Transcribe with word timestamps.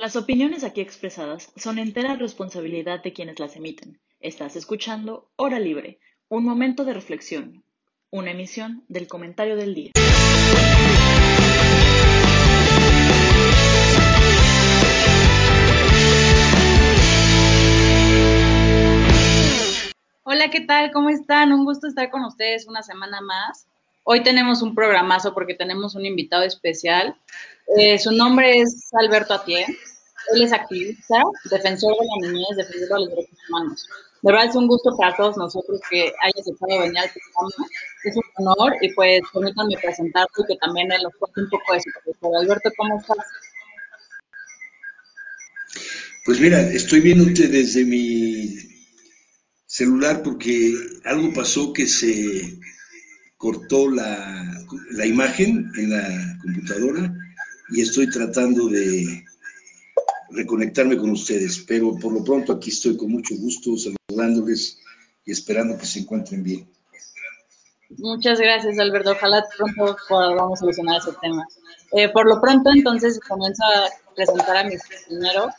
Las 0.00 0.14
opiniones 0.14 0.62
aquí 0.62 0.80
expresadas 0.80 1.52
son 1.56 1.80
entera 1.80 2.14
responsabilidad 2.14 3.02
de 3.02 3.12
quienes 3.12 3.40
las 3.40 3.56
emiten. 3.56 3.98
Estás 4.20 4.54
escuchando 4.54 5.28
Hora 5.34 5.58
Libre, 5.58 5.98
un 6.28 6.44
momento 6.44 6.84
de 6.84 6.94
reflexión, 6.94 7.64
una 8.08 8.30
emisión 8.30 8.84
del 8.86 9.08
comentario 9.08 9.56
del 9.56 9.74
día. 9.74 9.90
Hola, 20.22 20.48
¿qué 20.50 20.60
tal? 20.60 20.92
¿Cómo 20.92 21.10
están? 21.10 21.52
Un 21.52 21.64
gusto 21.64 21.88
estar 21.88 22.08
con 22.08 22.24
ustedes 22.24 22.68
una 22.68 22.84
semana 22.84 23.20
más. 23.20 23.66
Hoy 24.04 24.22
tenemos 24.22 24.62
un 24.62 24.74
programazo 24.74 25.34
porque 25.34 25.54
tenemos 25.54 25.94
un 25.94 26.06
invitado 26.06 26.44
especial. 26.44 27.14
Eh, 27.76 27.98
su 27.98 28.10
nombre 28.12 28.60
es 28.60 28.88
Alberto 28.92 29.34
Atié. 29.34 29.66
Él 30.34 30.42
es 30.42 30.52
activista, 30.52 31.22
defensor 31.50 31.92
de 31.92 32.06
la 32.06 32.28
niñez, 32.28 32.56
defensor 32.56 32.88
de 32.88 33.04
los 33.04 33.08
derechos 33.10 33.38
humanos. 33.48 33.86
De 34.22 34.32
verdad 34.32 34.48
es 34.48 34.56
un 34.56 34.66
gusto 34.66 34.96
para 34.96 35.16
todos 35.16 35.36
nosotros 35.36 35.80
que 35.88 36.00
haya 36.00 36.40
aceptado 36.40 36.80
venir 36.80 36.98
al 36.98 37.10
programa. 37.10 37.68
Es 38.04 38.16
un 38.16 38.22
honor 38.46 38.72
y 38.80 38.92
pues 38.92 39.22
permítanme 39.32 39.76
presentarlo 39.80 40.28
y 40.38 40.46
que 40.46 40.56
también 40.56 40.90
él 40.90 41.02
nos 41.02 41.14
cuente 41.16 41.40
un 41.40 41.50
poco 41.50 41.72
de 41.72 41.80
su 41.80 41.90
trayectoria. 41.92 42.38
Alberto, 42.40 42.70
¿cómo 42.76 42.98
estás? 42.98 43.16
Pues 46.24 46.40
mira, 46.40 46.60
estoy 46.60 47.00
viéndote 47.00 47.46
desde 47.48 47.84
mi 47.84 48.56
celular 49.66 50.22
porque 50.22 50.74
algo 51.04 51.32
pasó 51.32 51.72
que 51.72 51.86
se 51.86 52.58
cortó 53.36 53.88
la 53.88 55.06
imagen 55.06 55.70
en 55.76 55.90
la 55.90 56.38
computadora 56.42 57.14
y 57.70 57.82
estoy 57.82 58.10
tratando 58.10 58.68
de 58.68 59.24
reconectarme 60.30 60.96
con 60.96 61.10
ustedes, 61.10 61.64
pero 61.66 61.94
por 61.96 62.12
lo 62.12 62.24
pronto 62.24 62.52
aquí 62.52 62.70
estoy 62.70 62.96
con 62.96 63.10
mucho 63.10 63.34
gusto 63.36 63.72
saludándoles 63.76 64.78
y 65.24 65.32
esperando 65.32 65.76
que 65.78 65.86
se 65.86 66.00
encuentren 66.00 66.42
bien. 66.42 66.68
Muchas 67.96 68.38
gracias, 68.38 68.78
Alberto. 68.78 69.12
Ojalá 69.12 69.44
pronto 69.56 69.96
podamos 70.08 70.58
solucionar 70.58 70.98
ese 70.98 71.12
tema. 71.22 71.46
Eh, 71.92 72.08
por 72.10 72.26
lo 72.26 72.40
pronto, 72.40 72.70
entonces, 72.70 73.18
comienzo 73.20 73.62
a 73.64 74.14
presentar 74.14 74.58
a 74.58 74.64
mis 74.64 74.82
compañeros. 74.82 75.54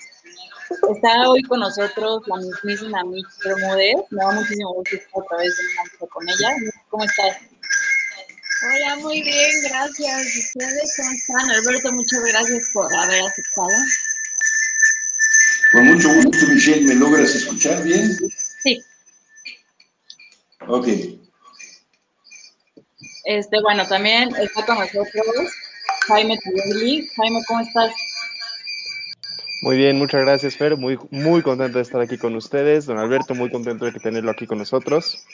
Está 0.70 1.28
hoy 1.28 1.42
con 1.44 1.62
nosotros 1.62 2.22
la 2.28 2.38
mismísima 2.38 3.04
Mitch 3.04 3.26
Bermúdez. 3.44 3.96
Me 4.12 4.24
da 4.24 4.32
muchísimo 4.32 4.74
gusto 4.76 4.96
estar 4.96 5.24
otra 5.24 5.38
vez 5.38 5.56
en 5.60 6.08
con 6.08 6.30
ella. 6.30 6.56
¿Cómo 6.90 7.04
estás? 7.04 7.38
Hola, 8.62 8.96
muy 8.98 9.24
bien, 9.24 9.50
gracias. 9.64 10.36
¿Ustedes 10.38 10.96
cómo 10.98 11.12
están? 11.12 11.50
Alberto, 11.50 11.92
muchas 11.94 12.22
gracias 12.22 12.70
por 12.74 12.94
haber 12.94 13.24
aceptado. 13.24 13.70
Con 15.72 15.86
mucho 15.86 16.14
gusto, 16.14 16.48
Michelle. 16.48 16.86
¿Me 16.86 16.96
logras 16.96 17.36
escuchar 17.36 17.84
bien? 17.84 18.18
Sí. 18.64 18.84
Ok. 20.68 20.88
Este, 23.26 23.62
bueno, 23.62 23.88
también 23.88 24.30
está 24.42 24.66
con 24.66 24.80
nosotros 24.80 25.52
Jaime 26.08 26.38
Tibeli. 26.38 27.08
Jaime, 27.16 27.42
¿cómo 27.48 27.60
estás? 27.60 27.92
Muy 29.62 29.78
bien, 29.78 29.98
muchas 29.98 30.22
gracias, 30.22 30.56
Fer. 30.56 30.78
Muy, 30.78 30.98
muy 31.12 31.42
contento 31.42 31.78
de 31.78 31.84
estar 31.84 32.02
aquí 32.02 32.18
con 32.18 32.36
ustedes. 32.36 32.86
Don 32.86 32.98
Alberto, 32.98 33.36
muy 33.36 33.52
contento 33.52 33.86
de 33.86 33.92
tenerlo 33.92 34.32
aquí 34.32 34.48
con 34.48 34.58
nosotros. 34.58 35.26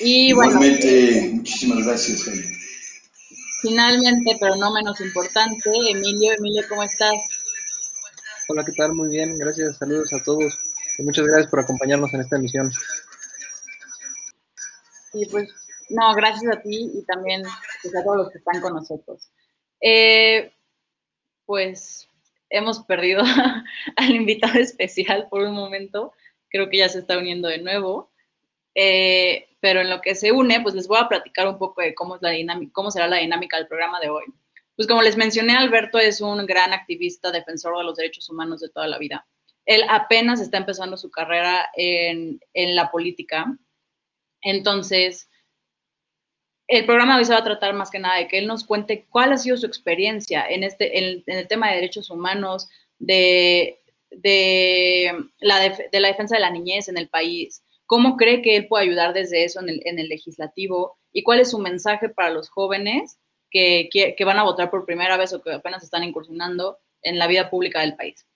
Y 0.00 0.28
Igualmente, 0.28 1.30
muchísimas 1.32 1.84
gracias, 1.84 2.24
Jaime. 2.24 2.63
Finalmente, 3.64 4.36
pero 4.38 4.56
no 4.56 4.74
menos 4.74 5.00
importante, 5.00 5.70
Emilio. 5.88 6.34
Emilio, 6.36 6.62
¿cómo 6.68 6.82
estás? 6.82 7.14
Hola, 8.46 8.62
¿qué 8.62 8.72
tal? 8.72 8.92
Muy 8.92 9.08
bien, 9.08 9.38
gracias, 9.38 9.78
saludos 9.78 10.12
a 10.12 10.22
todos 10.22 10.54
y 10.98 11.02
muchas 11.02 11.24
gracias 11.24 11.50
por 11.50 11.60
acompañarnos 11.60 12.12
en 12.12 12.20
esta 12.20 12.36
emisión. 12.36 12.70
Y 15.14 15.24
pues, 15.30 15.48
no, 15.88 16.12
gracias 16.14 16.54
a 16.54 16.60
ti 16.60 16.90
y 16.92 17.06
también 17.06 17.42
pues, 17.82 17.96
a 17.96 18.04
todos 18.04 18.18
los 18.18 18.30
que 18.32 18.36
están 18.36 18.60
con 18.60 18.74
nosotros. 18.74 19.30
Eh, 19.80 20.52
pues 21.46 22.06
hemos 22.50 22.80
perdido 22.80 23.22
al 23.96 24.10
invitado 24.10 24.58
especial 24.58 25.28
por 25.30 25.40
un 25.40 25.54
momento, 25.54 26.12
creo 26.50 26.68
que 26.68 26.78
ya 26.78 26.90
se 26.90 26.98
está 26.98 27.16
uniendo 27.16 27.48
de 27.48 27.62
nuevo. 27.62 28.12
Eh, 28.74 29.48
pero 29.60 29.80
en 29.80 29.90
lo 29.90 30.00
que 30.00 30.14
se 30.14 30.32
une, 30.32 30.60
pues 30.60 30.74
les 30.74 30.88
voy 30.88 30.98
a 31.00 31.08
platicar 31.08 31.48
un 31.48 31.58
poco 31.58 31.80
de 31.80 31.94
cómo, 31.94 32.16
es 32.16 32.22
la 32.22 32.30
dinámica, 32.30 32.72
cómo 32.72 32.90
será 32.90 33.06
la 33.06 33.18
dinámica 33.18 33.56
del 33.56 33.68
programa 33.68 34.00
de 34.00 34.10
hoy. 34.10 34.24
Pues 34.76 34.88
como 34.88 35.02
les 35.02 35.16
mencioné, 35.16 35.54
Alberto 35.56 35.98
es 35.98 36.20
un 36.20 36.44
gran 36.46 36.72
activista, 36.72 37.30
defensor 37.30 37.78
de 37.78 37.84
los 37.84 37.96
derechos 37.96 38.28
humanos 38.28 38.60
de 38.60 38.68
toda 38.68 38.88
la 38.88 38.98
vida. 38.98 39.26
Él 39.64 39.82
apenas 39.88 40.40
está 40.40 40.58
empezando 40.58 40.96
su 40.96 41.10
carrera 41.10 41.70
en, 41.76 42.40
la 42.52 42.90
política. 42.90 43.56
Entonces, 44.42 45.30
el 46.66 46.84
programa 46.84 47.14
de 47.14 47.20
hoy 47.20 47.24
se 47.24 47.32
va 47.32 47.38
a 47.38 47.44
tratar 47.44 47.72
más 47.72 47.90
que 47.90 47.98
nada 47.98 48.18
de 48.18 48.28
que 48.28 48.38
él 48.38 48.46
nos 48.46 48.64
cuente 48.64 49.06
cuál 49.08 49.32
ha 49.32 49.38
sido 49.38 49.56
su 49.56 49.66
experiencia 49.66 50.44
en, 50.46 50.64
este, 50.64 50.98
el 50.98 51.24
tema 51.48 51.68
de 51.70 51.76
derechos 51.76 52.10
humanos, 52.10 52.68
de 52.98 53.80
la 55.40 55.60
defensa 55.60 56.34
de 56.34 56.40
la 56.40 56.50
niñez 56.50 56.88
en 56.88 56.98
el 56.98 57.08
país, 57.08 57.63
¿Cómo 57.86 58.16
cree 58.16 58.42
que 58.42 58.56
él 58.56 58.66
puede 58.66 58.84
ayudar 58.84 59.12
desde 59.12 59.44
eso 59.44 59.60
en 59.60 59.98
el, 59.98 60.08
legislativo? 60.08 60.98
¿Y 61.12 61.22
cuál 61.22 61.40
es 61.40 61.50
su 61.50 61.58
mensaje 61.58 62.08
para 62.08 62.30
los 62.30 62.48
jóvenes 62.48 63.18
que, 63.50 64.14
van 64.24 64.38
a 64.38 64.42
votar 64.42 64.70
por 64.70 64.86
primera 64.86 65.16
vez 65.16 65.32
o 65.32 65.42
que 65.42 65.52
apenas 65.52 65.82
están 65.84 66.02
incursionando 66.02 66.78
en 67.02 67.18
la 67.18 67.26
vida 67.26 67.50
pública 67.50 67.80
del 67.80 67.96
país? 67.96 68.26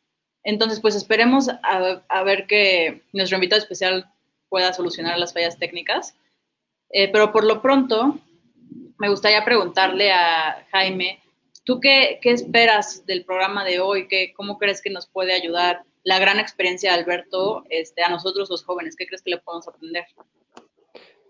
Entonces, 0.45 0.81
pues 0.81 0.95
esperemos 0.95 1.49
a, 1.63 2.23
ver 2.23 2.47
que 2.47 3.03
nuestro 3.13 3.37
invitado 3.37 3.61
especial 3.61 4.11
pueda 4.49 4.73
solucionar 4.73 5.19
las 5.19 5.33
fallas 5.33 5.59
técnicas. 5.59 6.15
Eh, 6.91 7.09
pero 7.09 7.33
por 7.33 7.45
lo 7.45 7.61
pronto, 7.61 8.19
me 8.99 9.09
gustaría 9.09 9.45
preguntarle 9.45 10.13
a 10.13 10.67
Jaime, 10.71 11.21
¿tú 11.65 11.81
qué, 11.81 12.19
esperas 12.23 13.05
del 13.07 13.25
programa 13.25 13.65
de 13.65 13.81
hoy? 13.81 14.09
¿Qué, 14.09 14.33
¿Cómo 14.35 14.59
crees 14.59 14.81
que 14.83 14.91
nos 14.91 15.07
puede 15.07 15.33
ayudar 15.33 15.85
la 16.09 16.19
gran 16.19 16.41
experiencia 16.41 16.91
de 16.91 17.01
Alberto 17.01 17.65
este, 17.69 18.03
a 18.03 18.09
nosotros 18.09 18.49
los 18.49 18.65
jóvenes? 18.65 18.97
¿Qué 18.97 19.07
crees 19.07 19.21
que 19.21 19.33
le 19.33 19.39
podemos 19.39 19.69
aprender? 19.69 20.07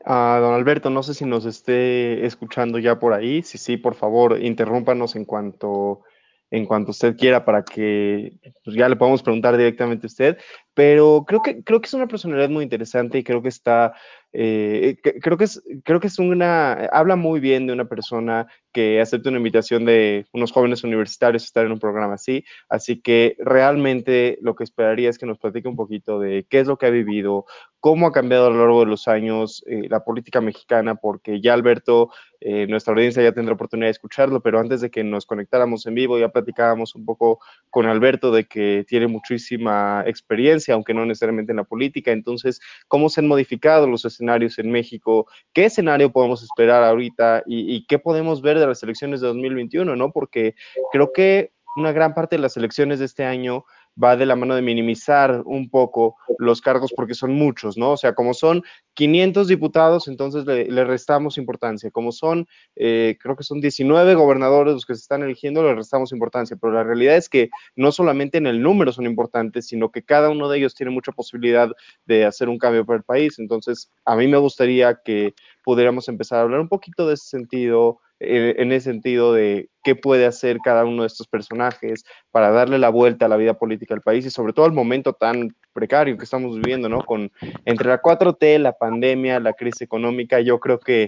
A 0.05 0.39
don 0.41 0.55
Alberto, 0.55 0.89
no 0.89 1.03
sé 1.03 1.15
si 1.15 1.25
nos 1.25 1.45
esté 1.47 2.25
escuchando 2.25 2.79
ya 2.79 3.01
por 3.01 3.13
ahí. 3.13 3.43
Si 3.43 3.59
sí, 3.59 3.77
por 3.77 3.97
favor, 3.97 4.41
interrúmpanos 4.41 5.17
en 5.17 5.25
cuanto 5.25 6.03
en 6.51 6.65
cuanto 6.65 6.93
usted 6.93 7.15
quiera 7.17 7.45
para 7.45 7.63
que 7.63 8.39
pues, 8.65 8.75
ya 8.75 8.89
le 8.89 8.97
podamos 8.97 9.23
preguntar 9.23 9.57
directamente 9.57 10.07
a 10.07 10.13
usted. 10.13 10.39
Pero 10.75 11.25
creo 11.27 11.43
que 11.43 11.65
creo 11.65 11.81
que 11.81 11.89
es 11.89 11.95
una 11.95 12.07
personalidad 12.07 12.49
muy 12.49 12.63
interesante 12.63 13.19
y 13.19 13.25
creo 13.25 13.43
que 13.43 13.49
está 13.49 13.95
eh, 14.41 14.99
creo 15.21 15.37
que 15.37 15.45
es 15.45 15.61
creo 15.83 15.99
que 15.99 16.07
es 16.07 16.21
una 16.21 16.73
habla 16.93 17.17
muy 17.17 17.41
bien 17.41 17.67
de 17.67 17.73
una 17.73 17.89
persona 17.89 18.47
que 18.73 19.01
acepta 19.01 19.31
una 19.31 19.39
invitación 19.39 19.85
de 19.85 20.27
unos 20.33 20.53
jóvenes 20.53 20.85
universitarios 20.85 21.43
a 21.43 21.47
estar 21.47 21.67
en 21.67 21.73
un 21.73 21.81
programa 21.81 22.15
así. 22.15 22.45
Así 22.69 23.01
que 23.01 23.35
realmente 23.41 24.39
lo 24.41 24.55
que 24.55 24.63
esperaría 24.63 25.11
es 25.11 25.19
que 25.19 25.27
nos 25.27 25.39
platique 25.39 25.67
un 25.67 25.75
poquito 25.75 26.21
de 26.21 26.47
qué 26.49 26.61
es 26.61 26.69
lo 26.69 26.79
que 26.79 26.87
ha 26.87 26.91
vivido, 26.91 27.47
cómo 27.81 28.07
ha 28.07 28.13
cambiado 28.13 28.47
a 28.47 28.51
lo 28.51 28.59
largo 28.59 28.81
de 28.81 28.87
los 28.87 29.09
años 29.09 29.65
eh, 29.67 29.89
la 29.89 30.05
política 30.05 30.41
mexicana, 30.41 30.95
porque 30.95 31.41
ya 31.41 31.55
Alberto, 31.55 32.11
eh, 32.41 32.69
nuestra 32.69 32.95
audiencia 32.95 33.23
ya 33.23 33.33
tendrá 33.33 33.55
oportunidad 33.55 33.89
de 33.89 33.93
escucharlo, 33.93 34.41
pero 34.41 34.61
antes 34.61 34.81
de 34.81 34.91
que 34.91 35.03
nos 35.03 35.27
conectáramos 35.27 35.85
en 35.87 35.95
vivo 35.95 36.19
ya 36.19 36.29
platicábamos 36.29 36.95
un 36.95 37.05
poco 37.05 37.41
con 37.71 37.87
Alberto 37.87 38.31
de 38.31 38.47
que 38.47 38.85
tiene 38.87 39.09
muchísima 39.09 40.05
experiencia, 40.07 40.75
aunque 40.75 40.95
no 40.95 41.05
necesariamente 41.05 41.51
en 41.51 41.57
la 41.57 41.65
política. 41.65 42.13
Entonces, 42.13 42.61
¿cómo 42.87 43.09
se 43.09 43.21
han 43.21 43.27
modificado 43.27 43.89
los 43.89 44.05
escenarios 44.05 44.28
en 44.37 44.71
México? 44.71 45.27
¿Qué 45.53 45.67
escenario 45.67 46.13
podemos 46.13 46.43
esperar 46.43 46.83
ahorita 46.85 47.43
y, 47.47 47.75
y 47.75 47.87
qué 47.87 47.99
podemos 47.99 48.43
ver 48.43 48.59
de 48.59 48.67
las 48.67 48.83
elecciones 48.83 49.21
de 49.21 49.29
2021, 49.29 49.97
¿no? 49.97 50.13
Porque 50.13 50.55
creo 50.93 51.13
que 51.13 51.53
una 51.77 51.93
gran 51.93 52.15
parte 52.15 52.37
de 52.37 52.43
las 52.43 52.57
elecciones 52.57 52.99
de 52.99 53.05
este 53.05 53.25
año 53.25 53.65
va 54.03 54.17
de 54.17 54.27
la 54.27 54.37
mano 54.37 54.55
de 54.55 54.63
minimizar 54.63 55.43
un 55.45 55.69
poco 55.69 56.17
los 56.39 56.61
cargos 56.61 56.93
porque 56.95 57.15
son 57.15 57.35
muchos, 57.35 57.77
¿no? 57.77 57.93
O 57.93 57.97
sea, 57.97 58.15
como 58.15 58.35
son 58.35 58.63
500 58.95 59.49
diputados, 59.49 60.09
entonces 60.09 60.45
le, 60.45 60.85
restamos 60.85 61.39
importancia. 61.39 61.91
Como 61.91 62.13
son, 62.13 62.47
eh, 62.77 63.17
creo 63.21 63.37
que 63.37 63.45
son 63.45 63.61
19 63.61 64.15
gobernadores 64.15 64.75
los 64.75 64.87
que 64.87 64.95
se 64.95 65.03
están 65.03 65.23
eligiendo, 65.23 65.63
le 65.63 65.75
restamos 65.75 66.13
importancia. 66.13 66.57
Pero 66.61 66.73
la 66.73 66.85
realidad 66.85 67.17
es 67.17 67.29
que 67.29 67.51
no 67.77 67.93
solamente 67.93 68.39
en 68.39 68.47
el 68.47 68.63
número 68.63 68.93
son 68.93 69.07
importantes, 69.07 69.67
sino 69.67 69.91
que 69.91 70.03
cada 70.03 70.31
uno 70.31 70.49
de 70.49 70.59
ellos 70.59 70.75
tiene 70.75 70.91
mucha 70.91 71.13
posibilidad 71.13 71.71
de 72.07 72.25
hacer 72.25 72.49
un 72.49 72.59
cambio 72.59 72.85
para 72.87 72.99
el 72.99 73.05
país. 73.05 73.39
Entonces, 73.39 73.91
a 74.05 74.17
mí 74.17 74.27
me 74.29 74.39
gustaría 74.39 74.99
que 75.05 75.35
pudiéramos 75.65 76.09
empezar 76.09 76.39
a 76.39 76.43
hablar 76.43 76.61
un 76.61 76.69
poquito 76.69 77.07
de 77.07 77.15
ese 77.15 77.29
sentido, 77.29 78.01
eh, 78.21 78.57
en 78.59 78.73
ese 78.73 78.91
sentido 78.91 79.33
de 79.33 79.71
qué 79.85 79.95
puede 79.95 80.27
hacer 80.27 80.59
cada 80.59 80.85
uno 80.85 81.03
de 81.03 81.07
estos 81.07 81.29
personajes 81.29 82.05
para 82.33 82.51
darle 82.51 82.79
la 82.79 82.89
vuelta 82.89 83.27
a 83.27 83.29
la 83.29 83.37
vida 83.37 83.55
política 83.55 83.95
del 83.95 84.03
país 84.03 84.27
y 84.27 84.31
sobre 84.31 84.53
todo 84.53 84.67
al 84.67 84.73
momento 84.73 85.13
tan 85.13 85.55
precario 85.73 86.19
que 86.19 86.25
estamos 86.25 86.57
viviendo, 86.57 86.89
¿no? 86.89 87.05
Con 87.05 87.31
entre 87.65 87.89
la 87.89 88.03
4T, 88.03 88.59
la 88.59 88.73
pandemia, 88.73 89.39
la 89.39 89.53
crisis 89.53 89.83
económica, 89.83 90.41
yo 90.41 90.59
creo 90.59 90.81
que 90.81 91.07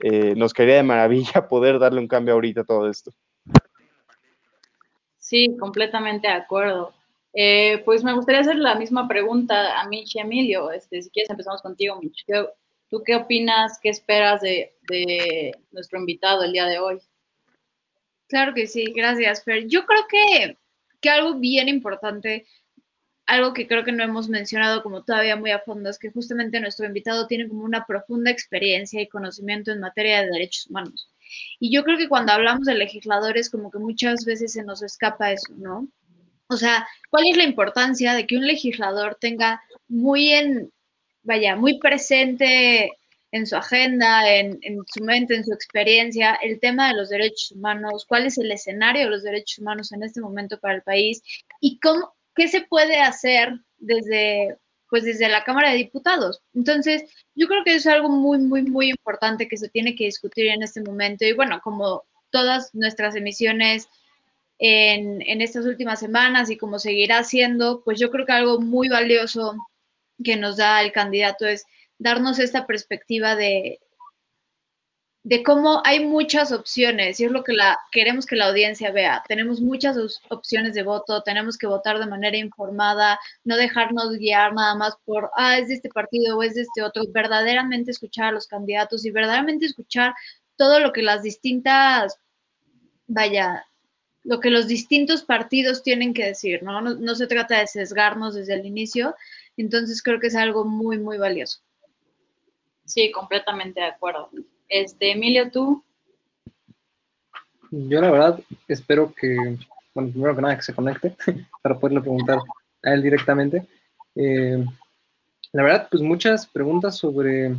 eh, 0.00 0.34
nos 0.36 0.52
quedaría 0.52 0.76
de 0.76 0.82
maravilla 0.82 1.46
poder 1.48 1.78
darle 1.78 2.00
un 2.00 2.08
cambio 2.08 2.34
ahorita 2.34 2.62
a 2.62 2.64
todo 2.64 2.90
esto. 2.90 3.12
Sí, 5.18 5.56
completamente 5.58 6.28
de 6.28 6.34
acuerdo. 6.34 6.92
Eh, 7.34 7.80
pues 7.86 8.04
me 8.04 8.12
gustaría 8.12 8.42
hacer 8.42 8.56
la 8.56 8.74
misma 8.74 9.08
pregunta 9.08 9.80
a 9.80 9.88
Mitch 9.88 10.16
y 10.16 10.18
Emilio. 10.18 10.70
Este, 10.70 11.00
si 11.00 11.08
quieres 11.08 11.30
empezamos 11.30 11.62
contigo, 11.62 11.98
Mitch. 12.02 12.26
¿Tú 12.92 13.02
qué 13.02 13.16
opinas, 13.16 13.78
qué 13.82 13.88
esperas 13.88 14.42
de, 14.42 15.56
nuestro 15.70 15.98
invitado 15.98 16.44
el 16.44 16.52
día 16.52 16.66
de 16.66 16.78
hoy? 16.78 16.98
Claro 18.28 18.52
que 18.52 18.66
sí, 18.66 18.92
gracias, 18.94 19.44
Fer. 19.44 19.66
Yo 19.66 19.86
creo 19.86 20.02
que, 20.10 20.58
que 21.00 21.08
algo 21.08 21.38
bien 21.38 21.70
importante 21.70 22.46
algo 23.24 23.54
que 23.54 23.66
creo 23.66 23.82
que 23.82 23.92
no 23.92 24.04
hemos 24.04 24.28
mencionado 24.28 24.82
como 24.82 25.04
todavía 25.04 25.36
muy 25.36 25.52
a 25.52 25.60
fondo 25.60 25.88
es 25.88 25.98
que 25.98 26.10
justamente 26.10 26.60
nuestro 26.60 26.84
invitado 26.84 27.26
tiene 27.26 27.48
como 27.48 27.64
una 27.64 27.86
profunda 27.86 28.30
experiencia 28.30 29.00
y 29.00 29.08
conocimiento 29.08 29.70
en 29.70 29.80
materia 29.80 30.20
de 30.20 30.30
derechos 30.30 30.66
humanos. 30.66 31.08
Y 31.58 31.74
yo 31.74 31.84
creo 31.84 31.96
que 31.96 32.10
cuando 32.10 32.32
hablamos 32.32 32.66
de 32.66 32.74
legisladores 32.74 33.48
como 33.48 33.70
que 33.70 33.78
muchas 33.78 34.26
veces 34.26 34.52
se 34.52 34.64
nos 34.64 34.82
escapa 34.82 35.32
eso, 35.32 35.54
¿no? 35.56 35.88
O 36.48 36.58
sea, 36.58 36.86
¿cuál 37.08 37.24
es 37.26 37.38
la 37.38 37.44
importancia 37.44 38.12
de 38.12 38.26
que 38.26 38.36
un 38.36 38.46
legislador 38.46 39.16
tenga 39.18 39.62
muy 39.88 40.32
en, 40.32 40.70
vaya, 41.22 41.56
muy 41.56 41.78
presente 41.78 42.92
en 43.32 43.46
su 43.46 43.56
agenda, 43.56 44.30
en, 44.30 44.60
su 44.86 45.02
mente, 45.02 45.34
en 45.34 45.44
su 45.44 45.52
experiencia, 45.54 46.34
el 46.34 46.60
tema 46.60 46.88
de 46.88 46.94
los 46.94 47.08
derechos 47.08 47.52
humanos, 47.52 48.04
cuál 48.06 48.26
es 48.26 48.36
el 48.36 48.52
escenario 48.52 49.04
de 49.04 49.10
los 49.10 49.22
derechos 49.22 49.58
humanos 49.58 49.90
en 49.92 50.02
este 50.02 50.20
momento 50.20 50.60
para 50.60 50.74
el 50.74 50.82
país 50.82 51.22
y 51.58 51.80
qué 52.34 52.48
se 52.48 52.60
puede 52.60 53.00
hacer 53.00 53.54
desde, 53.78 54.58
pues 54.90 55.04
desde 55.04 55.30
la 55.30 55.44
Cámara 55.44 55.70
de 55.70 55.78
Diputados. 55.78 56.42
Entonces, 56.54 57.04
yo 57.34 57.48
creo 57.48 57.64
que 57.64 57.74
es 57.74 57.86
algo 57.86 58.10
muy, 58.10 58.38
muy, 58.38 58.62
muy 58.62 58.90
importante 58.90 59.48
que 59.48 59.56
se 59.56 59.70
tiene 59.70 59.96
que 59.96 60.04
discutir 60.04 60.48
en 60.48 60.62
este 60.62 60.82
momento. 60.82 61.24
Y 61.24 61.32
bueno, 61.32 61.60
como 61.64 62.04
todas 62.30 62.74
nuestras 62.74 63.16
emisiones 63.16 63.88
en, 64.58 65.22
en 65.22 65.40
estas 65.40 65.64
últimas 65.64 66.00
semanas 66.00 66.50
y 66.50 66.58
como 66.58 66.78
seguirá 66.78 67.24
siendo, 67.24 67.82
pues 67.82 67.98
yo 67.98 68.10
creo 68.10 68.26
que 68.26 68.32
algo 68.32 68.60
muy 68.60 68.90
valioso 68.90 69.56
que 70.22 70.36
nos 70.36 70.56
da 70.56 70.82
el 70.82 70.92
candidato 70.92 71.46
es 71.46 71.64
darnos 71.98 72.38
esta 72.38 72.66
perspectiva 72.66 73.36
de, 73.36 73.80
de 75.24 75.44
cómo 75.44 75.82
hay 75.84 76.04
muchas 76.04 76.50
opciones 76.50 77.20
y 77.20 77.24
es 77.24 77.30
lo 77.30 77.44
que 77.44 77.52
la, 77.52 77.78
queremos 77.92 78.26
que 78.26 78.34
la 78.34 78.46
audiencia 78.46 78.90
vea. 78.90 79.22
Tenemos 79.28 79.60
muchas 79.60 79.96
opciones 80.28 80.74
de 80.74 80.82
voto, 80.82 81.22
tenemos 81.22 81.56
que 81.56 81.68
votar 81.68 81.98
de 81.98 82.06
manera 82.06 82.36
informada, 82.36 83.20
no 83.44 83.56
dejarnos 83.56 84.16
guiar 84.16 84.52
nada 84.52 84.74
más 84.74 84.96
por, 85.04 85.30
ah, 85.36 85.58
es 85.58 85.68
de 85.68 85.74
este 85.74 85.90
partido 85.90 86.36
o 86.36 86.42
es 86.42 86.54
de 86.54 86.62
este 86.62 86.82
otro, 86.82 87.04
verdaderamente 87.08 87.92
escuchar 87.92 88.26
a 88.26 88.32
los 88.32 88.48
candidatos 88.48 89.04
y 89.04 89.10
verdaderamente 89.12 89.66
escuchar 89.66 90.14
todo 90.56 90.80
lo 90.80 90.92
que 90.92 91.02
las 91.02 91.22
distintas, 91.22 92.18
vaya, 93.06 93.66
lo 94.24 94.40
que 94.40 94.50
los 94.50 94.66
distintos 94.66 95.22
partidos 95.22 95.82
tienen 95.84 96.14
que 96.14 96.26
decir, 96.26 96.62
¿no? 96.64 96.80
No, 96.80 96.94
no 96.94 97.14
se 97.14 97.26
trata 97.28 97.60
de 97.60 97.66
sesgarnos 97.68 98.34
desde 98.34 98.54
el 98.54 98.66
inicio, 98.66 99.14
entonces 99.56 100.02
creo 100.02 100.20
que 100.20 100.28
es 100.28 100.36
algo 100.36 100.64
muy, 100.64 100.98
muy 100.98 101.18
valioso. 101.18 101.60
Sí, 102.84 103.10
completamente 103.10 103.80
de 103.80 103.86
acuerdo. 103.86 104.30
Este, 104.68 105.12
Emilio, 105.12 105.50
¿tú? 105.50 105.84
Yo 107.70 108.00
la 108.00 108.10
verdad 108.10 108.40
espero 108.68 109.14
que, 109.14 109.58
bueno, 109.94 110.10
primero 110.10 110.36
que 110.36 110.42
nada 110.42 110.56
que 110.56 110.62
se 110.62 110.74
conecte 110.74 111.16
para 111.62 111.78
poderle 111.78 112.00
preguntar 112.00 112.38
a 112.82 112.92
él 112.92 113.02
directamente. 113.02 113.66
Eh, 114.14 114.64
la 115.52 115.62
verdad, 115.62 115.88
pues 115.90 116.02
muchas 116.02 116.46
preguntas 116.46 116.96
sobre, 116.96 117.54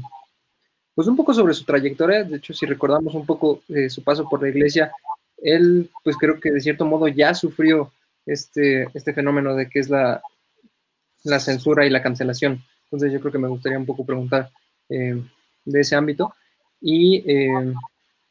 pues 0.95 1.07
un 1.07 1.16
poco 1.16 1.34
sobre 1.34 1.54
su 1.54 1.63
trayectoria. 1.66 2.24
De 2.24 2.38
hecho, 2.38 2.54
si 2.54 2.66
recordamos 2.66 3.13
un 3.13 3.25
poco 3.25 3.62
eh, 3.69 3.90
su 3.90 4.04
paso 4.04 4.28
por 4.28 4.42
la 4.42 4.50
iglesia, 4.50 4.92
él, 5.38 5.90
pues 6.04 6.18
creo 6.18 6.40
que 6.40 6.51
de 6.51 6.62
cierto 6.62 6.86
modo 6.86 7.07
ya 7.07 7.34
sufrió 7.34 7.92
este, 8.25 8.88
este 8.94 9.13
fenómeno 9.13 9.56
de 9.56 9.69
que 9.69 9.80
es 9.80 9.90
la, 9.90 10.22
la 11.24 11.40
censura 11.40 11.86
y 11.86 11.90
la 11.90 12.02
cancelación. 12.02 12.64
Entonces 12.86 13.12
yo 13.12 13.20
creo 13.20 13.31
que 13.31 13.40
me 13.40 13.48
gustaría 13.48 13.80
un 13.80 13.86
poco 13.86 14.06
preguntar 14.06 14.52
eh, 14.90 15.22
de 15.66 15.80
ese 15.80 15.96
ámbito 15.96 16.34
y 16.80 17.24
eh, 17.30 17.74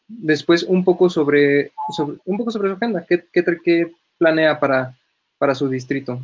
después 0.06 0.62
un 0.62 0.84
poco 0.84 1.08
sobre, 1.08 1.72
un 2.24 2.36
poco 2.36 2.50
sobre 2.50 2.68
su 2.68 2.76
agenda, 2.76 3.04
¿qué, 3.08 3.24
qué, 3.32 3.90
planea 4.18 4.60
para, 4.60 4.96
para 5.38 5.54
su 5.54 5.68
distrito? 5.68 6.20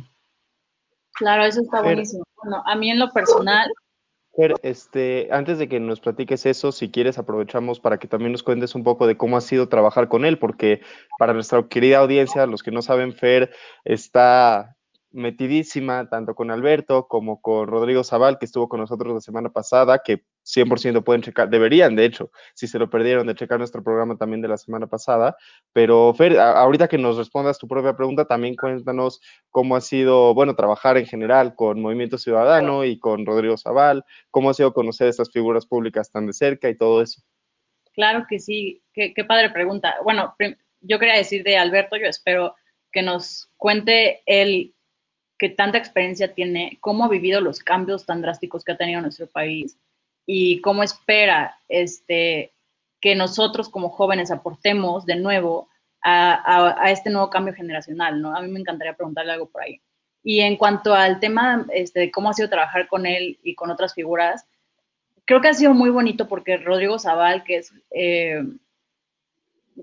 Claro, 1.13 1.43
eso 1.43 1.61
está 1.61 1.81
buenísimo. 1.81 2.23
Bueno, 2.41 2.63
a 2.65 2.75
mí 2.75 2.91
en 2.91 2.99
lo 2.99 3.11
personal... 3.11 3.69
este, 4.63 5.27
antes 5.31 5.57
de 5.57 5.67
que 5.67 5.81
nos 5.81 5.99
platiques 5.99 6.45
eso, 6.45 6.71
si 6.71 6.89
quieres 6.89 7.17
aprovechamos 7.17 7.81
para 7.81 7.97
que 7.97 8.07
también 8.07 8.31
nos 8.31 8.43
cuentes 8.43 8.73
un 8.75 8.83
poco 8.83 9.05
de 9.05 9.17
cómo 9.17 9.35
ha 9.35 9.41
sido 9.41 9.67
trabajar 9.67 10.07
con 10.07 10.23
él, 10.23 10.37
porque 10.37 10.81
para 11.17 11.33
nuestra 11.33 11.67
querida 11.67 11.97
audiencia, 11.97 12.45
los 12.45 12.63
que 12.63 12.71
no 12.71 12.81
saben, 12.81 13.11
Fer 13.11 13.51
está 13.83 14.77
metidísima 15.11 16.07
tanto 16.09 16.35
con 16.35 16.51
Alberto 16.51 17.07
como 17.07 17.41
con 17.41 17.67
Rodrigo 17.67 18.03
Zaval, 18.03 18.37
que 18.37 18.45
estuvo 18.45 18.69
con 18.69 18.79
nosotros 18.79 19.13
la 19.13 19.21
semana 19.21 19.49
pasada, 19.49 20.01
que 20.03 20.23
100% 20.45 21.03
pueden 21.03 21.21
checar, 21.21 21.49
deberían 21.49 21.95
de 21.95 22.05
hecho, 22.05 22.31
si 22.53 22.67
se 22.67 22.79
lo 22.79 22.89
perdieron, 22.89 23.27
de 23.27 23.35
checar 23.35 23.57
nuestro 23.59 23.83
programa 23.83 24.17
también 24.17 24.41
de 24.41 24.47
la 24.47 24.57
semana 24.57 24.87
pasada. 24.87 25.35
Pero 25.73 26.13
Fer, 26.13 26.39
ahorita 26.39 26.87
que 26.87 26.97
nos 26.97 27.17
respondas 27.17 27.57
tu 27.57 27.67
propia 27.67 27.95
pregunta, 27.95 28.25
también 28.25 28.55
cuéntanos 28.55 29.21
cómo 29.49 29.75
ha 29.75 29.81
sido, 29.81 30.33
bueno, 30.33 30.55
trabajar 30.55 30.97
en 30.97 31.05
general 31.05 31.55
con 31.55 31.81
Movimiento 31.81 32.17
Ciudadano 32.17 32.85
y 32.85 32.99
con 32.99 33.25
Rodrigo 33.25 33.57
Zaval, 33.57 34.03
cómo 34.31 34.49
ha 34.49 34.53
sido 34.53 34.73
conocer 34.73 35.07
estas 35.07 35.31
figuras 35.31 35.65
públicas 35.65 36.11
tan 36.11 36.27
de 36.27 36.33
cerca 36.33 36.69
y 36.69 36.77
todo 36.77 37.01
eso. 37.01 37.21
Claro 37.93 38.25
que 38.29 38.39
sí, 38.39 38.83
qué, 38.93 39.13
qué 39.13 39.25
padre 39.25 39.49
pregunta. 39.49 39.95
Bueno, 40.03 40.35
yo 40.81 40.99
quería 40.99 41.15
decir 41.15 41.43
de 41.43 41.57
Alberto, 41.57 41.97
yo 41.97 42.05
espero 42.05 42.55
que 42.91 43.01
nos 43.01 43.51
cuente 43.57 44.21
él 44.25 44.73
que 45.39 45.49
tanta 45.49 45.77
experiencia 45.77 46.33
tiene, 46.33 46.77
cómo 46.81 47.05
ha 47.05 47.09
vivido 47.09 47.39
los 47.39 47.59
cambios 47.59 48.05
tan 48.05 48.21
drásticos 48.21 48.63
que 48.63 48.73
ha 48.73 48.77
tenido 48.77 49.01
nuestro 49.01 49.25
país 49.25 49.77
y 50.25 50.59
cómo 50.59 50.83
espera 50.83 51.57
este, 51.69 52.51
que 52.99 53.15
nosotros 53.15 53.69
como 53.69 53.89
jóvenes 53.89 54.31
aportemos 54.31 55.05
de 55.05 55.15
nuevo 55.15 55.69
a, 56.03 56.91
este 56.91 57.09
nuevo 57.09 57.29
cambio 57.29 57.53
generacional, 57.53 58.21
¿no? 58.21 58.35
A 58.35 58.41
mí 58.41 58.49
me 58.49 58.59
encantaría 58.59 58.95
preguntarle 58.95 59.33
algo 59.33 59.49
por 59.49 59.63
ahí. 59.63 59.81
Y 60.23 60.41
en 60.41 60.57
cuanto 60.57 60.93
al 60.93 61.19
tema 61.19 61.65
este, 61.73 62.01
de 62.01 62.11
cómo 62.11 62.29
ha 62.29 62.33
sido 62.33 62.49
trabajar 62.49 62.87
con 62.87 63.05
él 63.05 63.39
y 63.41 63.55
con 63.55 63.71
otras 63.71 63.93
figuras, 63.93 64.45
creo 65.25 65.41
que 65.41 65.47
ha 65.47 65.53
sido 65.53 65.73
muy 65.73 65.89
bonito 65.89 66.27
porque 66.27 66.57
Rodrigo 66.57 66.99
Zaval, 66.99 67.43
que 67.43 67.57
es 67.57 67.73
eh, 67.91 68.43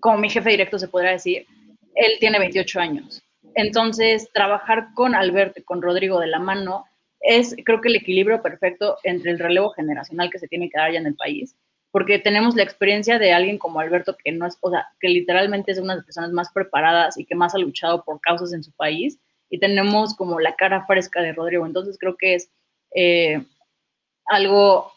como 0.01 0.19
mi 0.19 0.29
jefe 0.29 0.51
directo 0.51 0.79
se 0.79 0.89
podría 0.89 1.13
decir, 1.13 1.47
él 1.95 2.13
tiene 2.21 2.39
28 2.39 2.81
años 2.81 3.26
entonces, 3.57 4.31
trabajar 4.35 4.89
con 4.95 5.15
Alberto 5.15 5.61
y 5.61 5.65
con 5.65 5.81
Rodrigo 5.81 6.21
de 6.21 6.27
la 6.27 6.39
mano 6.39 6.85
es, 7.21 7.57
creo 7.65 7.81
que, 7.81 7.89
el 7.89 7.97
equilibrio 7.97 8.43
perfecto 8.43 8.99
entre 9.03 9.31
el 9.31 9.39
relevo 9.39 9.71
generacional 9.71 10.31
que 10.31 10.39
se 10.39 10.47
tiene 10.47 10.69
que 10.69 10.79
dar 10.79 10.93
ya 10.93 10.99
en 10.99 11.07
el 11.07 11.17
país, 11.17 11.57
porque 11.91 12.19
tenemos 12.19 12.55
la 12.55 12.63
experiencia 12.63 13.19
de 13.19 13.33
alguien 13.33 13.57
como 13.57 13.81
Alberto, 13.81 14.15
que 14.23 14.31
no 14.31 14.47
es, 14.47 14.59
o 14.61 14.71
sea, 14.71 14.89
que 15.01 15.09
literalmente 15.09 15.73
es 15.73 15.79
una 15.79 15.95
de 15.95 16.01
las 16.01 16.05
personas 16.05 16.33
más 16.33 16.53
preparadas 16.53 17.19
y 17.19 17.25
que 17.25 17.35
más 17.35 17.55
ha 17.55 17.59
luchado 17.59 18.05
por 18.05 18.21
causas 18.21 18.53
en 18.53 18.63
su 18.63 18.73
país, 18.73 19.19
y 19.49 19.59
tenemos 19.59 20.15
como 20.15 20.39
la 20.39 20.55
cara 20.55 20.85
fresca 20.85 21.23
de 21.23 21.33
Rodrigo. 21.33 21.65
Entonces, 21.65 21.97
creo 21.99 22.17
que 22.17 22.35
es 22.35 22.51
eh, 22.95 23.43
algo 24.27 24.93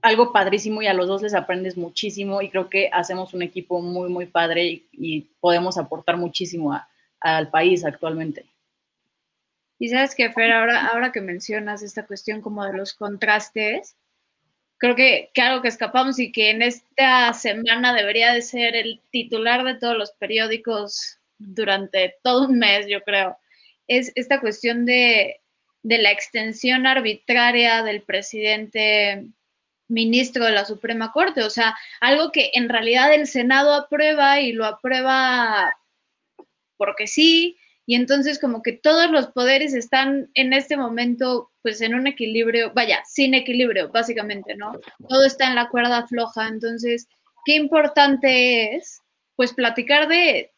algo 0.00 0.32
padrísimo 0.32 0.82
y 0.82 0.88
a 0.88 0.94
los 0.94 1.06
dos 1.06 1.22
les 1.22 1.34
aprendes 1.34 1.76
muchísimo 1.76 2.42
y 2.42 2.50
creo 2.50 2.68
que 2.68 2.90
hacemos 2.92 3.34
un 3.34 3.42
equipo 3.42 3.80
muy, 3.80 4.08
muy 4.08 4.26
padre 4.26 4.66
y, 4.66 4.88
y 4.90 5.20
podemos 5.38 5.78
aportar 5.78 6.16
muchísimo 6.16 6.72
a, 6.72 6.88
al 7.22 7.50
país 7.50 7.84
actualmente. 7.84 8.44
Y 9.78 9.88
sabes 9.88 10.14
que, 10.14 10.30
Fer, 10.30 10.52
ahora, 10.52 10.86
ahora 10.86 11.10
que 11.12 11.20
mencionas 11.20 11.82
esta 11.82 12.06
cuestión 12.06 12.40
como 12.40 12.64
de 12.64 12.72
los 12.72 12.94
contrastes, 12.94 13.96
creo 14.78 14.94
que, 14.94 15.30
que, 15.34 15.42
algo 15.42 15.62
que 15.62 15.68
escapamos 15.68 16.18
y 16.18 16.30
que 16.30 16.50
en 16.50 16.62
esta 16.62 17.32
semana 17.32 17.94
debería 17.94 18.32
de 18.32 18.42
ser 18.42 18.76
el 18.76 19.00
titular 19.10 19.64
de 19.64 19.74
todos 19.74 19.96
los 19.96 20.12
periódicos 20.12 21.18
durante 21.38 22.16
todo 22.22 22.46
un 22.46 22.58
mes, 22.58 22.86
yo 22.88 23.02
creo, 23.02 23.36
es 23.88 24.12
esta 24.14 24.40
cuestión 24.40 24.86
de, 24.86 25.40
de 25.82 25.98
la 25.98 26.12
extensión 26.12 26.86
arbitraria 26.86 27.82
del 27.82 28.02
presidente 28.02 29.26
ministro 29.88 30.44
de 30.44 30.52
la 30.52 30.64
Suprema 30.64 31.12
Corte, 31.12 31.42
o 31.42 31.50
sea, 31.50 31.76
algo 32.00 32.30
que 32.32 32.50
en 32.54 32.68
realidad 32.68 33.12
el 33.12 33.26
Senado 33.26 33.74
aprueba 33.74 34.40
y 34.40 34.52
lo 34.52 34.64
aprueba 34.64 35.74
porque 36.82 37.06
sí, 37.06 37.56
y 37.86 37.94
entonces 37.94 38.40
como 38.40 38.60
que 38.60 38.72
todos 38.72 39.08
los 39.08 39.28
poderes 39.28 39.72
están 39.72 40.30
en 40.34 40.52
este 40.52 40.76
momento 40.76 41.52
pues 41.62 41.80
en 41.80 41.94
un 41.94 42.08
equilibrio, 42.08 42.72
vaya, 42.74 43.04
sin 43.06 43.34
equilibrio, 43.34 43.88
básicamente, 43.90 44.56
¿no? 44.56 44.72
Todo 45.08 45.24
está 45.24 45.46
en 45.46 45.54
la 45.54 45.68
cuerda 45.68 46.08
floja, 46.08 46.48
entonces, 46.48 47.06
qué 47.44 47.54
importante 47.54 48.74
es 48.74 49.00
pues 49.36 49.52
platicar 49.54 50.08
de, 50.08 50.50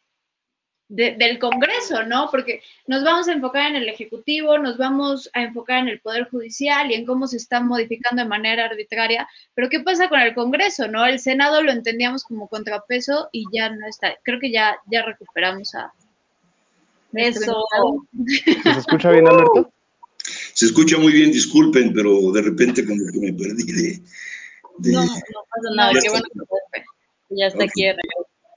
del 0.88 1.38
Congreso, 1.38 2.04
¿no? 2.04 2.30
Porque 2.30 2.62
nos 2.86 3.04
vamos 3.04 3.28
a 3.28 3.32
enfocar 3.32 3.68
en 3.70 3.76
el 3.76 3.88
Ejecutivo, 3.90 4.56
nos 4.56 4.78
vamos 4.78 5.28
a 5.34 5.42
enfocar 5.42 5.80
en 5.80 5.88
el 5.88 6.00
Poder 6.00 6.30
Judicial 6.30 6.90
y 6.90 6.94
en 6.94 7.04
cómo 7.04 7.26
se 7.26 7.36
está 7.36 7.60
modificando 7.60 8.22
de 8.22 8.28
manera 8.28 8.64
arbitraria, 8.64 9.28
pero 9.52 9.68
¿qué 9.68 9.80
pasa 9.80 10.08
con 10.08 10.20
el 10.20 10.34
Congreso, 10.34 10.88
no? 10.88 11.04
El 11.04 11.18
Senado 11.18 11.62
lo 11.62 11.70
entendíamos 11.70 12.24
como 12.24 12.48
contrapeso 12.48 13.28
y 13.30 13.44
ya 13.52 13.68
no 13.68 13.86
está, 13.86 14.16
creo 14.22 14.40
que 14.40 14.50
ya, 14.50 14.78
ya 14.90 15.02
recuperamos 15.02 15.74
a... 15.74 15.92
Eso. 17.14 17.66
¿Se 18.62 18.78
escucha 18.78 19.10
bien, 19.10 19.28
Alberto? 19.28 19.72
Se 20.54 20.66
escucha 20.66 20.98
muy 20.98 21.12
bien, 21.12 21.32
disculpen, 21.32 21.92
pero 21.92 22.32
de 22.32 22.42
repente 22.42 22.86
como 22.86 23.00
que 23.12 23.18
me 23.18 23.32
perdí 23.32 23.72
de... 23.72 24.00
No, 24.92 25.04
no 25.04 25.10
pasa 25.10 25.74
nada, 25.76 25.92
qué 26.00 26.08
bueno 26.08 26.24
que 26.72 27.36
ya 27.36 27.46
está 27.46 27.64
aquí 27.64 27.84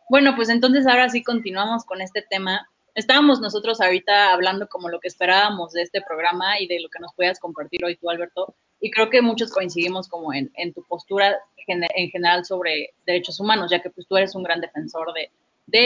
bueno, 0.10 0.36
pues 0.36 0.50
entonces 0.50 0.88
ahora 0.88 1.10
sí 1.10 1.22
continuamos 1.22 1.84
con 1.84 2.02
este 2.02 2.22
tema. 2.22 2.70
Estábamos 2.96 3.42
nosotros 3.42 3.82
ahorita 3.82 4.32
hablando 4.32 4.70
como 4.70 4.90
lo 4.90 5.00
que 5.02 5.10
esperábamos 5.10 5.74
de 5.74 5.82
este 5.82 6.02
programa 6.02 6.60
y 6.62 6.68
de 6.68 6.80
lo 6.80 6.90
que 6.90 7.00
nos 7.00 7.14
puedas 7.14 7.40
compartir 7.40 7.84
hoy 7.84 7.98
tú, 7.98 8.10
Alberto, 8.10 8.56
y 8.80 8.90
creo 8.90 9.10
que 9.10 9.22
muchos 9.22 9.52
coincidimos 9.52 10.08
como 10.08 10.34
en, 10.34 10.50
tu 10.74 10.82
postura 10.84 11.38
en 11.68 12.10
general 12.10 12.46
sobre 12.46 12.94
derechos 13.06 13.40
humanos, 13.40 13.70
ya 13.70 13.82
que 13.82 13.90
pues 13.90 14.08
tú 14.08 14.16
eres 14.16 14.34
un 14.34 14.44
gran 14.44 14.62
defensor 14.62 15.14
de, 15.14 15.30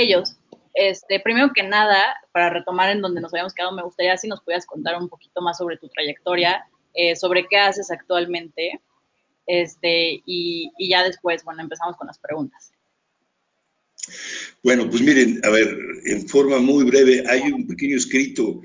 ellos. 0.01 0.37
Este, 0.73 1.19
primero 1.19 1.51
que 1.53 1.63
nada, 1.63 2.01
para 2.31 2.49
retomar 2.49 2.89
en 2.89 3.01
donde 3.01 3.21
nos 3.21 3.33
habíamos 3.33 3.53
quedado, 3.53 3.73
me 3.73 3.83
gustaría 3.83 4.17
si 4.17 4.27
nos 4.27 4.41
pudieras 4.41 4.65
contar 4.65 4.97
un 4.99 5.09
poquito 5.09 5.41
más 5.41 5.57
sobre 5.57 5.77
tu 5.77 5.89
trayectoria, 5.89 6.65
eh, 6.93 7.15
sobre 7.15 7.45
qué 7.47 7.57
haces 7.57 7.91
actualmente, 7.91 8.81
este, 9.45 10.21
y, 10.25 10.71
y 10.77 10.89
ya 10.89 11.03
después, 11.03 11.43
bueno, 11.43 11.61
empezamos 11.61 11.97
con 11.97 12.07
las 12.07 12.19
preguntas. 12.19 12.71
Bueno, 14.63 14.89
pues 14.89 15.01
miren, 15.01 15.41
a 15.43 15.49
ver, 15.49 15.77
en 16.05 16.27
forma 16.27 16.59
muy 16.59 16.83
breve, 16.85 17.23
hay 17.27 17.51
un 17.51 17.67
pequeño 17.67 17.97
escrito 17.97 18.61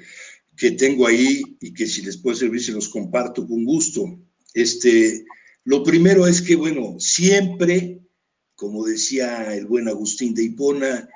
que 0.56 0.72
tengo 0.72 1.06
ahí 1.06 1.42
y 1.60 1.74
que 1.74 1.86
si 1.86 2.02
les 2.02 2.16
puede 2.16 2.36
servir 2.36 2.62
se 2.62 2.72
los 2.72 2.88
comparto 2.88 3.46
con 3.46 3.64
gusto. 3.64 4.18
Este, 4.54 5.24
lo 5.64 5.82
primero 5.82 6.26
es 6.26 6.40
que, 6.40 6.56
bueno, 6.56 6.96
siempre, 6.98 8.00
como 8.54 8.84
decía 8.84 9.54
el 9.54 9.66
buen 9.66 9.88
Agustín 9.88 10.34
de 10.34 10.44
Hipona, 10.44 11.08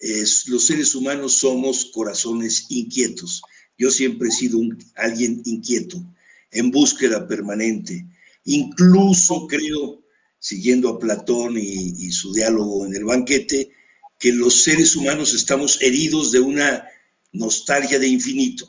los 0.00 0.66
seres 0.66 0.94
humanos 0.94 1.34
somos 1.34 1.86
corazones 1.86 2.66
inquietos. 2.68 3.42
Yo 3.76 3.90
siempre 3.90 4.28
he 4.28 4.32
sido 4.32 4.60
alguien 4.96 5.42
inquieto, 5.44 6.02
en 6.50 6.70
búsqueda 6.70 7.26
permanente. 7.26 8.06
Incluso 8.44 9.46
creo 9.46 10.02
siguiendo 10.38 10.88
a 10.88 10.98
Platón 10.98 11.58
y, 11.58 12.10
su 12.12 12.32
diálogo 12.32 12.86
en 12.86 12.94
el 12.94 13.04
banquete, 13.04 13.70
que 14.18 14.32
los 14.32 14.62
seres 14.62 14.96
humanos 14.96 15.34
estamos 15.34 15.80
heridos 15.80 16.32
de 16.32 16.40
una 16.40 16.84
nostalgia 17.32 17.98
de 17.98 18.08
infinito 18.08 18.68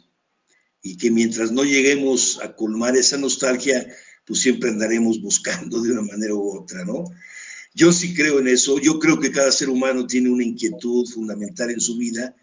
y 0.82 0.98
que 0.98 1.12
mientras 1.12 1.52
no 1.52 1.64
lleguemos 1.64 2.40
a 2.42 2.56
colmar 2.56 2.96
esa 2.96 3.18
nostalgia, 3.18 3.88
pues 4.26 4.42
siempre 4.42 4.70
andaremos 4.70 5.22
buscando 5.22 5.82
de 5.82 5.92
una 5.92 6.02
manera 6.02 6.36
u 6.36 6.60
otra, 6.60 6.86
¿no? 6.86 7.06
Yo 7.74 7.92
sí 7.92 8.14
creo 8.14 8.40
en 8.40 8.48
eso, 8.48 8.80
yo 8.80 9.00
creo 9.00 9.20
que 9.20 9.32
cada 9.32 9.52
ser 9.52 9.70
humano 9.70 10.08
tiene 10.08 10.30
una 10.30 10.44
inquietud 10.44 11.06
fundamental 11.08 11.70
en 11.72 11.80
su 11.80 11.98
vida 11.98 12.36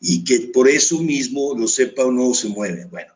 y 0.00 0.24
que 0.24 0.40
por 0.52 0.68
eso 0.68 1.02
mismo, 1.02 1.56
lo 1.56 1.66
sepa 1.66 2.04
o 2.04 2.12
no, 2.12 2.34
se 2.34 2.48
mueve. 2.48 2.84
Bueno, 2.86 3.12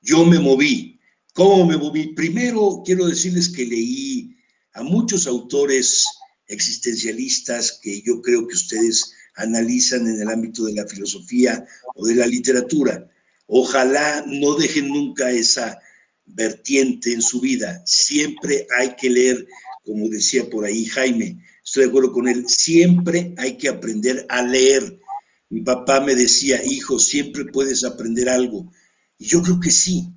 yo 0.00 0.24
me 0.24 0.38
moví. 0.38 1.00
¿Cómo 1.34 1.66
me 1.66 1.76
moví? 1.76 2.14
Primero 2.14 2.82
quiero 2.84 3.06
decirles 3.06 3.48
que 3.48 3.64
leí 3.64 4.36
a 4.74 4.82
muchos 4.82 5.26
autores 5.26 6.06
existencialistas 6.46 7.78
que 7.82 8.02
yo 8.02 8.20
creo 8.20 8.46
que 8.46 8.54
ustedes 8.54 9.12
analizan 9.34 10.06
en 10.06 10.20
el 10.20 10.28
ámbito 10.28 10.64
de 10.64 10.74
la 10.74 10.86
filosofía 10.86 11.64
o 11.94 12.06
de 12.06 12.14
la 12.14 12.26
literatura. 12.26 13.10
Ojalá 13.46 14.24
no 14.26 14.54
dejen 14.54 14.88
nunca 14.88 15.30
esa 15.30 15.78
vertiente 16.24 17.12
en 17.12 17.22
su 17.22 17.40
vida. 17.40 17.82
Siempre 17.86 18.66
hay 18.78 18.94
que 18.96 19.10
leer, 19.10 19.46
como 19.84 20.08
decía 20.08 20.48
por 20.48 20.64
ahí 20.64 20.84
Jaime, 20.86 21.44
estoy 21.64 21.84
de 21.84 21.88
acuerdo 21.90 22.12
con 22.12 22.28
él, 22.28 22.44
siempre 22.48 23.34
hay 23.38 23.56
que 23.56 23.68
aprender 23.68 24.26
a 24.28 24.42
leer. 24.42 25.00
Mi 25.48 25.60
papá 25.60 26.00
me 26.00 26.14
decía, 26.14 26.62
hijo, 26.64 26.98
siempre 26.98 27.44
puedes 27.44 27.84
aprender 27.84 28.28
algo. 28.28 28.72
Y 29.18 29.26
yo 29.26 29.42
creo 29.42 29.60
que 29.60 29.70
sí. 29.70 30.08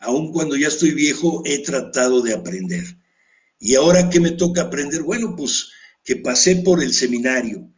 Aun 0.00 0.32
cuando 0.32 0.56
ya 0.56 0.68
estoy 0.68 0.92
viejo, 0.92 1.42
he 1.44 1.58
tratado 1.58 2.22
de 2.22 2.32
aprender. 2.32 2.84
Y 3.58 3.74
ahora 3.76 4.10
que 4.10 4.18
me 4.18 4.32
toca 4.32 4.62
aprender, 4.62 5.02
bueno, 5.02 5.36
pues 5.36 5.68
que 6.02 6.16
pasé 6.16 6.56
por 6.56 6.82
el 6.82 6.92
seminario, 6.92 7.70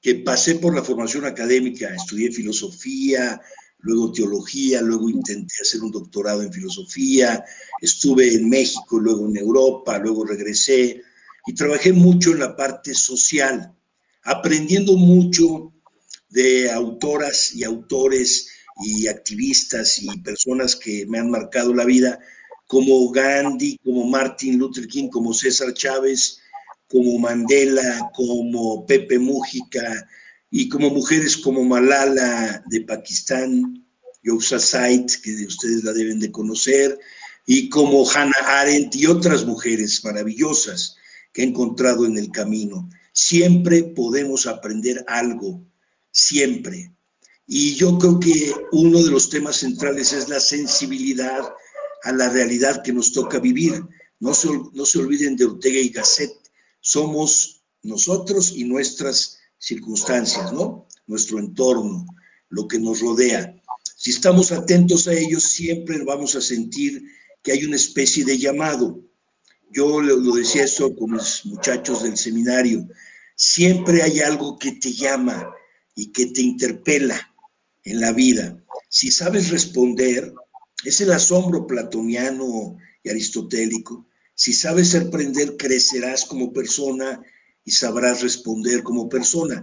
que 0.00 0.16
pasé 0.16 0.56
por 0.56 0.74
la 0.74 0.84
formación 0.84 1.24
académica, 1.24 1.94
estudié 1.94 2.30
filosofía, 2.30 3.40
luego 3.82 4.12
teología, 4.12 4.80
luego 4.80 5.10
intenté 5.10 5.54
hacer 5.60 5.82
un 5.82 5.90
doctorado 5.90 6.42
en 6.42 6.52
filosofía, 6.52 7.44
estuve 7.80 8.34
en 8.34 8.48
México, 8.48 8.98
luego 8.98 9.28
en 9.28 9.36
Europa, 9.36 9.98
luego 9.98 10.24
regresé 10.24 11.02
y 11.46 11.54
trabajé 11.54 11.92
mucho 11.92 12.32
en 12.32 12.38
la 12.40 12.56
parte 12.56 12.94
social, 12.94 13.74
aprendiendo 14.22 14.96
mucho 14.96 15.72
de 16.28 16.70
autoras 16.70 17.52
y 17.54 17.64
autores 17.64 18.48
y 18.84 19.08
activistas 19.08 20.00
y 20.00 20.18
personas 20.18 20.76
que 20.76 21.04
me 21.06 21.18
han 21.18 21.30
marcado 21.30 21.74
la 21.74 21.84
vida 21.84 22.18
como 22.66 23.10
Gandhi, 23.10 23.78
como 23.84 24.06
Martin 24.06 24.58
Luther 24.58 24.86
King, 24.86 25.08
como 25.08 25.34
César 25.34 25.74
Chávez, 25.74 26.38
como 26.88 27.18
Mandela, 27.18 28.10
como 28.14 28.86
Pepe 28.86 29.18
Mújica 29.18 30.08
y 30.54 30.68
como 30.68 30.90
mujeres 30.90 31.38
como 31.38 31.64
Malala 31.64 32.62
de 32.66 32.82
Pakistán, 32.82 33.88
Yosa 34.22 34.58
Said, 34.58 35.06
que 35.22 35.46
ustedes 35.46 35.82
la 35.82 35.94
deben 35.94 36.20
de 36.20 36.30
conocer, 36.30 37.00
y 37.46 37.70
como 37.70 38.06
Hannah 38.06 38.60
Arendt 38.60 38.94
y 38.96 39.06
otras 39.06 39.46
mujeres 39.46 40.04
maravillosas 40.04 40.96
que 41.32 41.40
he 41.40 41.46
encontrado 41.46 42.04
en 42.04 42.18
el 42.18 42.30
camino. 42.30 42.90
Siempre 43.14 43.82
podemos 43.82 44.46
aprender 44.46 45.02
algo, 45.08 45.64
siempre. 46.10 46.94
Y 47.46 47.74
yo 47.76 47.98
creo 47.98 48.20
que 48.20 48.54
uno 48.72 49.02
de 49.02 49.10
los 49.10 49.30
temas 49.30 49.56
centrales 49.56 50.12
es 50.12 50.28
la 50.28 50.38
sensibilidad 50.38 51.50
a 52.02 52.12
la 52.12 52.28
realidad 52.28 52.82
que 52.82 52.92
nos 52.92 53.12
toca 53.12 53.38
vivir. 53.38 53.82
No 54.20 54.34
se, 54.34 54.50
no 54.74 54.84
se 54.84 54.98
olviden 54.98 55.34
de 55.34 55.46
Ortega 55.46 55.80
y 55.80 55.88
Gasset, 55.88 56.34
somos 56.78 57.62
nosotros 57.82 58.52
y 58.54 58.64
nuestras 58.64 59.38
circunstancias, 59.62 60.52
¿no? 60.52 60.88
Nuestro 61.06 61.38
entorno, 61.38 62.04
lo 62.48 62.66
que 62.66 62.80
nos 62.80 63.00
rodea. 63.00 63.54
Si 63.96 64.10
estamos 64.10 64.50
atentos 64.50 65.06
a 65.06 65.14
ellos, 65.14 65.44
siempre 65.44 66.02
vamos 66.04 66.34
a 66.34 66.40
sentir 66.40 67.04
que 67.42 67.52
hay 67.52 67.64
una 67.64 67.76
especie 67.76 68.24
de 68.24 68.38
llamado. 68.38 69.00
Yo 69.70 70.02
lo 70.02 70.34
decía 70.34 70.64
eso 70.64 70.94
con 70.96 71.12
los 71.12 71.46
muchachos 71.46 72.02
del 72.02 72.16
seminario. 72.16 72.88
Siempre 73.36 74.02
hay 74.02 74.18
algo 74.18 74.58
que 74.58 74.72
te 74.72 74.92
llama 74.92 75.48
y 75.94 76.10
que 76.10 76.26
te 76.26 76.42
interpela 76.42 77.32
en 77.84 78.00
la 78.00 78.12
vida. 78.12 78.62
Si 78.88 79.12
sabes 79.12 79.50
responder, 79.50 80.34
es 80.84 81.00
el 81.00 81.12
asombro 81.12 81.68
platoniano 81.68 82.76
y 83.04 83.10
aristotélico. 83.10 84.08
Si 84.34 84.52
sabes 84.52 84.88
sorprender, 84.88 85.56
crecerás 85.56 86.24
como 86.24 86.52
persona 86.52 87.22
y 87.64 87.70
sabrás 87.70 88.22
responder 88.22 88.82
como 88.82 89.08
persona. 89.08 89.62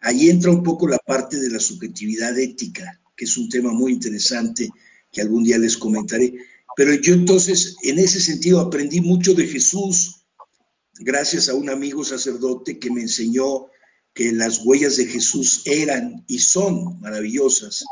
Ahí 0.00 0.30
entra 0.30 0.50
un 0.50 0.62
poco 0.62 0.88
la 0.88 0.98
parte 0.98 1.38
de 1.38 1.50
la 1.50 1.60
subjetividad 1.60 2.38
ética, 2.38 3.00
que 3.16 3.24
es 3.24 3.36
un 3.36 3.48
tema 3.48 3.72
muy 3.72 3.92
interesante 3.92 4.70
que 5.12 5.20
algún 5.20 5.44
día 5.44 5.58
les 5.58 5.76
comentaré. 5.76 6.34
Pero 6.76 6.94
yo 6.94 7.14
entonces, 7.14 7.76
en 7.82 7.98
ese 7.98 8.20
sentido, 8.20 8.60
aprendí 8.60 9.00
mucho 9.00 9.34
de 9.34 9.46
Jesús, 9.46 10.24
gracias 10.94 11.48
a 11.48 11.54
un 11.54 11.68
amigo 11.68 12.04
sacerdote 12.04 12.78
que 12.78 12.90
me 12.90 13.02
enseñó 13.02 13.66
que 14.14 14.32
las 14.32 14.64
huellas 14.64 14.96
de 14.96 15.06
Jesús 15.06 15.62
eran 15.64 16.24
y 16.26 16.38
son 16.38 17.00
maravillosas 17.00 17.84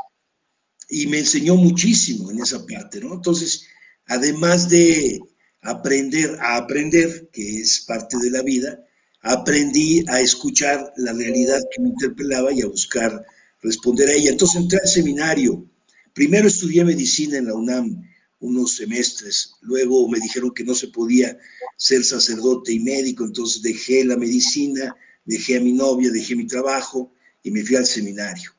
y 0.88 1.07
me 1.07 1.19
enseñó 1.19 1.57
muchísimo 1.57 2.31
en 2.31 2.41
esa 2.41 2.65
parte, 2.67 3.00
¿no? 3.00 3.15
Entonces, 3.15 3.67
además 4.07 4.69
de 4.69 5.21
aprender 5.61 6.38
a 6.41 6.57
aprender, 6.57 7.29
que 7.33 7.61
es 7.61 7.85
parte 7.87 8.17
de 8.19 8.31
la 8.31 8.43
vida, 8.43 8.83
aprendí 9.21 10.05
a 10.09 10.21
escuchar 10.21 10.93
la 10.97 11.13
realidad 11.13 11.61
que 11.71 11.83
me 11.83 11.91
interpelaba 11.91 12.53
y 12.53 12.63
a 12.63 12.67
buscar 12.67 13.25
responder 13.63 14.09
a 14.09 14.13
ella. 14.13 14.31
Entonces 14.31 14.63
entré 14.63 14.79
al 14.83 14.89
seminario. 14.89 15.65
Primero 16.13 16.49
estudié 16.49 16.85
medicina 16.85 17.39
en 17.39 17.47
la 17.47 17.55
UNAM 17.55 18.09
unos 18.41 18.77
semestres, 18.77 19.55
luego 19.63 20.09
me 20.09 20.21
dijeron 20.21 20.53
que 20.55 20.63
no 20.63 20.75
se 20.75 20.89
podía 20.89 21.37
ser 21.77 22.05
sacerdote 22.05 22.73
y 22.73 22.79
médico, 22.79 23.25
entonces 23.25 23.63
dejé 23.63 24.05
la 24.05 24.17
medicina, 24.17 24.95
dejé 25.25 25.57
a 25.57 25.61
mi 25.61 25.73
novia, 25.73 26.11
dejé 26.11 26.37
mi 26.37 26.47
trabajo 26.47 27.13
y 27.43 27.51
me 27.51 27.65
fui 27.65 27.77
al 27.77 27.87
seminario. 27.87 28.53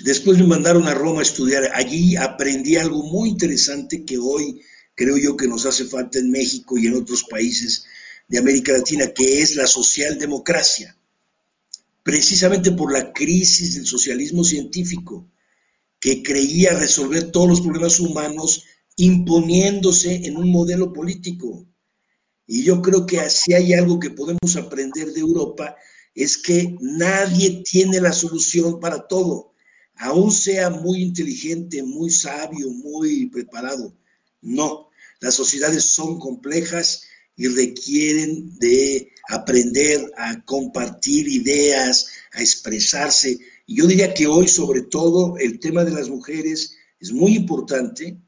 Después 0.00 0.38
me 0.38 0.46
mandaron 0.46 0.86
a 0.88 0.94
Roma 0.94 1.20
a 1.20 1.22
estudiar. 1.22 1.70
Allí 1.74 2.16
aprendí 2.16 2.76
algo 2.76 3.02
muy 3.04 3.30
interesante 3.30 4.04
que 4.04 4.18
hoy 4.18 4.60
creo 4.94 5.16
yo 5.16 5.36
que 5.36 5.48
nos 5.48 5.66
hace 5.66 5.84
falta 5.84 6.18
en 6.18 6.30
México 6.30 6.76
y 6.78 6.86
en 6.86 6.94
otros 6.94 7.24
países 7.24 7.84
de 8.28 8.38
América 8.38 8.72
Latina, 8.72 9.12
que 9.12 9.40
es 9.42 9.56
la 9.56 9.66
socialdemocracia. 9.66 10.96
precisamente 12.04 12.70
por 12.72 12.92
la 12.92 13.12
crisis 13.12 13.76
del 13.76 13.86
socialismo 13.86 14.44
científico, 14.44 15.26
que 15.98 16.22
creía 16.22 16.78
resolver 16.78 17.32
todos 17.32 17.48
los 17.48 17.60
problemas 17.62 17.98
humanos 17.98 18.64
imponiéndose 18.96 20.26
en 20.26 20.36
un 20.36 20.50
modelo 20.52 20.92
político. 20.92 21.66
Y 22.46 22.62
yo 22.62 22.82
creo 22.82 23.06
que 23.06 23.30
si 23.30 23.54
hay 23.54 23.72
algo 23.72 23.98
que 23.98 24.10
podemos 24.10 24.54
aprender 24.56 25.12
de 25.14 25.20
Europa, 25.20 25.76
es 26.14 26.36
que 26.36 26.76
nadie 26.80 27.62
tiene 27.64 28.02
la 28.02 28.12
solución 28.12 28.78
para 28.80 29.08
todo, 29.08 29.54
aún 29.96 30.30
sea 30.30 30.68
muy 30.68 31.00
inteligente, 31.00 31.82
muy 31.82 32.10
sabio, 32.10 32.68
muy 32.68 33.30
preparado. 33.30 33.96
No, 34.42 34.90
las 35.20 35.34
sociedades 35.34 35.84
son 35.84 36.18
complejas 36.18 37.04
y 37.36 37.48
requieren 37.48 38.58
de 38.58 39.12
aprender 39.28 40.12
a 40.16 40.44
compartir 40.44 41.28
ideas, 41.28 42.08
a 42.32 42.40
expresarse. 42.40 43.38
Yo 43.66 43.86
diría 43.86 44.14
que 44.14 44.26
hoy, 44.26 44.48
sobre 44.48 44.82
todo, 44.82 45.36
el 45.38 45.58
tema 45.58 45.84
de 45.84 45.92
las 45.92 46.08
mujeres 46.08 46.76
es 47.00 47.12
muy 47.12 47.34
importante 47.34 48.18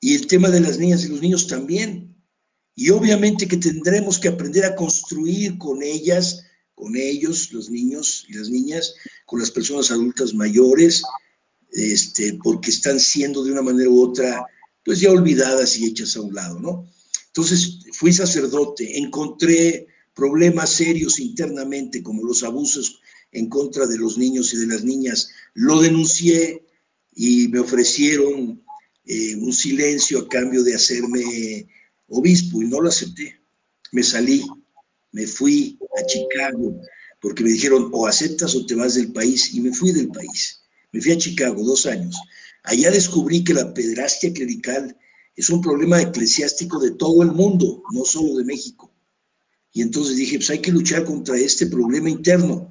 y 0.00 0.14
el 0.14 0.26
tema 0.26 0.50
de 0.50 0.60
las 0.60 0.78
niñas 0.78 1.04
y 1.04 1.08
los 1.08 1.20
niños 1.20 1.46
también. 1.46 2.14
Y 2.74 2.90
obviamente 2.90 3.48
que 3.48 3.56
tendremos 3.56 4.18
que 4.18 4.28
aprender 4.28 4.64
a 4.66 4.76
construir 4.76 5.56
con 5.56 5.82
ellas, 5.82 6.44
con 6.74 6.94
ellos, 6.96 7.52
los 7.52 7.70
niños 7.70 8.26
y 8.28 8.34
las 8.34 8.50
niñas, 8.50 8.94
con 9.24 9.40
las 9.40 9.50
personas 9.50 9.90
adultas 9.90 10.34
mayores, 10.34 11.02
este, 11.72 12.38
porque 12.42 12.70
están 12.70 13.00
siendo 13.00 13.42
de 13.42 13.52
una 13.52 13.62
manera 13.62 13.88
u 13.88 14.02
otra, 14.02 14.44
pues 14.84 15.00
ya 15.00 15.10
olvidadas 15.10 15.78
y 15.78 15.86
hechas 15.86 16.16
a 16.16 16.20
un 16.20 16.34
lado, 16.34 16.60
¿no? 16.60 16.86
Entonces 17.36 17.80
fui 17.92 18.14
sacerdote, 18.14 18.96
encontré 18.98 19.88
problemas 20.14 20.72
serios 20.72 21.20
internamente, 21.20 22.02
como 22.02 22.24
los 22.24 22.42
abusos 22.42 23.02
en 23.30 23.50
contra 23.50 23.86
de 23.86 23.98
los 23.98 24.16
niños 24.16 24.54
y 24.54 24.56
de 24.56 24.66
las 24.66 24.84
niñas. 24.84 25.28
Lo 25.52 25.82
denuncié 25.82 26.64
y 27.14 27.48
me 27.48 27.58
ofrecieron 27.58 28.64
eh, 29.04 29.36
un 29.36 29.52
silencio 29.52 30.20
a 30.20 30.28
cambio 30.30 30.64
de 30.64 30.76
hacerme 30.76 31.68
obispo 32.08 32.62
y 32.62 32.68
no 32.68 32.80
lo 32.80 32.88
acepté. 32.88 33.38
Me 33.92 34.02
salí, 34.02 34.42
me 35.12 35.26
fui 35.26 35.78
a 36.00 36.06
Chicago 36.06 36.80
porque 37.20 37.44
me 37.44 37.50
dijeron 37.50 37.90
o 37.92 38.06
aceptas 38.06 38.54
o 38.54 38.64
te 38.64 38.74
vas 38.74 38.94
del 38.94 39.12
país 39.12 39.52
y 39.52 39.60
me 39.60 39.74
fui 39.74 39.92
del 39.92 40.08
país. 40.08 40.62
Me 40.90 41.02
fui 41.02 41.12
a 41.12 41.18
Chicago 41.18 41.62
dos 41.62 41.84
años. 41.84 42.16
Allá 42.62 42.90
descubrí 42.90 43.44
que 43.44 43.52
la 43.52 43.74
pedrastia 43.74 44.32
clerical 44.32 44.96
es 45.36 45.50
un 45.50 45.60
problema 45.60 46.00
eclesiástico 46.00 46.80
de 46.80 46.92
todo 46.92 47.22
el 47.22 47.30
mundo, 47.30 47.82
no 47.92 48.04
solo 48.04 48.38
de 48.38 48.44
México. 48.44 48.90
Y 49.70 49.82
entonces 49.82 50.16
dije, 50.16 50.38
pues 50.38 50.48
hay 50.48 50.60
que 50.60 50.72
luchar 50.72 51.04
contra 51.04 51.36
este 51.36 51.66
problema 51.66 52.08
interno. 52.08 52.70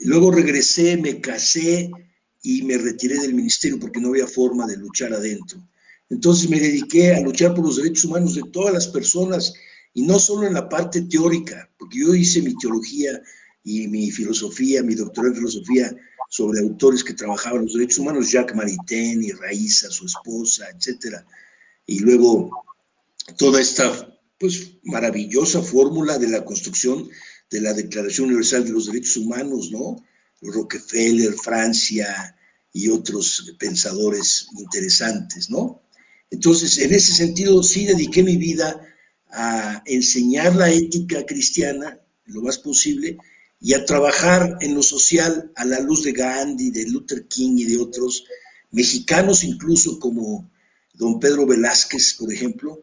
Luego 0.00 0.30
regresé, 0.30 0.98
me 0.98 1.22
casé 1.22 1.90
y 2.42 2.62
me 2.62 2.76
retiré 2.76 3.18
del 3.18 3.32
ministerio 3.32 3.80
porque 3.80 4.00
no 4.00 4.08
había 4.08 4.26
forma 4.26 4.66
de 4.66 4.76
luchar 4.76 5.14
adentro. 5.14 5.66
Entonces 6.10 6.50
me 6.50 6.60
dediqué 6.60 7.14
a 7.14 7.20
luchar 7.20 7.54
por 7.54 7.64
los 7.64 7.76
derechos 7.76 8.04
humanos 8.04 8.34
de 8.34 8.42
todas 8.52 8.74
las 8.74 8.88
personas 8.88 9.54
y 9.94 10.02
no 10.02 10.18
solo 10.18 10.46
en 10.46 10.52
la 10.52 10.68
parte 10.68 11.00
teórica, 11.02 11.70
porque 11.78 12.00
yo 12.00 12.14
hice 12.14 12.42
mi 12.42 12.54
teología 12.58 13.22
y 13.64 13.88
mi 13.88 14.10
filosofía, 14.10 14.82
mi 14.82 14.94
doctorado 14.94 15.32
en 15.32 15.38
filosofía 15.38 15.96
sobre 16.28 16.60
autores 16.60 17.02
que 17.02 17.14
trabajaban 17.14 17.62
los 17.62 17.74
derechos 17.74 18.00
humanos, 18.00 18.30
Jacques 18.30 18.56
Maritain 18.56 19.22
y 19.22 19.30
Raíza, 19.30 19.88
su 19.90 20.04
esposa, 20.04 20.66
etcétera 20.68 21.24
y 21.86 22.00
luego 22.00 22.50
toda 23.36 23.60
esta 23.60 24.08
pues 24.38 24.72
maravillosa 24.82 25.62
fórmula 25.62 26.18
de 26.18 26.28
la 26.28 26.44
construcción 26.44 27.08
de 27.50 27.60
la 27.60 27.72
Declaración 27.74 28.26
Universal 28.26 28.64
de 28.64 28.72
los 28.72 28.86
Derechos 28.86 29.18
Humanos, 29.18 29.70
¿no? 29.70 30.04
Rockefeller, 30.40 31.34
Francia 31.34 32.36
y 32.72 32.88
otros 32.88 33.54
pensadores 33.58 34.48
interesantes, 34.58 35.50
¿no? 35.50 35.82
Entonces, 36.30 36.78
en 36.78 36.92
ese 36.94 37.12
sentido, 37.12 37.62
sí 37.62 37.84
dediqué 37.84 38.22
mi 38.22 38.36
vida 38.36 38.80
a 39.30 39.82
enseñar 39.86 40.56
la 40.56 40.70
ética 40.70 41.24
cristiana 41.26 42.00
lo 42.24 42.42
más 42.42 42.58
posible 42.58 43.18
y 43.60 43.74
a 43.74 43.84
trabajar 43.84 44.56
en 44.60 44.74
lo 44.74 44.82
social 44.82 45.52
a 45.54 45.64
la 45.64 45.78
luz 45.80 46.02
de 46.02 46.12
Gandhi, 46.12 46.70
de 46.70 46.86
Luther 46.86 47.28
King 47.28 47.58
y 47.58 47.64
de 47.64 47.78
otros 47.78 48.24
mexicanos 48.70 49.44
incluso 49.44 50.00
como 50.00 50.50
don 50.92 51.20
Pedro 51.20 51.46
Velázquez, 51.46 52.14
por 52.18 52.32
ejemplo, 52.32 52.82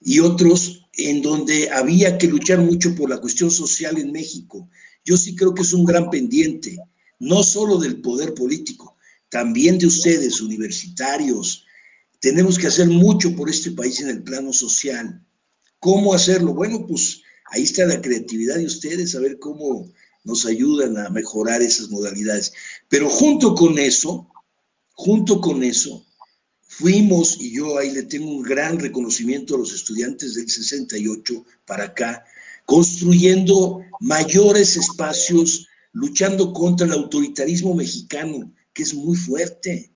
y 0.00 0.20
otros 0.20 0.86
en 0.92 1.22
donde 1.22 1.70
había 1.70 2.18
que 2.18 2.28
luchar 2.28 2.60
mucho 2.60 2.94
por 2.94 3.10
la 3.10 3.20
cuestión 3.20 3.50
social 3.50 3.98
en 3.98 4.12
México. 4.12 4.68
Yo 5.04 5.16
sí 5.16 5.34
creo 5.34 5.54
que 5.54 5.62
es 5.62 5.72
un 5.72 5.84
gran 5.84 6.10
pendiente, 6.10 6.78
no 7.18 7.42
solo 7.42 7.78
del 7.78 8.00
poder 8.00 8.34
político, 8.34 8.96
también 9.28 9.78
de 9.78 9.86
ustedes, 9.86 10.40
universitarios. 10.40 11.64
Tenemos 12.20 12.58
que 12.58 12.68
hacer 12.68 12.88
mucho 12.88 13.34
por 13.34 13.50
este 13.50 13.72
país 13.72 14.00
en 14.00 14.08
el 14.08 14.22
plano 14.22 14.52
social. 14.52 15.24
¿Cómo 15.80 16.14
hacerlo? 16.14 16.54
Bueno, 16.54 16.86
pues 16.86 17.22
ahí 17.50 17.62
está 17.62 17.84
la 17.86 18.00
creatividad 18.00 18.56
de 18.56 18.66
ustedes, 18.66 19.14
a 19.14 19.20
ver 19.20 19.38
cómo 19.38 19.90
nos 20.22 20.46
ayudan 20.46 20.96
a 20.98 21.10
mejorar 21.10 21.62
esas 21.62 21.90
modalidades. 21.90 22.52
Pero 22.88 23.10
junto 23.10 23.54
con 23.54 23.78
eso, 23.78 24.28
junto 24.92 25.40
con 25.40 25.62
eso, 25.62 26.06
Fuimos, 26.78 27.40
y 27.40 27.52
yo 27.52 27.78
ahí 27.78 27.92
le 27.92 28.02
tengo 28.02 28.32
un 28.32 28.42
gran 28.42 28.80
reconocimiento 28.80 29.54
a 29.54 29.58
los 29.58 29.72
estudiantes 29.72 30.34
del 30.34 30.50
68 30.50 31.44
para 31.64 31.84
acá, 31.84 32.24
construyendo 32.66 33.80
mayores 34.00 34.76
espacios, 34.76 35.68
luchando 35.92 36.52
contra 36.52 36.86
el 36.86 36.92
autoritarismo 36.92 37.74
mexicano, 37.74 38.52
que 38.72 38.82
es 38.82 38.92
muy 38.92 39.16
fuerte, 39.16 39.92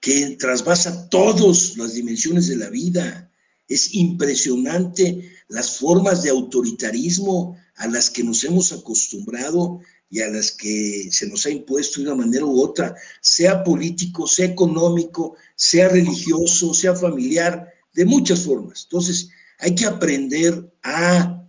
que 0.00 0.36
trasvasa 0.38 1.08
todas 1.08 1.76
las 1.76 1.94
dimensiones 1.94 2.46
de 2.46 2.56
la 2.56 2.70
vida. 2.70 3.32
Es 3.66 3.92
impresionante 3.92 5.32
las 5.48 5.78
formas 5.78 6.22
de 6.22 6.30
autoritarismo 6.30 7.56
a 7.74 7.88
las 7.88 8.08
que 8.08 8.22
nos 8.22 8.44
hemos 8.44 8.70
acostumbrado 8.72 9.80
y 10.12 10.20
a 10.20 10.28
las 10.28 10.52
que 10.52 11.08
se 11.10 11.26
nos 11.26 11.46
ha 11.46 11.50
impuesto 11.50 11.98
de 11.98 12.06
una 12.06 12.22
manera 12.26 12.44
u 12.44 12.60
otra, 12.60 12.94
sea 13.22 13.64
político, 13.64 14.26
sea 14.26 14.44
económico, 14.44 15.36
sea 15.56 15.88
religioso, 15.88 16.74
sea 16.74 16.94
familiar, 16.94 17.66
de 17.94 18.04
muchas 18.04 18.40
formas. 18.40 18.82
Entonces, 18.82 19.30
hay 19.58 19.74
que 19.74 19.86
aprender 19.86 20.70
a 20.82 21.42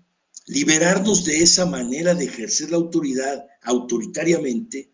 liberarnos 0.47 1.25
de 1.25 1.43
esa 1.43 1.65
manera 1.65 2.15
de 2.15 2.23
ejercer 2.23 2.71
la 2.71 2.77
autoridad 2.77 3.45
autoritariamente, 3.63 4.93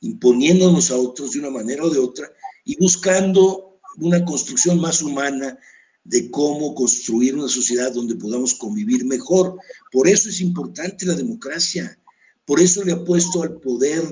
imponiéndonos 0.00 0.90
a 0.90 0.96
otros 0.96 1.30
de 1.30 1.38
una 1.38 1.50
manera 1.50 1.84
o 1.84 1.90
de 1.90 2.00
otra 2.00 2.28
y 2.64 2.76
buscando 2.80 3.78
una 3.98 4.24
construcción 4.24 4.80
más 4.80 5.02
humana 5.02 5.56
de 6.02 6.32
cómo 6.32 6.74
construir 6.74 7.36
una 7.36 7.48
sociedad 7.48 7.92
donde 7.92 8.16
podamos 8.16 8.54
convivir 8.54 9.04
mejor. 9.04 9.56
Por 9.92 10.08
eso 10.08 10.30
es 10.30 10.40
importante 10.40 11.06
la 11.06 11.14
democracia 11.14 11.96
por 12.44 12.60
eso 12.60 12.84
le 12.84 12.92
apuesto 12.92 13.42
al 13.42 13.60
poder 13.60 14.02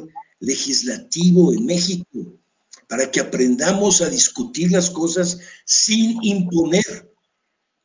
legislativo 0.40 1.52
en 1.52 1.66
México, 1.66 2.38
para 2.88 3.10
que 3.10 3.20
aprendamos 3.20 4.02
a 4.02 4.10
discutir 4.10 4.70
las 4.72 4.90
cosas 4.90 5.38
sin 5.64 6.18
imponer. 6.22 7.10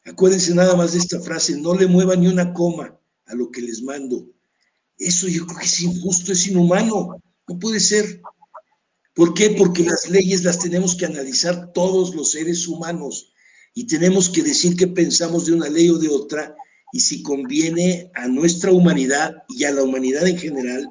Acuérdense 0.04 0.54
nada 0.54 0.76
más 0.76 0.94
de 0.94 1.00
esta 1.00 1.20
frase, 1.20 1.60
no 1.60 1.76
le 1.76 1.88
mueva 1.88 2.16
ni 2.16 2.28
una 2.28 2.54
coma 2.54 2.98
a 3.26 3.36
lo 3.36 3.52
que 3.52 3.62
les 3.62 3.82
mando. 3.84 4.28
Eso 4.98 5.28
yo 5.28 5.46
creo 5.46 5.60
que 5.60 5.66
es 5.66 5.82
injusto, 5.82 6.32
es 6.32 6.48
inhumano, 6.48 7.22
no 7.48 7.60
puede 7.60 7.80
ser. 7.80 8.22
¿Por 9.14 9.34
qué? 9.34 9.52
Porque 9.52 9.84
las 9.84 10.10
leyes 10.10 10.44
las 10.44 10.60
tenemos 10.60 10.96
que 10.96 11.06
analizar 11.06 11.72
todos 11.74 12.16
los 12.16 12.32
seres 12.32 12.68
humanos 12.68 13.34
y 13.74 13.86
tenemos 13.86 14.30
que 14.30 14.44
decir 14.44 14.76
qué 14.76 14.88
pensamos 14.88 15.46
de 15.46 15.54
una 15.54 15.70
ley 15.70 15.90
o 15.90 15.98
de 15.98 16.08
otra 16.08 16.56
y 16.92 17.00
si 17.00 17.22
conviene 17.24 18.12
a 18.16 18.28
nuestra 18.28 18.72
humanidad 18.72 19.44
y 19.50 19.66
a 19.66 19.72
la 19.72 19.84
humanidad 19.84 20.28
en 20.28 20.38
general 20.38 20.90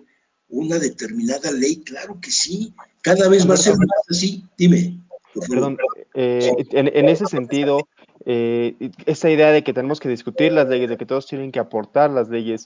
una 0.49 0.79
determinada 0.79 1.51
ley, 1.51 1.83
claro 1.83 2.19
que 2.21 2.31
sí, 2.31 2.75
cada 3.03 3.29
vez 3.29 3.49
va 3.49 3.55
a 3.55 3.59
ser 3.59 3.77
más 3.77 3.89
así. 4.09 4.45
Dime. 4.57 5.01
Perdón, 5.49 5.77
eh, 6.15 6.51
en, 6.73 7.09
ese 7.09 7.27
sentido, 7.27 7.89
eh, 8.25 8.75
esa 9.05 9.31
idea 9.31 9.53
de 9.53 9.63
que 9.63 9.75
tenemos 9.75 10.01
que 10.01 10.09
discutir 10.09 10.53
las 10.53 10.69
leyes, 10.69 10.89
de 10.89 10.97
que 10.97 11.05
todos 11.05 11.27
tienen 11.27 11.53
que 11.53 11.59
aportar 11.59 12.11
las 12.11 12.31
leyes, 12.31 12.65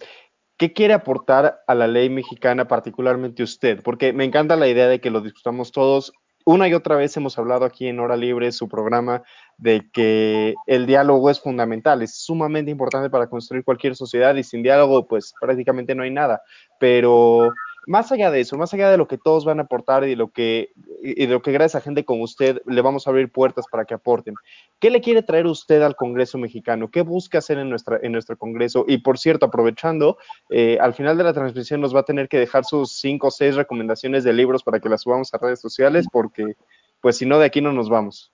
¿qué 0.56 0.72
quiere 0.72 0.94
aportar 0.94 1.62
a 1.66 1.74
la 1.74 1.88
ley 1.88 2.10
mexicana 2.10 2.68
particularmente 2.68 3.42
usted? 3.42 3.82
Porque 3.82 4.12
me 4.12 4.24
encanta 4.24 4.54
la 4.54 4.68
idea 4.68 4.86
de 4.86 5.00
que 5.00 5.10
lo 5.10 5.20
discutamos 5.20 5.72
todos 5.72 6.12
una 6.44 6.68
y 6.68 6.74
otra 6.74 6.96
vez 6.96 7.16
hemos 7.16 7.38
hablado 7.38 7.64
aquí 7.64 7.86
en 7.86 8.00
Hora 8.00 8.16
Libre, 8.16 8.50
su 8.52 8.68
programa, 8.68 9.22
de 9.60 9.88
que 9.92 10.54
el 10.66 10.86
diálogo 10.86 11.30
es 11.30 11.40
fundamental, 11.40 12.02
es 12.02 12.14
sumamente 12.14 12.70
importante 12.70 13.10
para 13.10 13.28
construir 13.28 13.62
cualquier 13.62 13.94
sociedad 13.94 14.34
y 14.34 14.42
sin 14.42 14.62
diálogo 14.62 15.06
pues 15.06 15.34
prácticamente 15.38 15.94
no 15.94 16.02
hay 16.02 16.10
nada. 16.10 16.42
Pero 16.78 17.52
más 17.86 18.10
allá 18.12 18.30
de 18.30 18.40
eso, 18.40 18.56
más 18.56 18.72
allá 18.72 18.90
de 18.90 18.96
lo 18.96 19.06
que 19.06 19.18
todos 19.18 19.44
van 19.44 19.58
a 19.58 19.64
aportar 19.64 20.04
y, 20.04 20.14
lo 20.14 20.28
que, 20.28 20.72
y 21.02 21.26
de 21.26 21.32
lo 21.32 21.42
que 21.42 21.52
gracias 21.52 21.82
a 21.82 21.84
gente 21.84 22.04
como 22.04 22.24
usted 22.24 22.62
le 22.66 22.80
vamos 22.82 23.06
a 23.06 23.10
abrir 23.10 23.30
puertas 23.30 23.66
para 23.70 23.84
que 23.84 23.94
aporten, 23.94 24.34
¿qué 24.78 24.90
le 24.90 25.00
quiere 25.00 25.22
traer 25.22 25.46
usted 25.46 25.82
al 25.82 25.96
Congreso 25.96 26.38
mexicano? 26.38 26.90
¿Qué 26.90 27.02
busca 27.02 27.38
hacer 27.38 27.58
en, 27.58 27.68
nuestra, 27.68 27.98
en 28.02 28.12
nuestro 28.12 28.38
Congreso? 28.38 28.84
Y 28.88 28.98
por 28.98 29.18
cierto, 29.18 29.46
aprovechando, 29.46 30.18
eh, 30.48 30.78
al 30.80 30.94
final 30.94 31.18
de 31.18 31.24
la 31.24 31.32
transmisión 31.32 31.80
nos 31.80 31.94
va 31.94 32.00
a 32.00 32.04
tener 32.04 32.28
que 32.28 32.38
dejar 32.38 32.64
sus 32.64 32.92
cinco 32.92 33.28
o 33.28 33.30
seis 33.30 33.56
recomendaciones 33.56 34.24
de 34.24 34.32
libros 34.32 34.62
para 34.62 34.80
que 34.80 34.88
las 34.88 35.02
subamos 35.02 35.34
a 35.34 35.38
redes 35.38 35.60
sociales, 35.60 36.06
porque 36.10 36.54
pues 37.00 37.16
si 37.16 37.26
no, 37.26 37.38
de 37.38 37.46
aquí 37.46 37.60
no 37.60 37.72
nos 37.72 37.88
vamos. 37.88 38.30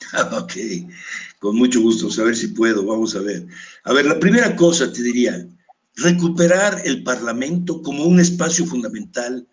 Ok, 0.32 0.52
con 1.38 1.56
mucho 1.56 1.80
gusto, 1.80 2.08
a 2.20 2.24
ver 2.24 2.36
si 2.36 2.48
puedo, 2.48 2.84
vamos 2.84 3.14
a 3.14 3.20
ver. 3.20 3.46
A 3.84 3.92
ver, 3.92 4.06
la 4.06 4.18
primera 4.18 4.54
cosa 4.56 4.92
te 4.92 5.02
diría, 5.02 5.46
recuperar 5.94 6.82
el 6.84 7.02
Parlamento 7.02 7.82
como 7.82 8.04
un 8.04 8.20
espacio 8.20 8.66
fundamental 8.66 9.46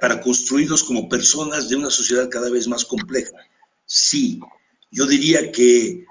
para 0.00 0.20
construirnos 0.20 0.84
como 0.84 1.08
personas 1.08 1.68
de 1.68 1.76
una 1.76 1.90
sociedad 1.90 2.28
cada 2.28 2.50
vez 2.50 2.68
más 2.68 2.84
compleja. 2.84 3.36
Sí, 3.86 4.40
yo 4.90 5.06
diría 5.06 5.50
que, 5.50 6.04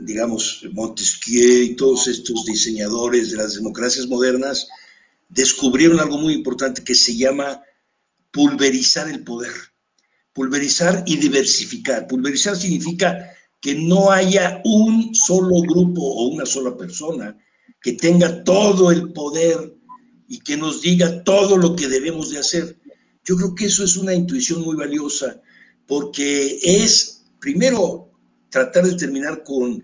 digamos, 0.00 0.66
Montesquieu 0.72 1.62
y 1.62 1.76
todos 1.76 2.08
estos 2.08 2.44
diseñadores 2.44 3.30
de 3.30 3.38
las 3.38 3.54
democracias 3.54 4.06
modernas 4.06 4.68
descubrieron 5.28 6.00
algo 6.00 6.18
muy 6.18 6.34
importante 6.34 6.84
que 6.84 6.94
se 6.94 7.16
llama 7.16 7.62
pulverizar 8.30 9.08
el 9.08 9.24
poder 9.24 9.52
pulverizar 10.32 11.04
y 11.06 11.16
diversificar. 11.16 12.06
Pulverizar 12.06 12.56
significa 12.56 13.30
que 13.60 13.74
no 13.74 14.10
haya 14.10 14.60
un 14.64 15.14
solo 15.14 15.60
grupo 15.62 16.02
o 16.02 16.28
una 16.28 16.46
sola 16.46 16.76
persona 16.76 17.36
que 17.80 17.92
tenga 17.92 18.42
todo 18.44 18.90
el 18.90 19.12
poder 19.12 19.76
y 20.28 20.40
que 20.40 20.56
nos 20.56 20.80
diga 20.80 21.24
todo 21.24 21.56
lo 21.56 21.74
que 21.74 21.88
debemos 21.88 22.30
de 22.30 22.38
hacer. 22.38 22.80
Yo 23.24 23.36
creo 23.36 23.54
que 23.54 23.66
eso 23.66 23.84
es 23.84 23.96
una 23.96 24.14
intuición 24.14 24.62
muy 24.62 24.76
valiosa 24.76 25.40
porque 25.86 26.58
es, 26.62 27.24
primero, 27.40 28.12
tratar 28.48 28.86
de 28.86 28.96
terminar 28.96 29.42
con 29.42 29.82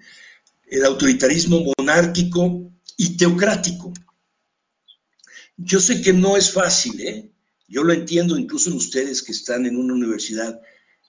el 0.69 0.85
autoritarismo 0.85 1.65
monárquico 1.77 2.73
y 2.97 3.17
teocrático. 3.17 3.93
Yo 5.57 5.81
sé 5.81 6.03
que 6.03 6.13
no 6.13 6.37
es 6.37 6.53
fácil, 6.53 7.01
¿eh? 7.01 7.33
Yo 7.69 7.83
lo 7.83 7.93
entiendo 7.93 8.39
incluso 8.39 8.71
en 8.71 8.77
ustedes 8.77 9.23
que 9.23 9.33
están 9.33 9.67
en 9.67 9.77
una 9.77 9.95
universidad 9.95 10.61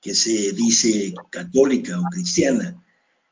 que 0.01 0.15
se 0.15 0.53
dice 0.53 1.13
católica 1.29 1.99
o 1.99 2.03
cristiana. 2.03 2.81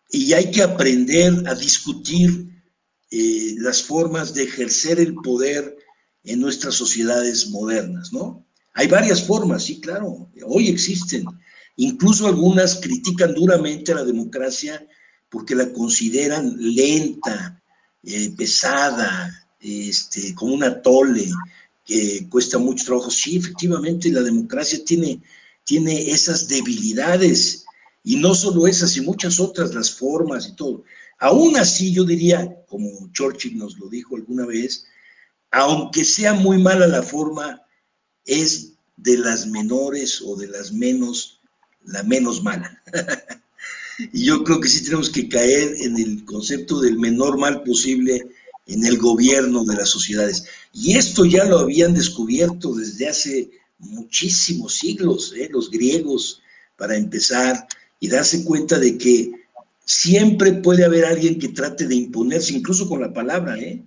Y 0.10 0.34
hay 0.34 0.52
que 0.52 0.62
aprender 0.62 1.48
a 1.48 1.56
discutir 1.56 2.50
eh, 3.12 3.56
las 3.58 3.84
formas 3.84 4.34
de 4.34 4.44
ejercer 4.44 5.00
el 5.00 5.16
poder 5.16 5.78
en 6.24 6.40
nuestras 6.40 6.76
sociedades 6.76 7.50
modernas, 7.50 8.12
¿no? 8.12 8.46
Hay 8.74 8.88
varias 8.88 9.24
formas, 9.24 9.64
sí, 9.64 9.80
claro, 9.80 10.30
hoy 10.46 10.68
existen. 10.68 11.26
Incluso 11.78 12.28
algunas 12.28 12.76
critican 12.76 13.34
duramente 13.34 13.92
a 13.92 13.96
la 13.96 14.04
democracia 14.04 14.86
porque 15.30 15.56
la 15.56 15.72
consideran 15.72 16.56
lenta, 16.58 17.62
eh, 18.04 18.34
pesada, 18.38 19.48
este, 19.60 20.36
como 20.36 20.54
una 20.54 20.82
tole, 20.82 21.30
que 21.86 22.28
cuesta 22.30 22.58
mucho 22.58 22.86
trabajo. 22.86 23.12
Sí, 23.12 23.38
efectivamente, 23.38 24.12
la 24.12 24.22
democracia 24.22 24.84
tiene, 24.84 25.22
tiene 25.64 26.12
esas 26.12 26.48
debilidades, 26.48 27.66
y 28.04 28.18
no 28.18 28.36
solo 28.36 28.68
esas, 28.68 28.96
y 28.98 29.02
muchas 29.02 29.40
otras, 29.40 29.74
las 29.74 29.92
formas 29.92 30.48
y 30.48 30.56
todo. 30.56 30.84
Aún 31.20 31.58
así, 31.58 31.94
yo 31.94 32.04
diría, 32.04 32.64
como 32.68 33.10
Churchill 33.14 33.58
nos 33.58 33.80
lo 33.80 33.88
dijo 33.88 34.16
alguna 34.16 34.46
vez, 34.46 34.86
aunque 35.50 36.04
sea 36.04 36.34
muy 36.34 36.58
mala 36.58 36.88
la 36.88 37.02
forma, 37.02 37.64
es 38.26 38.74
de 38.98 39.18
las 39.18 39.48
menores 39.48 40.22
o 40.22 40.36
de 40.36 40.48
las 40.48 40.72
menos, 40.72 41.40
la 41.84 42.04
menos 42.04 42.44
mala. 42.44 42.82
y 44.14 44.26
yo 44.26 44.44
creo 44.44 44.60
que 44.60 44.70
sí 44.70 44.84
tenemos 44.84 45.10
que 45.10 45.30
caer 45.30 45.76
en 45.80 45.98
el 45.98 46.26
concepto 46.26 46.82
del 46.82 47.00
menor 47.00 47.38
mal 47.38 47.64
posible 47.64 48.24
en 48.68 48.86
el 48.86 48.98
gobierno 48.98 49.64
de 49.64 49.76
las 49.76 49.90
sociedades. 49.90 50.46
Y 50.78 50.98
esto 50.98 51.24
ya 51.24 51.46
lo 51.46 51.60
habían 51.60 51.94
descubierto 51.94 52.76
desde 52.76 53.08
hace 53.08 53.50
muchísimos 53.78 54.74
siglos, 54.74 55.34
¿eh? 55.34 55.48
los 55.50 55.72
griegos, 55.72 56.42
para 56.76 56.98
empezar, 56.98 57.66
y 57.98 58.10
darse 58.10 58.44
cuenta 58.44 58.78
de 58.78 58.98
que 58.98 59.32
siempre 59.86 60.52
puede 60.52 60.84
haber 60.84 61.06
alguien 61.06 61.40
que 61.40 61.48
trate 61.48 61.88
de 61.88 61.96
imponerse, 61.96 62.52
incluso 62.52 62.90
con 62.90 63.00
la 63.00 63.14
palabra. 63.14 63.58
¿eh? 63.58 63.86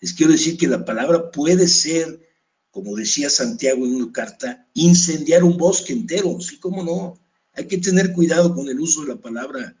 Les 0.00 0.14
quiero 0.14 0.32
decir 0.32 0.56
que 0.56 0.66
la 0.66 0.82
palabra 0.82 1.30
puede 1.30 1.68
ser, 1.68 2.26
como 2.70 2.96
decía 2.96 3.28
Santiago 3.28 3.84
en 3.84 3.96
una 3.96 4.10
carta, 4.10 4.66
incendiar 4.72 5.44
un 5.44 5.58
bosque 5.58 5.92
entero, 5.92 6.40
sí, 6.40 6.58
cómo 6.58 6.82
no. 6.82 7.18
Hay 7.52 7.66
que 7.66 7.76
tener 7.76 8.14
cuidado 8.14 8.54
con 8.54 8.66
el 8.70 8.80
uso 8.80 9.02
de 9.02 9.08
la 9.08 9.20
palabra. 9.20 9.76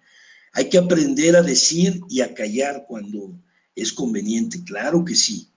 Hay 0.52 0.68
que 0.68 0.76
aprender 0.76 1.36
a 1.36 1.42
decir 1.42 2.02
y 2.10 2.20
a 2.20 2.34
callar 2.34 2.84
cuando 2.86 3.32
es 3.74 3.94
conveniente, 3.94 4.62
claro 4.62 5.06
que 5.06 5.14
sí. 5.14 5.47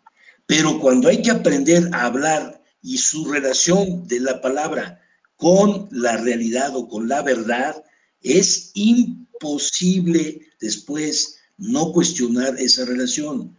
Pero 0.51 0.81
cuando 0.81 1.07
hay 1.07 1.21
que 1.21 1.31
aprender 1.31 1.89
a 1.93 2.07
hablar 2.07 2.61
y 2.83 2.97
su 2.97 3.23
relación 3.23 4.05
de 4.05 4.19
la 4.19 4.41
palabra 4.41 4.99
con 5.37 5.87
la 5.91 6.17
realidad 6.17 6.75
o 6.75 6.89
con 6.89 7.07
la 7.07 7.21
verdad, 7.21 7.81
es 8.21 8.71
imposible 8.73 10.41
después 10.59 11.37
no 11.57 11.93
cuestionar 11.93 12.59
esa 12.59 12.83
relación. 12.83 13.55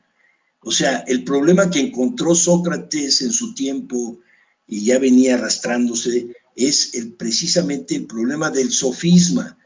O 0.61 0.71
sea, 0.71 0.99
el 1.07 1.25
problema 1.25 1.71
que 1.71 1.81
encontró 1.81 2.35
Sócrates 2.35 3.23
en 3.23 3.33
su 3.33 3.55
tiempo 3.55 4.19
y 4.67 4.85
ya 4.85 4.99
venía 4.99 5.37
arrastrándose 5.37 6.37
es 6.57 6.93
el, 6.93 7.15
precisamente 7.15 7.97
el 7.97 8.07
problema 8.07 8.51
del 8.51 8.71
sofisma. 8.71 9.57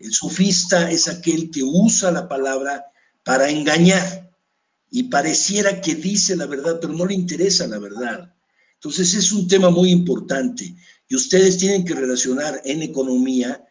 El 0.00 0.12
sofista 0.12 0.90
es 0.90 1.06
aquel 1.06 1.48
que 1.52 1.62
usa 1.62 2.10
la 2.10 2.28
palabra 2.28 2.86
para 3.22 3.48
engañar 3.50 4.21
y 4.94 5.04
pareciera 5.04 5.80
que 5.80 5.94
dice 5.94 6.36
la 6.36 6.44
verdad, 6.44 6.78
pero 6.78 6.92
no 6.92 7.06
le 7.06 7.14
interesa 7.14 7.66
la 7.66 7.78
verdad. 7.78 8.34
Entonces 8.74 9.14
es 9.14 9.32
un 9.32 9.48
tema 9.48 9.70
muy 9.70 9.90
importante 9.90 10.76
y 11.08 11.16
ustedes 11.16 11.56
tienen 11.56 11.86
que 11.86 11.94
relacionar 11.94 12.60
en 12.62 12.82
economía 12.82 13.64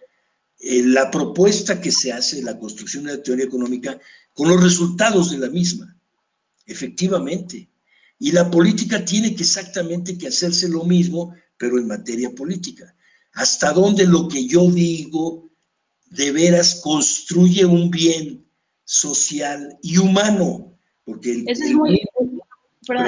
eh, 0.59 0.81
la 0.83 1.11
propuesta 1.11 1.79
que 1.79 1.91
se 1.91 2.11
hace, 2.11 2.41
la 2.41 2.57
construcción 2.57 3.03
de 3.03 3.17
la 3.17 3.23
teoría 3.23 3.45
económica, 3.45 3.99
con 4.33 4.49
los 4.49 4.63
resultados 4.63 5.29
de 5.29 5.37
la 5.37 5.49
misma, 5.49 5.95
efectivamente. 6.65 7.69
Y 8.17 8.31
la 8.31 8.49
política 8.49 9.05
tiene 9.05 9.35
que 9.35 9.43
exactamente 9.43 10.17
que 10.17 10.27
hacerse 10.27 10.69
lo 10.69 10.85
mismo, 10.85 11.35
pero 11.55 11.77
en 11.77 11.87
materia 11.87 12.31
política. 12.31 12.95
Hasta 13.33 13.73
dónde 13.73 14.07
lo 14.07 14.27
que 14.27 14.47
yo 14.47 14.71
digo 14.71 15.51
de 16.09 16.31
veras 16.31 16.79
construye 16.81 17.63
un 17.63 17.91
bien 17.91 18.47
social 18.83 19.77
y 19.83 19.97
humano 19.97 20.70
es, 21.05 21.73
muy, 21.73 22.01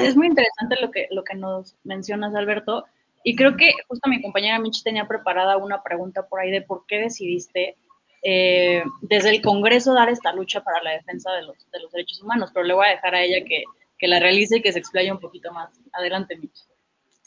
es 0.02 0.16
muy 0.16 0.26
interesante 0.26 0.76
lo 0.80 0.90
que, 0.90 1.08
lo 1.10 1.24
que 1.24 1.34
nos 1.34 1.76
mencionas, 1.84 2.34
Alberto. 2.34 2.84
Y 3.22 3.36
creo 3.36 3.56
que 3.56 3.72
justo 3.88 4.10
mi 4.10 4.20
compañera 4.20 4.58
Mitch 4.58 4.82
tenía 4.82 5.08
preparada 5.08 5.56
una 5.56 5.82
pregunta 5.82 6.26
por 6.26 6.40
ahí 6.40 6.50
de 6.50 6.62
por 6.62 6.84
qué 6.86 6.98
decidiste 6.98 7.76
eh, 8.22 8.82
desde 9.02 9.30
el 9.30 9.42
Congreso 9.42 9.92
dar 9.92 10.08
esta 10.08 10.32
lucha 10.32 10.62
para 10.62 10.82
la 10.82 10.92
defensa 10.92 11.30
de 11.32 11.42
los, 11.42 11.70
de 11.70 11.80
los 11.80 11.92
derechos 11.92 12.22
humanos, 12.22 12.50
pero 12.52 12.64
le 12.64 12.74
voy 12.74 12.86
a 12.86 12.90
dejar 12.90 13.14
a 13.14 13.22
ella 13.22 13.44
que, 13.46 13.64
que 13.98 14.08
la 14.08 14.18
realice 14.18 14.56
y 14.56 14.62
que 14.62 14.72
se 14.72 14.78
explaye 14.78 15.12
un 15.12 15.20
poquito 15.20 15.52
más. 15.52 15.70
Adelante, 15.92 16.36
Mitch. 16.36 16.64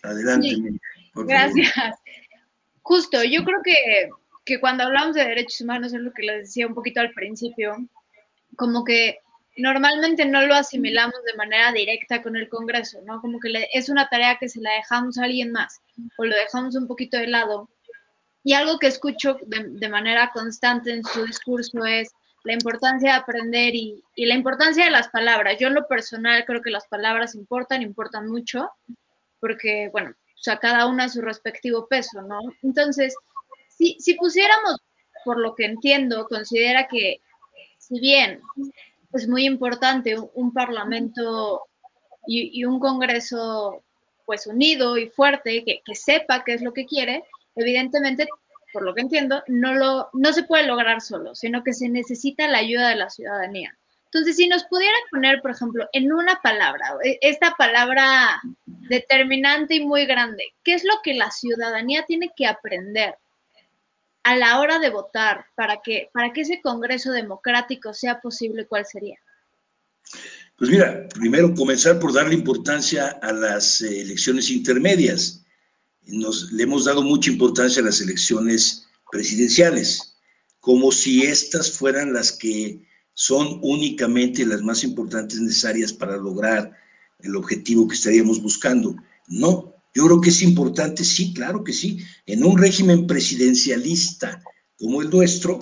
Adelante, 0.03 0.55
Gracias. 1.13 1.73
Justo, 2.81 3.23
yo 3.23 3.43
creo 3.43 3.59
que, 3.63 4.09
que 4.45 4.59
cuando 4.59 4.83
hablamos 4.83 5.15
de 5.15 5.23
derechos 5.25 5.61
humanos, 5.61 5.93
es 5.93 6.01
lo 6.01 6.11
que 6.13 6.23
les 6.23 6.37
decía 6.47 6.67
un 6.67 6.73
poquito 6.73 6.99
al 6.99 7.11
principio, 7.11 7.75
como 8.55 8.83
que 8.83 9.19
normalmente 9.57 10.25
no 10.25 10.45
lo 10.45 10.53
asimilamos 10.53 11.23
de 11.23 11.35
manera 11.35 11.71
directa 11.71 12.21
con 12.21 12.35
el 12.35 12.47
Congreso, 12.47 12.99
¿no? 13.05 13.19
Como 13.21 13.39
que 13.39 13.67
es 13.73 13.89
una 13.89 14.07
tarea 14.07 14.37
que 14.37 14.49
se 14.49 14.61
la 14.61 14.73
dejamos 14.73 15.17
a 15.17 15.23
alguien 15.23 15.51
más 15.51 15.81
o 16.17 16.25
lo 16.25 16.35
dejamos 16.35 16.75
un 16.75 16.87
poquito 16.87 17.17
de 17.17 17.27
lado. 17.27 17.69
Y 18.43 18.53
algo 18.53 18.79
que 18.79 18.87
escucho 18.87 19.37
de, 19.45 19.89
manera 19.89 20.31
constante 20.33 20.91
en 20.93 21.03
su 21.03 21.25
discurso 21.25 21.85
es 21.85 22.11
la 22.43 22.53
importancia 22.53 23.11
de 23.11 23.17
aprender 23.17 23.75
y, 23.75 24.01
la 24.15 24.35
importancia 24.35 24.85
de 24.85 24.91
las 24.91 25.09
palabras. 25.09 25.57
Yo 25.59 25.67
en 25.67 25.73
lo 25.73 25.87
personal 25.87 26.45
creo 26.45 26.61
que 26.61 26.69
las 26.69 26.87
palabras 26.87 27.35
importan, 27.35 27.81
importan 27.81 28.29
mucho, 28.29 28.69
porque, 29.39 29.89
bueno, 29.91 30.11
o 30.11 30.41
sea, 30.41 30.57
cada 30.59 30.85
una 30.85 31.05
a 31.05 31.09
su 31.09 31.21
respectivo 31.21 31.87
peso, 31.87 32.21
¿no? 32.21 32.39
Entonces, 32.63 33.15
si, 33.67 33.97
si 33.99 34.13
pusiéramos, 34.13 34.77
por 35.25 35.39
lo 35.39 35.55
que 35.55 35.65
entiendo, 35.65 36.25
considera 36.27 36.87
que 36.87 37.19
si 37.79 37.99
bien 37.99 38.41
es 39.13 39.27
muy 39.27 39.45
importante 39.45 40.15
un, 40.33 40.53
parlamento 40.53 41.63
y, 42.25 42.63
un 42.65 42.79
congreso 42.79 43.83
pues 44.25 44.47
unido 44.47 44.97
y 44.97 45.09
fuerte 45.09 45.63
que, 45.63 45.95
sepa 45.95 46.43
qué 46.43 46.53
es 46.53 46.61
lo 46.61 46.73
que 46.73 46.85
quiere, 46.85 47.23
evidentemente, 47.55 48.27
por 48.73 48.83
lo 48.83 48.93
que 48.93 49.01
entiendo, 49.01 49.41
no, 49.47 49.73
lo, 49.73 50.09
no 50.13 50.33
se 50.33 50.43
puede 50.43 50.67
lograr 50.67 51.01
solo, 51.01 51.33
sino 51.33 51.63
que 51.63 51.73
se 51.73 51.87
necesita 51.87 52.47
la 52.47 52.57
ayuda 52.57 52.89
de 52.89 52.95
la 52.95 53.09
ciudadanía. 53.09 53.77
Entonces, 54.05 54.35
si 54.35 54.47
nos 54.47 54.65
pudieran 54.65 55.01
poner, 55.11 55.41
por 55.41 55.51
ejemplo, 55.51 55.87
en 55.93 56.11
una 56.11 56.39
palabra, 56.41 56.95
e, 57.03 57.17
esta 57.21 57.51
palabra 57.57 58.41
determinante 58.65 59.75
y 59.75 59.85
muy 59.85 60.05
grande, 60.05 60.43
¿qué 60.63 60.73
es 60.73 60.83
lo 60.83 60.93
que 61.03 61.13
la 61.13 61.31
ciudadanía 61.31 62.03
tiene 62.05 62.31
que 62.35 62.47
aprender 62.47 63.15
a 64.27 64.35
la 64.35 64.59
hora 64.59 64.77
de 64.79 64.89
votar 64.89 65.45
para 65.55 65.79
que, 65.81 66.09
para 66.13 66.33
que 66.33 66.41
ese 66.41 66.61
Congreso 66.61 67.13
democrático 67.13 67.93
sea 67.93 68.19
posible? 68.19 68.67
¿Cuál 68.67 68.85
sería? 68.85 69.17
Pues 70.57 70.69
mira, 70.69 71.07
primero 71.13 71.55
comenzar 71.55 71.97
por 71.97 72.11
darle 72.11 72.35
importancia 72.35 73.07
a 73.21 73.31
las 73.31 73.79
eh, 73.79 74.01
elecciones 74.01 74.49
intermedias. 74.49 75.45
Nos, 76.07 76.51
le 76.51 76.63
hemos 76.63 76.83
dado 76.83 77.03
mucha 77.03 77.31
importancia 77.31 77.81
a 77.81 77.85
las 77.85 78.01
elecciones 78.01 78.89
presidenciales, 79.09 80.17
como 80.59 80.91
si 80.91 81.23
estas 81.23 81.71
fueran 81.71 82.11
las 82.11 82.33
que 82.33 82.85
son 83.13 83.59
únicamente 83.61 84.45
las 84.45 84.61
más 84.61 84.83
importantes 84.83 85.39
necesarias 85.39 85.93
para 85.93 86.17
lograr 86.17 86.73
el 87.19 87.33
objetivo 87.37 87.87
que 87.87 87.95
estaríamos 87.95 88.41
buscando. 88.41 88.93
No, 89.29 89.73
yo 89.97 90.05
creo 90.05 90.21
que 90.21 90.29
es 90.29 90.43
importante, 90.43 91.03
sí, 91.03 91.33
claro 91.33 91.63
que 91.63 91.73
sí, 91.73 91.97
en 92.27 92.45
un 92.45 92.55
régimen 92.55 93.07
presidencialista 93.07 94.43
como 94.77 95.01
el 95.01 95.09
nuestro, 95.09 95.57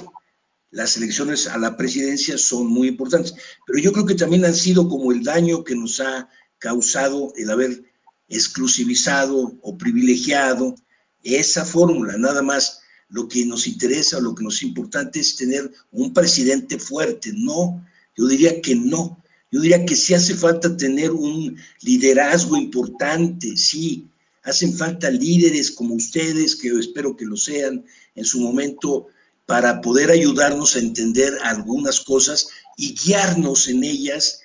las 0.71 0.97
elecciones 0.97 1.47
a 1.47 1.57
la 1.57 1.77
presidencia 1.77 2.37
son 2.37 2.67
muy 2.67 2.89
importantes, 2.89 3.33
pero 3.65 3.79
yo 3.79 3.93
creo 3.93 4.05
que 4.05 4.15
también 4.15 4.43
han 4.43 4.53
sido 4.53 4.89
como 4.89 5.13
el 5.13 5.23
daño 5.23 5.63
que 5.63 5.73
nos 5.73 6.01
ha 6.01 6.27
causado 6.57 7.31
el 7.37 7.49
haber 7.49 7.85
exclusivizado 8.27 9.57
o 9.61 9.77
privilegiado 9.77 10.75
esa 11.23 11.63
fórmula, 11.63 12.17
nada 12.17 12.41
más 12.41 12.81
lo 13.07 13.29
que 13.29 13.45
nos 13.45 13.67
interesa, 13.67 14.19
lo 14.19 14.35
que 14.35 14.43
nos 14.43 14.55
es 14.55 14.63
importante 14.63 15.21
es 15.21 15.37
tener 15.37 15.71
un 15.93 16.13
presidente 16.13 16.77
fuerte. 16.77 17.31
No, 17.33 17.87
yo 18.17 18.27
diría 18.27 18.59
que 18.61 18.75
no. 18.75 19.23
Yo 19.49 19.61
diría 19.61 19.85
que 19.85 19.95
sí 19.95 20.13
hace 20.13 20.35
falta 20.35 20.75
tener 20.75 21.11
un 21.11 21.57
liderazgo 21.83 22.57
importante, 22.57 23.55
sí. 23.55 24.09
Hacen 24.45 24.77
falta 24.77 25.09
líderes 25.09 25.71
como 25.71 25.95
ustedes, 25.95 26.55
que 26.55 26.69
espero 26.69 27.17
que 27.17 27.25
lo 27.25 27.35
sean 27.35 27.83
en 28.15 28.25
su 28.25 28.39
momento, 28.39 29.07
para 29.45 29.81
poder 29.81 30.11
ayudarnos 30.11 30.75
a 30.75 30.79
entender 30.79 31.33
algunas 31.43 31.99
cosas 31.99 32.47
y 32.77 32.95
guiarnos 32.95 33.67
en 33.67 33.83
ellas, 33.83 34.41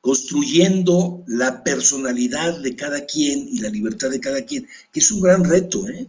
construyendo 0.00 1.24
la 1.26 1.64
personalidad 1.64 2.58
de 2.58 2.76
cada 2.76 3.06
quien 3.06 3.48
y 3.48 3.60
la 3.60 3.70
libertad 3.70 4.10
de 4.10 4.20
cada 4.20 4.44
quien, 4.44 4.68
que 4.92 5.00
es 5.00 5.10
un 5.12 5.20
gran 5.20 5.44
reto. 5.44 5.88
¿eh? 5.88 6.08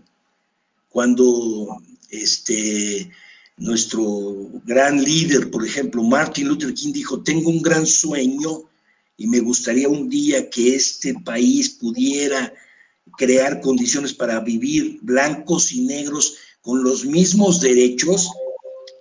Cuando 0.89 1.81
este, 2.09 3.11
nuestro 3.57 4.49
gran 4.65 5.03
líder, 5.03 5.51
por 5.51 5.65
ejemplo, 5.65 6.03
Martin 6.03 6.47
Luther 6.47 6.73
King 6.73 6.93
dijo, 6.93 7.21
tengo 7.21 7.49
un 7.49 7.61
gran 7.61 7.85
sueño 7.85 8.63
y 9.17 9.27
me 9.27 9.39
gustaría 9.39 9.87
un 9.87 10.09
día 10.09 10.49
que 10.49 10.75
este 10.75 11.13
país 11.13 11.69
pudiera 11.69 12.53
crear 13.17 13.61
condiciones 13.61 14.13
para 14.13 14.39
vivir 14.39 14.99
blancos 15.01 15.71
y 15.71 15.81
negros 15.81 16.35
con 16.61 16.83
los 16.83 17.05
mismos 17.05 17.61
derechos, 17.61 18.29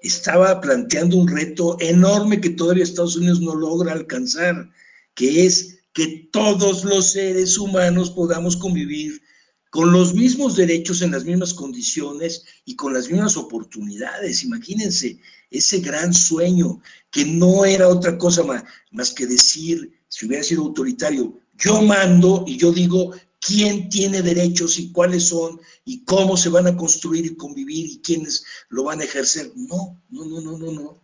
estaba 0.02 0.60
planteando 0.60 1.16
un 1.16 1.28
reto 1.28 1.78
enorme 1.80 2.40
que 2.40 2.50
todavía 2.50 2.84
Estados 2.84 3.16
Unidos 3.16 3.40
no 3.40 3.54
logra 3.54 3.92
alcanzar, 3.92 4.70
que 5.14 5.46
es 5.46 5.78
que 5.94 6.28
todos 6.30 6.84
los 6.84 7.12
seres 7.12 7.56
humanos 7.56 8.10
podamos 8.10 8.56
convivir 8.56 9.22
con 9.70 9.92
los 9.92 10.14
mismos 10.14 10.56
derechos 10.56 11.02
en 11.02 11.10
las 11.10 11.24
mismas 11.24 11.54
condiciones 11.54 12.44
y 12.64 12.76
con 12.76 12.92
las 12.92 13.10
mismas 13.10 13.36
oportunidades. 13.36 14.44
Imagínense 14.44 15.18
ese 15.50 15.80
gran 15.80 16.12
sueño 16.12 16.80
que 17.10 17.24
no 17.24 17.64
era 17.64 17.88
otra 17.88 18.18
cosa 18.18 18.44
más, 18.44 18.62
más 18.90 19.12
que 19.12 19.26
decir, 19.26 19.98
si 20.06 20.26
hubiera 20.26 20.44
sido 20.44 20.62
autoritario, 20.62 21.40
yo 21.56 21.82
mando 21.82 22.44
y 22.46 22.56
yo 22.56 22.72
digo 22.72 23.12
quién 23.46 23.88
tiene 23.88 24.22
derechos 24.22 24.78
y 24.78 24.92
cuáles 24.92 25.28
son 25.28 25.60
y 25.84 26.04
cómo 26.04 26.36
se 26.36 26.48
van 26.48 26.66
a 26.66 26.76
construir 26.76 27.26
y 27.26 27.36
convivir 27.36 27.86
y 27.86 27.98
quiénes 28.00 28.44
lo 28.68 28.84
van 28.84 29.00
a 29.00 29.04
ejercer. 29.04 29.52
No, 29.56 30.00
no, 30.10 30.24
no, 30.24 30.40
no, 30.40 30.58
no, 30.58 30.72
no. 30.72 31.02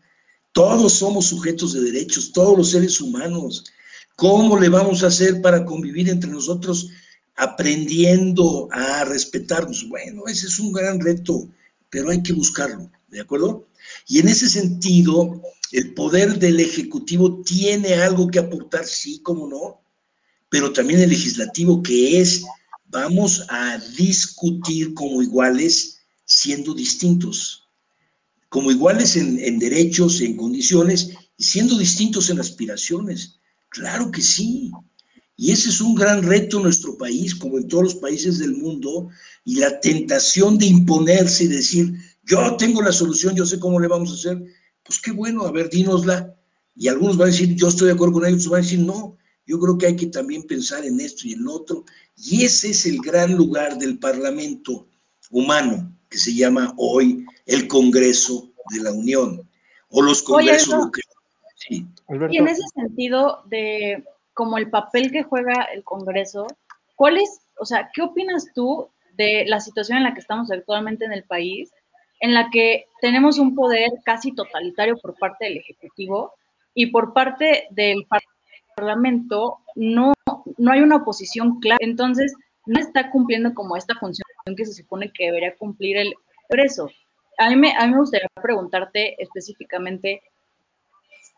Todos 0.52 0.94
somos 0.94 1.26
sujetos 1.26 1.72
de 1.72 1.80
derechos, 1.82 2.32
todos 2.32 2.56
los 2.56 2.70
seres 2.70 3.00
humanos. 3.00 3.64
¿Cómo 4.16 4.58
le 4.58 4.68
vamos 4.68 5.02
a 5.02 5.08
hacer 5.08 5.40
para 5.40 5.64
convivir 5.64 6.08
entre 6.08 6.30
nosotros 6.30 6.90
aprendiendo 7.40 8.68
a 8.70 9.04
respetarnos. 9.04 9.88
Bueno, 9.88 10.24
ese 10.26 10.46
es 10.46 10.58
un 10.58 10.72
gran 10.72 11.00
reto, 11.00 11.48
pero 11.88 12.10
hay 12.10 12.22
que 12.22 12.34
buscarlo, 12.34 12.90
¿de 13.08 13.20
acuerdo? 13.20 13.66
Y 14.06 14.18
en 14.18 14.28
ese 14.28 14.48
sentido, 14.48 15.40
el 15.72 15.94
poder 15.94 16.38
del 16.38 16.60
Ejecutivo 16.60 17.42
tiene 17.42 17.94
algo 17.94 18.28
que 18.28 18.38
aportar, 18.38 18.84
sí, 18.84 19.20
como 19.20 19.48
no, 19.48 19.80
pero 20.50 20.72
también 20.72 21.00
el 21.00 21.08
legislativo, 21.08 21.82
que 21.82 22.20
es, 22.20 22.44
vamos 22.90 23.46
a 23.48 23.78
discutir 23.96 24.92
como 24.94 25.22
iguales, 25.22 26.00
siendo 26.24 26.74
distintos, 26.74 27.68
como 28.48 28.72
iguales 28.72 29.16
en, 29.16 29.58
derechos, 29.60 30.20
en 30.20 30.36
condiciones, 30.36 31.10
y 31.38 31.44
siendo 31.44 31.78
distintos 31.78 32.28
en 32.30 32.40
aspiraciones. 32.40 33.36
Claro 33.68 34.10
que 34.10 34.20
sí. 34.20 34.72
Y 35.36 35.52
ese 35.52 35.70
es 35.70 35.80
un 35.80 35.94
gran 35.94 36.22
reto 36.24 36.56
en 36.56 36.64
nuestro 36.64 36.98
país, 36.98 37.36
como 37.36 37.56
en 37.56 37.68
todos 37.68 37.84
los 37.84 37.94
países 37.94 38.38
del 38.38 38.56
mundo, 38.56 39.08
y 39.44 39.54
la 39.54 39.80
tentación 39.80 40.58
de 40.58 40.66
imponerse 40.66 41.44
y 41.44 41.48
decir, 41.48 41.94
yo 42.24 42.56
tengo 42.56 42.82
la 42.82 42.92
solución, 42.92 43.36
yo 43.36 43.46
sé 43.46 43.60
cómo 43.60 43.78
le 43.78 43.88
vamos 43.88 44.10
a 44.10 44.14
hacer, 44.14 44.44
pues 44.82 45.00
qué 45.00 45.12
bueno, 45.12 45.46
a 45.46 45.52
ver, 45.52 45.70
dínosla. 45.70 46.34
Y 46.74 46.88
algunos 46.88 47.16
van 47.16 47.28
a 47.28 47.32
decir, 47.32 47.54
yo 47.54 47.68
estoy 47.68 47.86
de 47.86 47.94
acuerdo 47.94 48.14
con 48.14 48.26
ellos, 48.26 48.40
otros 48.40 48.50
van 48.50 48.60
a 48.60 48.64
decir, 48.64 48.80
no, 48.80 49.16
yo 49.50 49.58
creo 49.58 49.76
que 49.76 49.86
hay 49.86 49.96
que 49.96 50.06
también 50.06 50.44
pensar 50.44 50.84
en 50.84 51.00
esto 51.00 51.26
y 51.26 51.32
en 51.32 51.42
lo 51.42 51.54
otro. 51.54 51.84
Y 52.16 52.44
ese 52.44 52.70
es 52.70 52.86
el 52.86 52.98
gran 53.00 53.34
lugar 53.34 53.78
del 53.78 53.98
Parlamento 53.98 54.86
humano, 55.28 55.92
que 56.08 56.18
se 56.18 56.32
llama 56.32 56.72
hoy 56.76 57.26
el 57.46 57.66
Congreso 57.66 58.52
de 58.72 58.80
la 58.80 58.92
Unión, 58.92 59.48
o 59.88 60.02
los 60.02 60.22
congresos 60.22 60.90
Sí. 61.56 61.84
Y 62.30 62.38
en 62.38 62.48
ese 62.48 62.62
sentido 62.74 63.42
de 63.46 64.04
como 64.32 64.56
el 64.56 64.70
papel 64.70 65.10
que 65.10 65.24
juega 65.24 65.64
el 65.74 65.84
Congreso, 65.84 66.46
¿cuál 66.96 67.18
es, 67.18 67.40
o 67.58 67.66
sea, 67.66 67.90
qué 67.92 68.00
opinas 68.00 68.46
tú 68.54 68.88
de 69.14 69.44
la 69.46 69.60
situación 69.60 69.98
en 69.98 70.04
la 70.04 70.14
que 70.14 70.20
estamos 70.20 70.50
actualmente 70.50 71.04
en 71.04 71.12
el 71.12 71.24
país, 71.24 71.70
en 72.20 72.32
la 72.32 72.48
que 72.50 72.86
tenemos 73.02 73.38
un 73.38 73.54
poder 73.54 73.90
casi 74.04 74.32
totalitario 74.32 74.96
por 74.96 75.18
parte 75.18 75.46
del 75.46 75.58
Ejecutivo 75.58 76.32
y 76.72 76.86
por 76.86 77.12
parte 77.12 77.66
del 77.70 78.06
Parlamento 78.08 78.39
no, 79.76 80.12
no 80.58 80.72
hay 80.72 80.80
una 80.80 80.96
oposición 80.96 81.60
clara, 81.60 81.78
entonces 81.80 82.34
no 82.66 82.78
está 82.78 83.10
cumpliendo 83.10 83.54
como 83.54 83.76
esta 83.76 83.94
función 83.94 84.26
que 84.56 84.66
se 84.66 84.74
supone 84.74 85.12
que 85.12 85.26
debería 85.26 85.56
cumplir 85.56 85.96
el 85.96 86.14
Congreso. 86.48 86.90
A 87.38 87.48
mí, 87.48 87.56
me, 87.56 87.76
a 87.76 87.86
mí 87.86 87.92
me 87.92 88.00
gustaría 88.00 88.28
preguntarte 88.42 89.22
específicamente, 89.22 90.22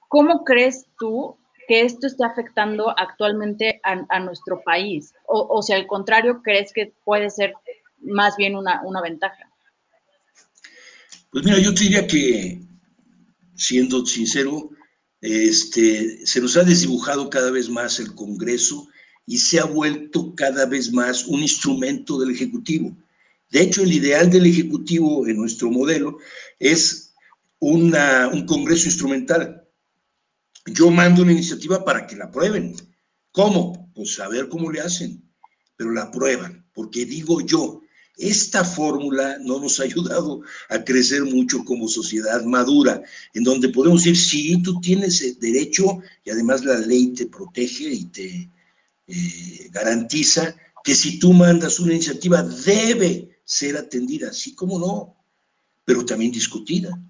¿cómo 0.09 0.45
crees 0.45 0.87
tú 0.99 1.37
que 1.69 1.83
esto 1.83 2.07
esté 2.07 2.25
afectando 2.25 2.91
actualmente 2.99 3.81
a, 3.83 4.21
nuestro 4.21 4.63
país? 4.63 5.15
O, 5.27 5.63
si 5.63 5.73
al 5.73 5.87
contrario, 5.87 6.43
¿crees 6.43 6.73
que 6.73 6.93
puede 7.05 7.31
ser 7.31 7.55
más 8.01 8.37
bien 8.37 8.57
una, 8.57 9.03
ventaja? 9.03 9.49
Pues 11.31 11.45
mira, 11.45 11.59
yo 11.59 11.73
te 11.73 11.85
diría 11.85 12.07
que, 12.07 12.61
siendo 13.55 14.05
sincero, 14.05 14.71
este, 15.23 16.27
se 16.27 16.41
nos 16.41 16.57
ha 16.57 16.65
desdibujado 16.65 17.31
cada 17.31 17.51
vez 17.51 17.71
más 17.71 18.01
el 18.01 18.15
Congreso 18.15 18.89
y 19.25 19.39
se 19.39 19.61
ha 19.61 19.65
vuelto 19.65 20.35
cada 20.35 20.67
vez 20.67 20.93
más 20.93 21.27
un 21.27 21.41
instrumento 21.41 22.19
del 22.19 22.33
Ejecutivo. 22.33 22.97
De 23.51 23.63
hecho, 23.63 23.83
el 23.83 23.93
ideal 23.93 24.31
del 24.31 24.47
Ejecutivo 24.47 25.27
en 25.27 25.37
nuestro 25.37 25.71
modelo 25.71 26.19
es 26.59 27.15
un 27.61 27.93
Congreso 28.47 28.87
instrumental, 28.87 29.63
yo 30.67 30.91
mando 30.91 31.23
una 31.23 31.33
iniciativa 31.33 31.85
para 31.85 32.07
que 32.07 32.17
la 32.17 32.27
aprueben. 32.27 32.75
¿Cómo? 33.31 33.91
Pues 33.95 34.19
a 34.21 34.29
ver 34.29 34.49
cómo 34.49 34.71
le 34.71 34.81
hacen, 34.81 35.33
pero 35.77 35.93
la 35.93 36.03
aprueban, 36.03 36.69
porque 36.73 37.07
digo 37.07 37.41
yo, 37.41 37.82
esta 38.17 38.65
fórmula 38.65 39.39
no 39.41 39.59
nos 39.59 39.81
ha 39.81 39.85
ayudado 39.85 40.43
a 40.69 40.85
crecer 40.85 41.25
mucho 41.25 41.65
como 41.65 41.89
sociedad 41.89 42.45
madura, 42.45 43.03
en 43.33 43.45
donde 43.45 43.71
podemos 43.71 44.05
decir, 44.05 44.17
sí, 44.17 44.63
tú 44.63 44.81
tienes 44.81 45.41
derecho 45.41 46.01
y 46.25 46.31
además 46.31 46.65
la 46.65 46.79
ley 46.79 47.09
te 47.09 47.27
protege 47.27 47.85
y 47.85 48.05
te 48.07 48.51
eh, 49.07 49.69
garantiza 49.71 50.55
que 50.85 50.95
si 50.95 51.19
tú 51.19 51.33
mandas 51.33 51.81
una 51.81 51.95
iniciativa 51.95 52.43
debe 52.43 53.41
ser 53.45 53.77
atendida, 53.77 54.33
sí 54.33 54.55
como 54.55 54.79
no, 54.79 55.17
pero 55.85 56.05
también 56.05 56.33
discutida. 56.33 57.01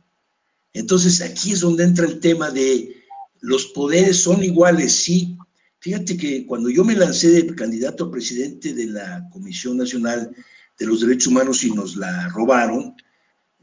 Entonces 0.72 1.20
aquí 1.20 1.52
es 1.52 1.60
donde 1.60 1.84
entra 1.84 2.06
el 2.06 2.20
tema 2.20 2.50
de 2.50 3.02
los 3.40 3.66
poderes 3.66 4.18
son 4.18 4.42
iguales, 4.44 4.92
sí. 4.94 5.36
Fíjate 5.80 6.16
que 6.16 6.46
cuando 6.46 6.70
yo 6.70 6.84
me 6.84 6.94
lancé 6.94 7.30
de 7.30 7.54
candidato 7.54 8.04
a 8.04 8.10
presidente 8.10 8.72
de 8.72 8.86
la 8.86 9.28
Comisión 9.30 9.76
Nacional 9.76 10.34
de 10.78 10.86
los 10.86 11.00
Derechos 11.00 11.28
Humanos 11.28 11.64
y 11.64 11.70
nos 11.70 11.96
la 11.96 12.28
robaron, 12.28 12.94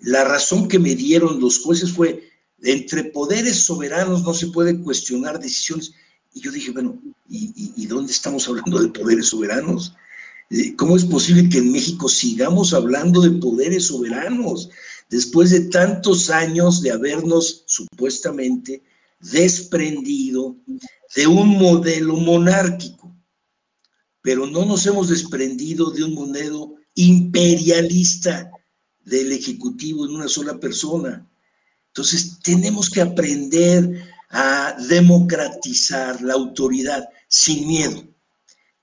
la 0.02 0.24
razón 0.24 0.68
que 0.68 0.80
me 0.80 0.96
dieron 0.96 1.40
los 1.40 1.60
jueces 1.60 1.92
fue, 1.92 2.30
entre 2.62 3.06
poderes 3.06 3.64
soberanos 3.64 4.24
no 4.24 4.34
se 4.34 4.48
puede 4.48 4.80
cuestionar 4.82 5.40
decisiones. 5.40 5.94
Y 6.34 6.42
yo 6.42 6.52
dije, 6.52 6.72
bueno, 6.72 7.02
¿y, 7.28 7.86
dónde 7.88 8.12
estamos 8.12 8.48
hablando 8.48 8.80
de 8.80 8.90
poderes 8.90 9.28
soberanos? 9.28 9.94
Eh, 10.50 10.76
¿Cómo 10.76 10.96
es 10.96 11.06
posible 11.06 11.50
que 11.50 11.60
en 11.60 11.72
México 11.72 12.10
sigamos 12.10 12.74
hablando 12.74 13.22
de 13.22 13.32
poderes 13.32 13.88
soberanos 13.88 14.70
después 15.10 15.52
de 15.52 15.62
tantos 15.62 16.30
años 16.30 16.82
de 16.82 16.92
habernos 16.92 17.64
supuestamente 17.68 18.84
desprendido 19.20 20.58
de 21.16 21.28
un 21.28 21.50
modelo 21.50 22.16
monárquico? 22.16 23.16
Pero 24.22 24.48
no 24.48 24.66
nos 24.66 24.86
hemos 24.86 25.10
desprendido 25.10 25.92
de 25.92 26.04
un 26.04 26.14
modelo 26.14 26.79
imperialista 27.00 28.52
del 29.06 29.32
Ejecutivo 29.32 30.06
en 30.06 30.16
una 30.16 30.28
sola 30.28 30.60
persona. 30.60 31.26
Entonces, 31.88 32.40
tenemos 32.44 32.90
que 32.90 33.02
aprender 33.02 34.04
a 34.30 34.76
democratizar 34.88 36.22
la 36.22 36.34
autoridad 36.34 37.08
sin 37.28 37.68
miedo. 37.68 38.04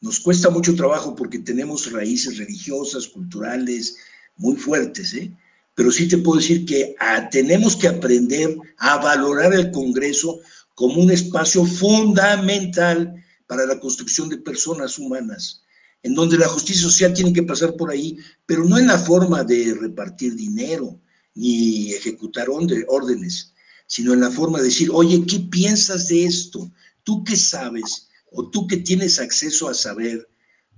Nos 0.00 0.20
cuesta 0.20 0.50
mucho 0.50 0.74
trabajo 0.74 1.14
porque 1.14 1.38
tenemos 1.38 1.92
raíces 1.92 2.38
religiosas, 2.38 3.06
culturales 3.06 3.96
muy 4.36 4.56
fuertes, 4.56 5.14
¿eh? 5.14 5.32
pero 5.74 5.90
sí 5.92 6.08
te 6.08 6.18
puedo 6.18 6.40
decir 6.40 6.64
que 6.64 6.94
ah, 6.98 7.28
tenemos 7.30 7.76
que 7.76 7.88
aprender 7.88 8.56
a 8.78 8.96
valorar 8.96 9.52
el 9.54 9.70
Congreso 9.70 10.40
como 10.74 11.02
un 11.02 11.10
espacio 11.10 11.64
fundamental 11.64 13.14
para 13.46 13.66
la 13.66 13.78
construcción 13.78 14.28
de 14.28 14.38
personas 14.38 14.98
humanas, 14.98 15.62
en 16.06 16.14
donde 16.14 16.38
la 16.38 16.46
justicia 16.46 16.82
social 16.82 17.12
tiene 17.12 17.32
que 17.32 17.42
pasar 17.42 17.74
por 17.74 17.90
ahí, 17.90 18.16
pero 18.46 18.64
no 18.64 18.78
en 18.78 18.86
la 18.86 18.96
forma 18.96 19.42
de 19.42 19.74
repartir 19.74 20.36
dinero 20.36 21.00
ni 21.34 21.92
ejecutar 21.94 22.46
órdenes, 22.48 23.52
sino 23.88 24.14
en 24.14 24.20
la 24.20 24.30
forma 24.30 24.58
de 24.58 24.66
decir, 24.66 24.88
oye, 24.92 25.26
¿qué 25.26 25.40
piensas 25.40 26.06
de 26.06 26.24
esto? 26.24 26.70
¿Tú 27.02 27.24
qué 27.24 27.34
sabes? 27.34 28.06
O 28.30 28.48
tú 28.48 28.68
que 28.68 28.76
tienes 28.76 29.18
acceso 29.18 29.68
a 29.68 29.74
saber, 29.74 30.28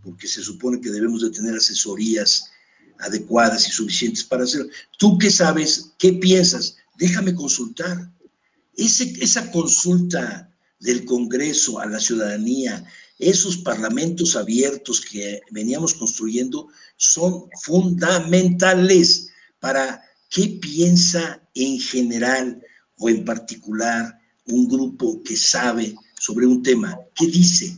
porque 0.03 0.27
se 0.27 0.43
supone 0.43 0.81
que 0.81 0.91
debemos 0.91 1.21
de 1.21 1.31
tener 1.31 1.55
asesorías 1.55 2.49
adecuadas 2.99 3.69
y 3.69 3.71
suficientes 3.71 4.25
para 4.25 4.45
hacerlo. 4.45 4.71
¿Tú 4.99 5.19
qué 5.19 5.31
sabes? 5.31 5.91
¿Qué 5.99 6.15
piensas? 6.15 6.77
Déjame 6.97 7.35
consultar. 7.35 8.11
esa 8.75 9.51
consulta 9.51 10.51
del 10.81 11.05
Congreso 11.05 11.81
a 11.81 11.85
la 11.87 12.01
ciudadanía, 12.01 12.83
esos 13.19 13.57
parlamentos 13.59 14.37
abiertos 14.37 15.01
que 15.01 15.41
veníamos 15.51 15.95
construyendo 15.95 16.69
son 16.97 17.49
fundamentales 17.61 19.29
para 19.59 20.03
qué 20.29 20.59
piensa 20.61 21.43
en 21.55 21.81
general 21.81 22.63
o 22.97 23.09
en 23.09 23.25
particular 23.25 24.21
un 24.47 24.69
grupo 24.69 25.23
que 25.23 25.37
sabe 25.37 25.95
sobre 26.19 26.47
un 26.47 26.63
tema, 26.63 26.99
qué 27.15 27.27
dice, 27.27 27.77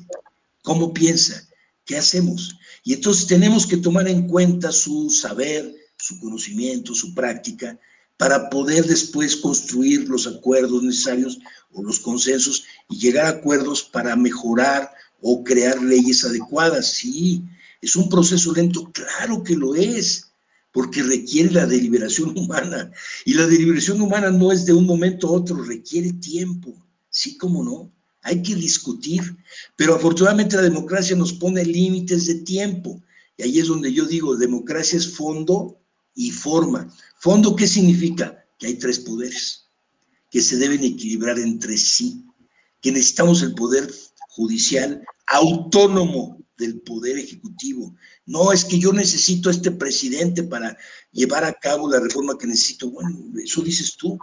cómo 0.63 0.93
piensa, 0.93 1.49
qué 1.85 1.97
hacemos. 1.97 2.57
Y 2.85 2.95
entonces 2.95 3.27
tenemos 3.27 3.67
que 3.67 3.77
tomar 3.77 4.09
en 4.09 4.27
cuenta 4.27 4.73
su 4.73 5.11
saber, 5.11 5.75
su 5.97 6.19
conocimiento, 6.21 6.95
su 6.95 7.15
práctica, 7.15 7.79
para 8.17 8.51
poder 8.51 8.85
después 8.85 9.37
construir 9.37 10.09
los 10.09 10.27
acuerdos 10.27 10.83
necesarios 10.83 11.39
o 11.73 11.83
los 11.83 12.01
consensos 12.01 12.65
y 12.89 12.99
llegar 12.99 13.27
a 13.27 13.31
acuerdos 13.31 13.83
para 13.83 14.15
mejorar 14.17 14.91
o 15.21 15.45
crear 15.45 15.83
leyes 15.83 16.25
adecuadas. 16.25 16.93
Sí, 16.93 17.45
es 17.81 17.97
un 17.97 18.09
proceso 18.09 18.53
lento, 18.53 18.91
claro 18.93 19.43
que 19.43 19.57
lo 19.57 19.75
es, 19.75 20.33
porque 20.73 21.03
requiere 21.03 21.51
la 21.51 21.67
deliberación 21.67 22.31
humana. 22.39 22.91
Y 23.25 23.35
la 23.35 23.47
deliberación 23.47 24.01
humana 24.01 24.31
no 24.31 24.53
es 24.53 24.67
de 24.67 24.73
un 24.73 24.87
momento 24.87 25.29
a 25.29 25.33
otro, 25.33 25.63
requiere 25.63 26.13
tiempo, 26.15 26.75
sí 27.09 27.37
como 27.37 27.65
no. 27.65 27.93
Hay 28.23 28.43
que 28.43 28.55
discutir, 28.55 29.37
pero 29.77 29.95
afortunadamente 29.95 30.57
la 30.57 30.63
democracia 30.63 31.17
nos 31.17 31.33
pone 31.33 31.65
límites 31.65 32.27
de 32.27 32.35
tiempo. 32.37 33.03
Y 33.39 33.43
ahí 33.45 33.59
es 33.59 33.69
donde 33.69 33.93
yo 33.93 34.05
digo, 34.05 34.37
democracia 34.37 34.99
es 34.99 35.15
fondo 35.15 35.81
y 36.15 36.31
forma. 36.31 36.93
Fondo, 37.19 37.57
¿qué 37.57 37.67
significa? 37.67 38.45
Que 38.59 38.67
hay 38.67 38.75
tres 38.75 38.99
poderes 38.99 39.61
que 40.31 40.41
se 40.41 40.57
deben 40.57 40.85
equilibrar 40.85 41.39
entre 41.39 41.77
sí, 41.77 42.25
que 42.81 42.93
necesitamos 42.93 43.43
el 43.43 43.55
poder 43.55 43.93
judicial 44.31 45.03
autónomo 45.27 46.39
del 46.57 46.81
poder 46.81 47.19
ejecutivo. 47.19 47.97
No 48.27 48.53
es 48.53 48.65
que 48.65 48.79
yo 48.79 48.93
necesito 48.93 49.49
a 49.49 49.53
este 49.53 49.73
presidente 49.73 50.45
para 50.45 50.77
llevar 51.11 51.45
a 51.45 51.55
cabo 51.55 51.91
la 51.91 52.01
reforma 52.01 52.39
que 52.39 52.47
necesito. 52.47 52.91
Bueno, 52.91 53.19
eso 53.43 53.63
dices 53.63 53.97
tú. 53.97 54.19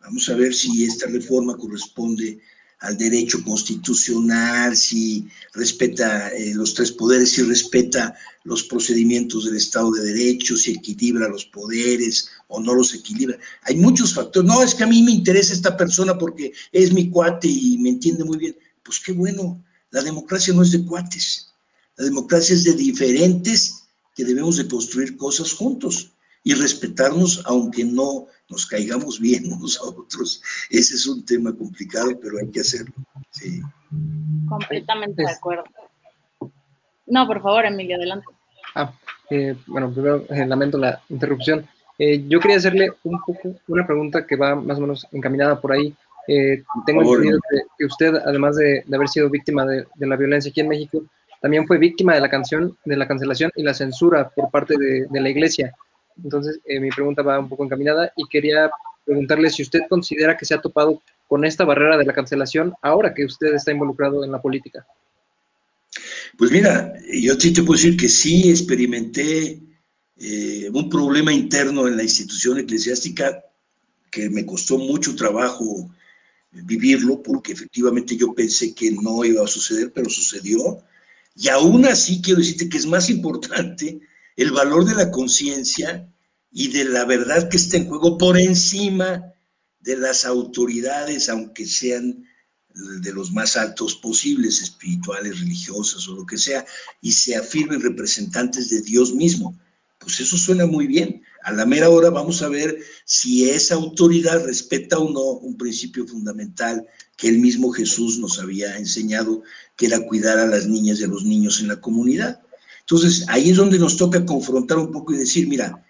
Vamos 0.00 0.28
a 0.28 0.34
ver 0.34 0.54
si 0.54 0.84
esta 0.84 1.06
reforma 1.06 1.56
corresponde 1.56 2.40
al 2.80 2.96
derecho 2.96 3.42
constitucional, 3.44 4.76
si 4.76 5.28
respeta 5.54 6.30
eh, 6.30 6.52
los 6.54 6.74
tres 6.74 6.90
poderes, 6.90 7.30
si 7.30 7.42
respeta 7.42 8.14
los 8.42 8.64
procedimientos 8.64 9.44
del 9.44 9.56
Estado 9.56 9.92
de 9.92 10.02
Derecho, 10.02 10.56
si 10.56 10.72
equilibra 10.72 11.28
los 11.28 11.44
poderes 11.44 12.28
o 12.48 12.60
no 12.60 12.74
los 12.74 12.92
equilibra. 12.92 13.38
Hay 13.62 13.76
muchos 13.76 14.12
factores. 14.14 14.48
No, 14.48 14.62
es 14.64 14.74
que 14.74 14.82
a 14.82 14.88
mí 14.88 15.00
me 15.02 15.12
interesa 15.12 15.52
esta 15.52 15.76
persona 15.76 16.18
porque 16.18 16.52
es 16.72 16.92
mi 16.92 17.08
cuate 17.08 17.46
y 17.46 17.78
me 17.78 17.90
entiende 17.90 18.24
muy 18.24 18.38
bien. 18.38 18.56
Pues 18.82 19.00
qué 19.00 19.12
bueno, 19.12 19.64
la 19.90 20.02
democracia 20.02 20.54
no 20.54 20.62
es 20.62 20.72
de 20.72 20.84
cuates, 20.84 21.52
la 21.96 22.04
democracia 22.04 22.54
es 22.54 22.64
de 22.64 22.74
diferentes 22.74 23.84
que 24.14 24.24
debemos 24.24 24.56
de 24.56 24.68
construir 24.68 25.16
cosas 25.16 25.52
juntos 25.52 26.12
y 26.44 26.54
respetarnos 26.54 27.42
aunque 27.46 27.84
no 27.84 28.26
nos 28.48 28.66
caigamos 28.66 29.20
bien 29.20 29.44
unos 29.52 29.78
a 29.78 29.84
otros. 29.84 30.42
Ese 30.70 30.94
es 30.94 31.06
un 31.06 31.24
tema 31.24 31.54
complicado, 31.56 32.18
pero 32.20 32.38
hay 32.38 32.50
que 32.50 32.60
hacerlo. 32.60 32.94
Sí. 33.30 33.60
Completamente 34.48 35.22
de 35.22 35.30
acuerdo. 35.30 35.64
No, 37.06 37.26
por 37.26 37.42
favor, 37.42 37.64
Emilio, 37.66 37.96
adelante. 37.96 38.26
Ah, 38.74 38.92
eh, 39.30 39.56
bueno, 39.66 39.92
primero 39.92 40.24
eh, 40.28 40.46
lamento 40.46 40.78
la 40.78 41.02
interrupción. 41.08 41.66
Eh, 41.98 42.24
yo 42.26 42.40
quería 42.40 42.56
hacerle 42.56 42.90
un 43.04 43.20
poco 43.20 43.54
una 43.68 43.86
pregunta 43.86 44.26
que 44.26 44.36
va 44.36 44.54
más 44.54 44.78
o 44.78 44.80
menos 44.80 45.06
encaminada 45.12 45.60
por 45.60 45.72
ahí. 45.72 45.94
Tengo 46.26 47.02
entendido 47.02 47.38
que, 47.78 47.84
usted, 47.84 48.14
además 48.14 48.56
de, 48.56 48.84
haber 48.92 49.08
sido 49.08 49.30
víctima 49.30 49.66
de, 49.66 49.86
la 49.98 50.16
violencia 50.16 50.50
aquí 50.50 50.60
en 50.60 50.68
México, 50.68 51.04
también 51.40 51.66
fue 51.66 51.78
víctima 51.78 52.14
de 52.14 52.20
la 52.20 52.30
canción, 52.30 52.76
de 52.84 52.96
la 52.96 53.08
cancelación 53.08 53.50
y 53.56 53.62
la 53.62 53.74
censura 53.74 54.30
por 54.30 54.50
parte 54.50 54.76
de, 54.78 55.06
de 55.10 55.20
la 55.20 55.28
Iglesia. 55.28 55.74
Entonces, 56.22 56.60
eh, 56.64 56.78
mi 56.80 56.90
pregunta 56.90 57.22
va 57.22 57.38
un 57.38 57.48
poco 57.48 57.64
encaminada 57.64 58.12
y 58.16 58.26
quería 58.28 58.70
preguntarle 59.04 59.50
si 59.50 59.62
usted 59.62 59.80
considera 59.88 60.36
que 60.36 60.44
se 60.44 60.54
ha 60.54 60.60
topado 60.60 61.02
con 61.26 61.44
esta 61.44 61.64
barrera 61.64 61.96
de 61.96 62.04
la 62.04 62.12
cancelación 62.12 62.74
ahora 62.82 63.14
que 63.14 63.24
usted 63.24 63.54
está 63.54 63.72
involucrado 63.72 64.24
en 64.24 64.32
la 64.32 64.40
política. 64.40 64.86
Pues 66.38 66.50
mira, 66.50 66.94
yo 67.12 67.34
sí 67.34 67.52
te 67.52 67.62
puedo 67.62 67.78
decir 67.78 67.96
que 67.96 68.08
sí 68.08 68.50
experimenté 68.50 69.60
eh, 70.18 70.70
un 70.72 70.88
problema 70.88 71.32
interno 71.32 71.86
en 71.88 71.96
la 71.96 72.02
institución 72.02 72.58
eclesiástica 72.58 73.44
que 74.10 74.30
me 74.30 74.46
costó 74.46 74.78
mucho 74.78 75.16
trabajo 75.16 75.90
vivirlo 76.52 77.22
porque 77.22 77.52
efectivamente 77.52 78.16
yo 78.16 78.34
pensé 78.34 78.74
que 78.74 78.90
no 78.92 79.24
iba 79.24 79.44
a 79.44 79.48
suceder, 79.48 79.92
pero 79.92 80.10
sucedió. 80.10 80.82
Y 81.34 81.48
aún 81.48 81.86
así 81.86 82.20
quiero 82.20 82.40
decirte 82.40 82.68
que 82.68 82.78
es 82.78 82.86
más 82.86 83.08
importante 83.08 84.00
el 84.36 84.50
valor 84.50 84.84
de 84.84 84.94
la 84.94 85.10
conciencia 85.10 86.08
y 86.50 86.68
de 86.68 86.84
la 86.84 87.04
verdad 87.04 87.48
que 87.48 87.56
está 87.56 87.78
en 87.78 87.88
juego 87.88 88.18
por 88.18 88.38
encima 88.38 89.32
de 89.80 89.96
las 89.96 90.24
autoridades, 90.24 91.28
aunque 91.28 91.66
sean 91.66 92.26
de 92.74 93.12
los 93.12 93.32
más 93.32 93.56
altos 93.56 93.96
posibles, 93.96 94.62
espirituales, 94.62 95.40
religiosas 95.40 96.06
o 96.08 96.14
lo 96.14 96.26
que 96.26 96.38
sea, 96.38 96.64
y 97.00 97.12
se 97.12 97.36
afirmen 97.36 97.80
representantes 97.80 98.70
de 98.70 98.80
Dios 98.82 99.14
mismo. 99.14 99.58
Pues 99.98 100.20
eso 100.20 100.36
suena 100.36 100.66
muy 100.66 100.86
bien. 100.86 101.22
A 101.44 101.52
la 101.52 101.66
mera 101.66 101.90
hora 101.90 102.10
vamos 102.10 102.42
a 102.42 102.48
ver 102.48 102.78
si 103.04 103.50
esa 103.50 103.74
autoridad 103.74 104.44
respeta 104.44 104.98
o 104.98 105.10
no 105.10 105.22
un 105.22 105.56
principio 105.56 106.06
fundamental 106.06 106.86
que 107.16 107.28
el 107.28 107.38
mismo 107.38 107.72
Jesús 107.72 108.18
nos 108.18 108.38
había 108.38 108.76
enseñado, 108.78 109.42
que 109.76 109.86
era 109.86 110.06
cuidar 110.06 110.38
a 110.38 110.46
las 110.46 110.66
niñas 110.66 111.00
y 111.00 111.04
a 111.04 111.08
los 111.08 111.24
niños 111.24 111.60
en 111.60 111.68
la 111.68 111.80
comunidad. 111.80 112.40
Entonces, 112.80 113.26
ahí 113.28 113.50
es 113.50 113.56
donde 113.56 113.78
nos 113.78 113.96
toca 113.96 114.24
confrontar 114.26 114.78
un 114.78 114.90
poco 114.90 115.12
y 115.12 115.18
decir, 115.18 115.48
mira, 115.48 115.84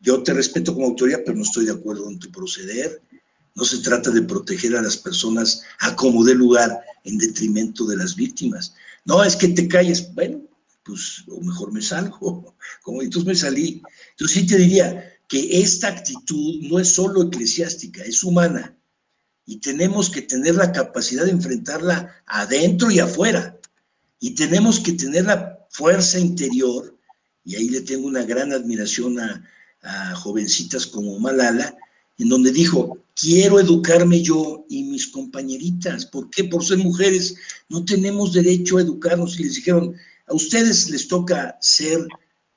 yo 0.00 0.22
te 0.22 0.34
respeto 0.34 0.74
como 0.74 0.86
autoridad, 0.86 1.22
pero 1.24 1.36
no 1.36 1.44
estoy 1.44 1.64
de 1.64 1.72
acuerdo 1.72 2.10
en 2.10 2.18
tu 2.18 2.30
proceder. 2.30 3.02
No 3.54 3.64
se 3.64 3.78
trata 3.78 4.10
de 4.10 4.22
proteger 4.22 4.76
a 4.76 4.82
las 4.82 4.96
personas 4.96 5.62
a 5.80 5.96
como 5.96 6.24
dé 6.24 6.34
lugar 6.34 6.80
en 7.04 7.18
detrimento 7.18 7.86
de 7.86 7.96
las 7.96 8.14
víctimas. 8.16 8.74
No, 9.04 9.22
es 9.24 9.36
que 9.36 9.48
te 9.48 9.68
calles. 9.68 10.12
Bueno, 10.14 10.42
pues 10.84 11.24
o 11.28 11.40
mejor 11.40 11.72
me 11.72 11.82
salgo. 11.82 12.56
Como 12.82 13.02
entonces 13.02 13.26
me 13.26 13.34
salí. 13.34 13.82
Entonces 14.10 14.40
sí 14.40 14.46
te 14.46 14.58
diría 14.58 15.12
que 15.28 15.60
esta 15.60 15.88
actitud 15.88 16.60
no 16.62 16.78
es 16.78 16.94
solo 16.94 17.22
eclesiástica, 17.22 18.02
es 18.02 18.22
humana. 18.22 18.76
Y 19.46 19.58
tenemos 19.58 20.10
que 20.10 20.22
tener 20.22 20.54
la 20.54 20.72
capacidad 20.72 21.24
de 21.24 21.30
enfrentarla 21.30 22.22
adentro 22.26 22.90
y 22.90 22.98
afuera. 22.98 23.58
Y 24.20 24.34
tenemos 24.34 24.80
que 24.80 24.92
tener 24.92 25.24
la 25.24 25.66
fuerza 25.70 26.18
interior, 26.18 26.96
y 27.44 27.56
ahí 27.56 27.68
le 27.68 27.82
tengo 27.82 28.06
una 28.06 28.24
gran 28.24 28.52
admiración 28.52 29.18
a, 29.20 29.50
jovencitas 30.14 30.86
como 30.86 31.18
Malala, 31.18 31.76
en 32.16 32.30
donde 32.30 32.52
dijo, 32.52 33.04
quiero 33.14 33.60
educarme 33.60 34.22
yo 34.22 34.64
y 34.70 34.84
mis 34.84 35.08
compañeritas. 35.08 36.06
¿Por 36.06 36.30
qué? 36.30 36.44
Por 36.44 36.64
ser 36.64 36.78
mujeres 36.78 37.36
no 37.68 37.84
tenemos 37.84 38.32
derecho 38.32 38.78
a 38.78 38.80
educarnos. 38.80 39.38
Y 39.38 39.44
les 39.44 39.56
dijeron, 39.56 39.94
a 40.26 40.34
ustedes 40.34 40.90
les 40.90 41.08
toca 41.08 41.58
ser 41.60 42.06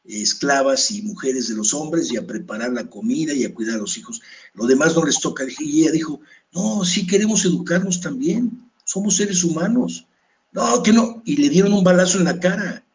esclavas 0.05 0.91
y 0.91 1.01
mujeres 1.01 1.49
de 1.49 1.55
los 1.55 1.73
hombres 1.73 2.11
y 2.11 2.17
a 2.17 2.25
preparar 2.25 2.71
la 2.71 2.89
comida 2.89 3.33
y 3.33 3.43
a 3.43 3.53
cuidar 3.53 3.75
a 3.75 3.79
los 3.79 3.97
hijos. 3.97 4.21
Lo 4.53 4.65
demás 4.65 4.95
no 4.95 5.05
les 5.05 5.19
toca. 5.19 5.45
Y 5.59 5.81
ella 5.81 5.91
dijo, 5.91 6.21
no, 6.53 6.85
sí 6.85 7.05
queremos 7.05 7.43
educarnos 7.45 7.99
también. 7.99 8.71
Somos 8.85 9.17
seres 9.17 9.43
humanos. 9.43 10.07
No, 10.53 10.81
que 10.81 10.93
no. 10.93 11.21
Y 11.25 11.35
le 11.37 11.49
dieron 11.49 11.73
un 11.73 11.83
balazo 11.83 12.19
en 12.19 12.25
la 12.25 12.39
cara. 12.39 12.85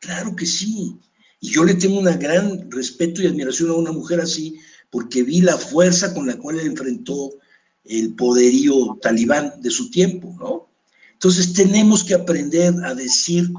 Claro 0.00 0.34
que 0.34 0.46
sí. 0.46 0.96
Y 1.40 1.50
yo 1.50 1.64
le 1.64 1.74
tengo 1.74 1.98
un 1.98 2.18
gran 2.18 2.70
respeto 2.70 3.22
y 3.22 3.26
admiración 3.26 3.70
a 3.70 3.74
una 3.74 3.92
mujer 3.92 4.20
así, 4.20 4.58
porque 4.90 5.22
vi 5.22 5.40
la 5.40 5.56
fuerza 5.56 6.12
con 6.12 6.26
la 6.26 6.36
cual 6.36 6.60
enfrentó 6.60 7.32
el 7.84 8.14
poderío 8.14 8.98
talibán 9.00 9.62
de 9.62 9.70
su 9.70 9.90
tiempo, 9.90 10.36
¿no? 10.38 10.68
Entonces 11.12 11.52
tenemos 11.52 12.04
que 12.04 12.14
aprender 12.14 12.74
a 12.84 12.94
decir, 12.94 13.50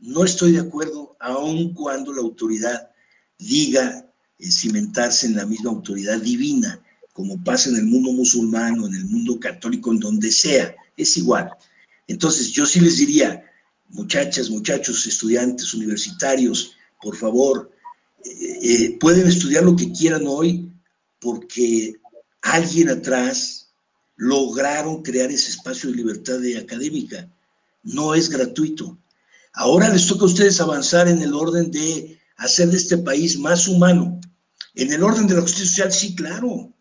no 0.00 0.24
estoy 0.24 0.52
de 0.52 0.60
acuerdo, 0.60 1.16
aun 1.20 1.74
cuando 1.74 2.12
la 2.12 2.22
autoridad 2.22 2.90
diga 3.38 4.06
eh, 4.38 4.50
cimentarse 4.50 5.26
en 5.26 5.36
la 5.36 5.46
misma 5.46 5.70
autoridad 5.70 6.20
divina, 6.20 6.80
como 7.12 7.42
pasa 7.42 7.70
en 7.70 7.76
el 7.76 7.86
mundo 7.86 8.12
musulmán 8.12 8.78
o 8.80 8.86
en 8.86 8.94
el 8.94 9.04
mundo 9.04 9.38
católico, 9.38 9.92
en 9.92 10.00
donde 10.00 10.30
sea, 10.30 10.74
es 10.96 11.16
igual. 11.16 11.50
Entonces 12.06 12.50
yo 12.50 12.66
sí 12.66 12.80
les 12.80 12.98
diría, 12.98 13.44
muchachas, 13.88 14.50
muchachos, 14.50 15.06
estudiantes 15.06 15.74
universitarios, 15.74 16.76
por 17.02 17.16
favor, 17.16 17.70
eh, 18.24 18.58
eh, 18.62 18.98
pueden 18.98 19.26
estudiar 19.26 19.64
lo 19.64 19.76
que 19.76 19.92
quieran 19.92 20.24
hoy 20.26 20.72
porque 21.20 21.94
alguien 22.42 22.88
atrás 22.88 23.68
lograron 24.16 25.02
crear 25.02 25.30
ese 25.30 25.50
espacio 25.50 25.90
de 25.90 25.96
libertad 25.96 26.38
académica. 26.58 27.30
No 27.82 28.14
es 28.14 28.28
gratuito. 28.28 28.98
Ahora 29.52 29.88
les 29.88 30.06
toca 30.06 30.22
a 30.22 30.26
ustedes 30.26 30.60
avanzar 30.60 31.08
en 31.08 31.22
el 31.22 31.34
orden 31.34 31.70
de 31.70 32.18
hacer 32.36 32.68
de 32.68 32.76
este 32.76 32.98
país 32.98 33.38
más 33.38 33.68
humano. 33.68 34.20
En 34.74 34.92
el 34.92 35.02
orden 35.02 35.26
de 35.26 35.34
la 35.34 35.42
justicia 35.42 35.66
social, 35.66 35.92
sí, 35.92 36.14
claro. 36.14 36.72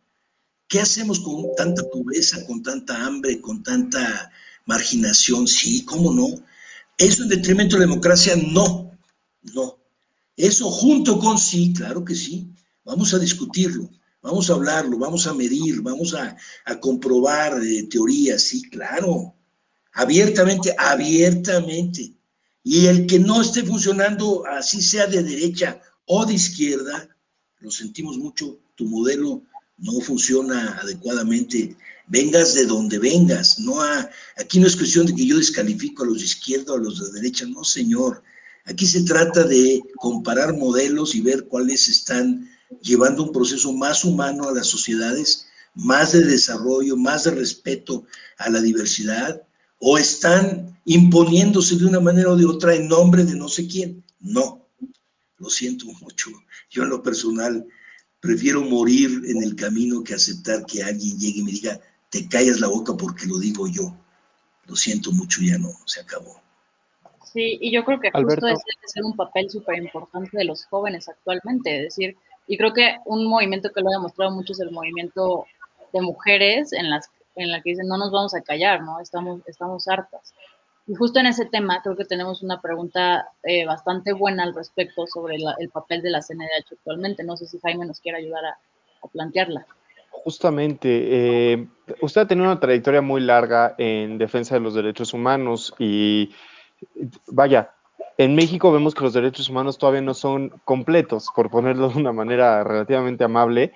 ¿Qué 0.68 0.80
hacemos 0.80 1.20
con 1.20 1.56
tanta 1.58 1.84
pobreza, 1.92 2.46
con 2.46 2.62
tanta 2.62 3.06
hambre, 3.06 3.42
con 3.42 3.64
tanta 3.64 4.32
marginación? 4.66 5.48
Sí, 5.48 5.84
¿cómo 5.84 6.14
no? 6.14 6.28
¿Eso 6.98 7.24
en 7.24 7.30
detrimento 7.30 7.76
de 7.76 7.82
la 7.82 7.90
democracia? 7.90 8.36
No, 8.36 8.92
no. 9.42 9.80
Eso 10.38 10.70
junto 10.70 11.18
con 11.18 11.38
sí, 11.40 11.74
claro 11.74 12.06
que 12.06 12.14
sí. 12.14 12.54
Vamos 12.86 13.14
a 13.14 13.20
discutirlo, 13.20 13.90
vamos 14.22 14.50
a 14.50 14.54
hablarlo, 14.54 14.98
vamos 14.98 15.28
a 15.28 15.34
medir, 15.34 15.82
vamos 15.82 16.14
a, 16.14 16.36
comprobar 16.80 17.62
eh, 17.64 17.88
teorías, 17.90 18.42
sí, 18.42 18.62
claro. 18.70 19.36
Abiertamente, 19.94 20.76
abiertamente. 20.78 22.19
Y 22.64 22.88
el 22.88 23.07
que 23.07 23.20
no 23.20 23.41
esté 23.41 23.64
funcionando, 23.64 24.45
así 24.45 24.82
sea 24.82 25.07
de 25.07 25.24
derecha 25.24 25.82
o 26.05 26.26
de 26.26 26.34
izquierda, 26.34 27.16
lo 27.60 27.72
sentimos 27.72 28.18
mucho, 28.18 28.60
tu 28.76 28.86
modelo 28.86 29.43
no 29.78 29.99
funciona 30.01 30.78
adecuadamente. 30.82 31.76
Vengas 32.07 32.55
de 32.55 32.66
donde 32.66 32.97
vengas, 32.97 33.60
no 33.60 33.82
aquí 34.38 34.60
no 34.60 34.66
es 34.66 34.76
cuestión 34.76 35.05
de 35.05 35.14
que 35.14 35.28
yo 35.28 35.38
descalifico 35.38 36.03
a 36.03 36.07
los 36.07 36.20
de 36.20 36.26
izquierda 36.26 36.74
o 36.74 36.78
a 36.78 36.80
los 36.80 36.99
de 36.99 37.20
derecha, 37.20 37.45
no 37.45 37.64
señor. 37.64 38.24
Aquí 38.66 38.88
se 38.88 39.03
trata 39.03 39.43
de 39.43 39.82
comparar 39.95 40.57
modelos 40.57 41.14
y 41.14 41.22
ver 41.22 41.45
cuáles 41.47 41.88
están 41.88 42.49
llevando 42.82 43.24
un 43.24 43.32
proceso 43.32 43.74
más 43.74 44.03
humano 44.05 44.49
a 44.49 44.53
las 44.53 44.68
sociedades, 44.68 45.47
más 45.76 46.14
de 46.14 46.24
desarrollo, 46.24 46.97
más 46.97 47.24
de 47.26 47.32
respeto 47.32 48.05
a 48.38 48.49
la 48.49 48.60
diversidad, 48.60 49.43
o 49.80 49.98
están 49.98 50.78
imponiéndose 50.86 51.78
de 51.78 51.86
una 51.86 52.00
manera 52.00 52.32
o 52.32 52.36
de 52.36 52.46
otra 52.46 52.76
en 52.76 52.88
nombre 52.88 53.24
de 53.24 53.36
no 53.36 53.48
sé 53.48 53.68
quién. 53.68 54.04
No, 54.20 54.68
lo 55.38 55.50
siento 55.50 55.86
mucho. 56.02 56.30
Yo 56.70 56.84
en 56.84 56.90
lo 56.90 57.02
personal 57.02 57.66
prefiero 58.20 58.62
morir 58.62 59.24
en 59.26 59.42
el 59.44 59.56
camino 59.56 60.04
que 60.04 60.14
aceptar 60.14 60.66
que 60.66 60.84
alguien 60.84 61.18
llegue 61.18 61.40
y 61.40 61.44
me 61.44 61.52
diga, 61.52 61.80
te 62.10 62.28
callas 62.28 62.60
la 62.60 62.68
boca 62.68 62.96
porque 62.98 63.26
lo 63.26 63.40
digo 63.40 63.68
yo. 63.68 63.96
Lo 64.66 64.76
siento 64.76 65.12
mucho, 65.12 65.42
ya 65.42 65.58
no, 65.58 65.72
se 65.86 66.02
acabó. 66.02 66.42
Sí, 67.32 67.58
y 67.62 67.72
yo 67.72 67.86
creo 67.86 68.00
que 68.00 68.12
justo 68.12 68.48
ese 68.48 68.64
debe 68.66 68.88
ser 68.88 69.04
un 69.04 69.16
papel 69.16 69.50
súper 69.50 69.78
importante 69.78 70.38
de 70.38 70.46
los 70.46 70.66
jóvenes 70.66 71.08
actualmente, 71.08 71.78
es 71.78 71.84
decir, 71.84 72.18
y 72.48 72.58
creo 72.58 72.74
que 72.74 72.98
un 73.06 73.28
movimiento 73.28 73.72
que 73.72 73.82
lo 73.82 73.90
ha 73.90 73.94
demostrado 73.94 74.32
mucho 74.32 74.54
es 74.54 74.60
el 74.60 74.72
movimiento 74.72 75.46
de 75.94 76.02
mujeres 76.02 76.74
en 76.74 76.90
las 76.90 77.10
en 77.44 77.52
la 77.52 77.62
que 77.62 77.72
dicen 77.72 77.88
no 77.88 77.98
nos 77.98 78.12
vamos 78.12 78.34
a 78.36 78.42
callar, 78.42 78.82
¿no? 78.82 79.00
Estamos, 79.00 79.42
estamos 79.48 79.88
hartas. 79.88 80.34
Y 80.88 80.96
justo 80.96 81.20
en 81.20 81.28
ese 81.28 81.46
tema 81.46 81.82
creo 81.84 81.96
que 81.96 82.06
tenemos 82.06 82.42
una 82.42 82.62
pregunta 82.62 83.30
eh, 83.44 83.66
bastante 83.66 84.12
buena 84.12 84.44
al 84.44 84.56
respecto 84.56 85.06
sobre 85.06 85.36
el 85.36 85.70
papel 85.70 86.02
de 86.02 86.10
la 86.10 86.22
CNDH 86.22 86.74
actualmente. 86.74 87.24
No 87.24 87.38
sé 87.38 87.46
si 87.46 87.60
Jaime 87.60 87.86
nos 87.86 88.00
quiere 88.00 88.18
ayudar 88.18 88.44
a, 88.46 88.58
plantearla. 89.14 89.66
Justamente, 90.10 91.54
eh, 91.54 91.68
usted 92.02 92.22
ha 92.22 92.28
tenido 92.28 92.50
una 92.50 92.60
trayectoria 92.60 93.02
muy 93.02 93.22
larga 93.22 93.76
en 93.78 94.18
defensa 94.18 94.56
de 94.56 94.62
los 94.62 94.74
derechos 94.74 95.14
humanos 95.14 95.74
y 95.80 96.34
vaya, 97.28 97.72
en 98.20 98.36
México 98.36 98.72
vemos 98.74 98.94
que 98.94 99.04
los 99.04 99.14
derechos 99.14 99.48
humanos 99.48 99.78
todavía 99.78 100.02
no 100.02 100.14
son 100.14 100.50
completos, 100.66 101.30
por 101.34 101.50
ponerlo 101.50 101.88
de 101.88 102.00
una 102.00 102.12
manera 102.12 102.66
relativamente 102.66 103.24
amable, 103.24 103.72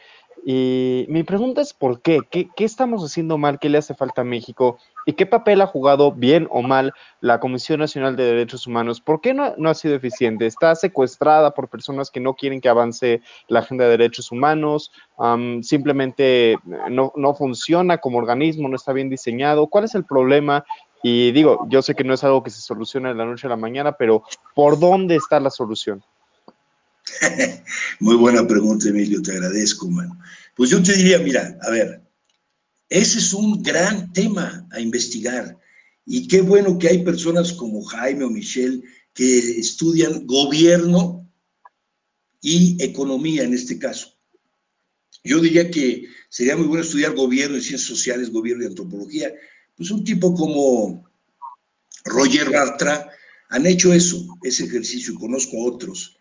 y 0.46 1.06
mi 1.08 1.24
pregunta 1.24 1.62
es 1.62 1.74
¿por 1.74 2.02
qué? 2.02 2.20
qué? 2.30 2.50
estamos 2.58 3.02
haciendo 3.04 3.38
mal? 3.38 3.60
¿Qué 3.60 3.70
le 3.70 3.78
hace 3.78 3.94
falta 3.94 4.22
a 4.22 4.26
México? 4.26 4.78
¿Y 5.06 5.14
qué 5.14 5.26
papel 5.26 5.62
ha 5.62 5.68
jugado 5.68 6.12
bien 6.12 6.48
o 6.52 6.62
mal 6.62 6.94
la 7.22 7.40
Comisión 7.40 7.80
Nacional 7.80 8.18
de 8.18 8.26
Derechos 8.26 8.68
Humanos? 8.68 9.00
¿Por 9.00 9.22
qué 9.22 9.34
no, 9.34 9.54
ha 9.70 9.74
sido 9.74 9.96
eficiente? 9.96 10.46
¿Está 10.46 10.76
secuestrada 10.76 11.52
por 11.52 11.70
personas 11.70 12.12
que 12.12 12.20
no 12.20 12.34
quieren 12.34 12.60
que 12.60 12.68
avance 12.68 13.22
la 13.48 13.60
agenda 13.60 13.86
de 13.86 13.92
derechos 13.92 14.32
humanos? 14.32 14.92
¿Simplemente 15.62 16.58
no, 16.90 17.14
no 17.16 17.34
funciona 17.36 18.00
como 18.00 18.18
organismo? 18.18 18.68
¿No 18.68 18.76
está 18.76 18.92
bien 18.92 19.10
diseñado? 19.10 19.68
¿Cuál 19.68 19.86
es 19.86 19.96
el 19.96 20.04
problema? 20.04 20.66
Y 21.02 21.32
digo, 21.32 21.66
yo 21.70 21.82
sé 21.82 21.96
que 21.96 22.04
no 22.04 22.14
es 22.14 22.24
algo 22.24 22.44
que 22.44 22.50
se 22.50 22.62
soluciona 22.62 23.10
de 23.10 23.16
la 23.16 23.26
noche 23.26 23.48
a 23.48 23.50
la 23.50 23.58
mañana, 23.58 23.94
pero 23.94 24.24
¿por 24.56 24.80
dónde 24.80 25.16
está 25.16 25.40
la 25.40 25.50
solución? 25.50 26.04
Muy 28.00 28.16
buena 28.16 28.48
pregunta, 28.48 28.90
Emilio, 28.90 29.22
te 29.22 29.32
agradezco, 29.32 29.90
mano. 29.90 30.20
Pues 30.56 30.70
yo 30.70 30.82
te 30.82 30.96
diría, 30.96 31.20
mira, 31.20 31.58
a 31.62 31.70
ver, 31.70 32.02
ese 32.90 33.20
es 33.20 33.34
un 33.34 33.64
gran 33.64 34.14
tema 34.14 34.68
a 34.72 34.80
investigar. 34.80 35.58
Y 36.06 36.28
qué 36.28 36.42
bueno 36.42 36.78
que 36.78 36.90
hay 36.90 37.04
personas 37.04 37.54
como 37.54 37.84
Jaime 37.84 38.26
o 38.26 38.30
Michelle 38.30 38.84
que 39.14 39.60
estudian 39.60 40.26
gobierno 40.28 41.30
y 42.42 42.78
economía 42.84 43.44
en 43.44 43.54
este 43.54 43.80
caso. 43.80 44.14
Yo 45.24 45.40
diría 45.40 45.72
que 45.72 46.08
sería 46.30 46.58
muy 46.58 46.68
bueno 46.68 46.84
estudiar 46.84 47.16
gobierno 47.16 47.58
y 47.58 47.62
ciencias 47.62 47.88
sociales, 47.88 48.32
gobierno 48.32 48.64
y 48.64 48.68
antropología. 48.68 49.34
Pues 49.76 49.90
un 49.92 50.04
tipo 50.04 50.36
como 50.36 51.10
Roger 52.04 52.52
Bartra 52.52 53.10
han 53.50 53.66
hecho 53.66 53.94
eso, 53.94 54.38
ese 54.42 54.66
ejercicio, 54.66 55.16
conozco 55.16 55.58
a 55.58 55.66
otros. 55.72 56.18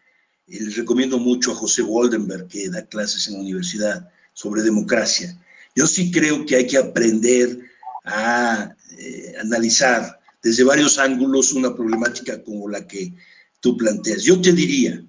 Les 0.46 0.76
recomiendo 0.76 1.18
mucho 1.18 1.52
a 1.52 1.54
José 1.54 1.82
Waldenberg, 1.82 2.48
que 2.48 2.68
da 2.68 2.84
clases 2.86 3.28
en 3.28 3.34
la 3.34 3.40
universidad 3.40 4.10
sobre 4.32 4.62
democracia. 4.62 5.38
Yo 5.74 5.86
sí 5.86 6.10
creo 6.10 6.44
que 6.44 6.56
hay 6.56 6.66
que 6.66 6.78
aprender 6.78 7.60
a 8.04 8.74
eh, 8.98 9.34
analizar 9.40 10.20
desde 10.42 10.64
varios 10.64 10.98
ángulos 10.98 11.52
una 11.52 11.74
problemática 11.74 12.42
como 12.42 12.68
la 12.68 12.86
que 12.86 13.14
tú 13.60 13.76
planteas. 13.76 14.24
Yo 14.24 14.40
te 14.40 14.52
diría, 14.52 15.04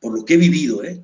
por 0.00 0.16
lo 0.16 0.24
que 0.24 0.34
he 0.34 0.38
vivido, 0.38 0.82
¿eh? 0.82 1.02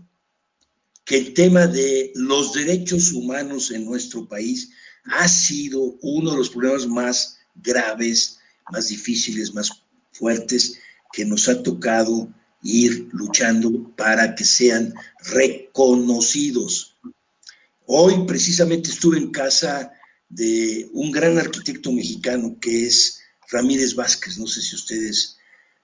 que 1.04 1.18
el 1.18 1.34
tema 1.34 1.66
de 1.66 2.10
los 2.14 2.54
derechos 2.54 3.12
humanos 3.12 3.70
en 3.70 3.84
nuestro 3.84 4.26
país 4.26 4.70
ha 5.04 5.28
sido 5.28 5.96
uno 6.02 6.32
de 6.32 6.36
los 6.38 6.50
problemas 6.50 6.86
más 6.88 7.38
graves, 7.54 8.38
más 8.72 8.88
difíciles, 8.88 9.54
más 9.54 9.70
fuertes 10.10 10.80
que 11.12 11.24
nos 11.24 11.48
ha 11.48 11.62
tocado 11.62 12.28
ir 12.62 13.08
luchando 13.12 13.94
para 13.96 14.34
que 14.34 14.44
sean 14.44 14.94
reconocidos. 15.24 16.96
Hoy 17.86 18.26
precisamente 18.26 18.90
estuve 18.90 19.18
en 19.18 19.30
casa 19.30 19.92
de 20.28 20.88
un 20.92 21.12
gran 21.12 21.38
arquitecto 21.38 21.92
mexicano 21.92 22.58
que 22.60 22.86
es 22.86 23.20
Ramírez 23.50 23.94
Vázquez, 23.94 24.38
no 24.38 24.46
sé 24.46 24.60
si 24.60 24.74
ustedes 24.74 25.36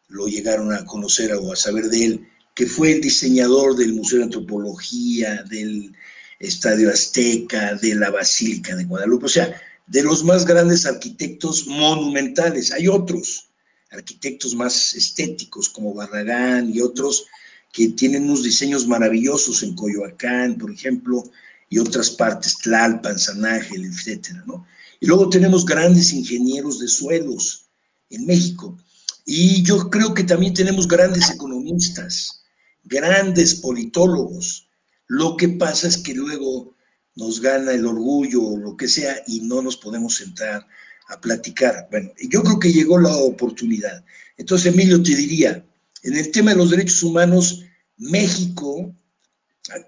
lo 0.08 0.26
llegaron 0.26 0.72
a 0.72 0.84
conocer 0.84 1.32
o 1.34 1.52
a 1.52 1.56
saber 1.56 1.88
de 1.88 2.04
él, 2.04 2.28
que 2.54 2.66
fue 2.66 2.92
el 2.92 3.00
diseñador 3.00 3.76
del 3.76 3.94
Museo 3.94 4.18
de 4.18 4.24
Antropología, 4.24 5.42
del 5.44 5.94
Estadio 6.38 6.90
Azteca, 6.90 7.74
de 7.76 7.94
la 7.94 8.10
Basílica 8.10 8.74
de 8.76 8.84
Guadalupe, 8.84 9.26
o 9.26 9.28
sea, 9.28 9.60
de 9.86 10.02
los 10.02 10.24
más 10.24 10.44
grandes 10.44 10.86
arquitectos 10.86 11.66
monumentales. 11.66 12.72
Hay 12.72 12.88
otros, 12.88 13.48
arquitectos 13.92 14.54
más 14.54 14.94
estéticos 14.94 15.68
como 15.68 15.94
Barragán 15.94 16.70
y 16.74 16.80
otros 16.80 17.26
que 17.72 17.88
tienen 17.88 18.24
unos 18.24 18.42
diseños 18.42 18.86
maravillosos 18.86 19.62
en 19.62 19.74
Coyoacán, 19.74 20.58
por 20.58 20.70
ejemplo, 20.70 21.24
y 21.68 21.78
otras 21.78 22.10
partes, 22.10 22.58
Tlalpan, 22.58 23.18
San 23.18 23.44
Ángel, 23.44 23.84
etcétera, 23.84 24.44
¿no? 24.46 24.66
Y 25.00 25.06
luego 25.06 25.28
tenemos 25.30 25.64
grandes 25.64 26.12
ingenieros 26.12 26.78
de 26.78 26.88
suelos 26.88 27.66
en 28.10 28.26
México. 28.26 28.78
Y 29.24 29.62
yo 29.62 29.88
creo 29.88 30.12
que 30.14 30.24
también 30.24 30.52
tenemos 30.52 30.86
grandes 30.86 31.30
economistas, 31.30 32.44
grandes 32.84 33.54
politólogos. 33.56 34.68
Lo 35.06 35.36
que 35.36 35.48
pasa 35.48 35.88
es 35.88 35.98
que 35.98 36.14
luego 36.14 36.74
nos 37.14 37.40
gana 37.40 37.72
el 37.72 37.86
orgullo 37.86 38.42
o 38.42 38.58
lo 38.58 38.76
que 38.76 38.88
sea 38.88 39.16
y 39.26 39.40
no 39.40 39.62
nos 39.62 39.76
podemos 39.76 40.16
sentar 40.16 40.66
a 41.08 41.20
platicar. 41.20 41.88
Bueno, 41.90 42.10
yo 42.30 42.42
creo 42.42 42.58
que 42.58 42.72
llegó 42.72 42.98
la 42.98 43.14
oportunidad. 43.16 44.04
Entonces, 44.36 44.72
Emilio, 44.72 45.02
te 45.02 45.14
diría, 45.14 45.64
en 46.02 46.16
el 46.16 46.30
tema 46.30 46.52
de 46.52 46.56
los 46.56 46.70
derechos 46.70 47.02
humanos, 47.02 47.64
México, 47.96 48.94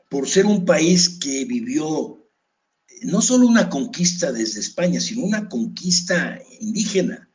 por 0.09 0.29
ser 0.29 0.47
un 0.47 0.65
país 0.65 1.09
que 1.09 1.45
vivió 1.45 2.21
no 3.03 3.21
solo 3.21 3.47
una 3.47 3.69
conquista 3.69 4.33
desde 4.33 4.61
España, 4.61 5.01
sino 5.01 5.25
una 5.25 5.49
conquista 5.49 6.41
indígena. 6.61 7.29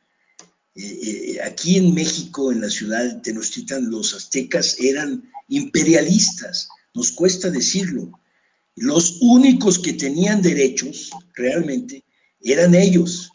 Eh, 0.74 0.82
eh, 0.82 1.42
aquí 1.42 1.76
en 1.76 1.94
México, 1.94 2.52
en 2.52 2.60
la 2.60 2.70
ciudad 2.70 3.04
de 3.04 3.20
Tenochtitlan, 3.20 3.90
los 3.90 4.14
aztecas 4.14 4.76
eran 4.80 5.30
imperialistas, 5.48 6.68
nos 6.94 7.12
cuesta 7.12 7.50
decirlo. 7.50 8.12
Los 8.76 9.18
únicos 9.20 9.78
que 9.78 9.92
tenían 9.92 10.42
derechos 10.42 11.10
realmente 11.34 12.04
eran 12.40 12.74
ellos, 12.74 13.29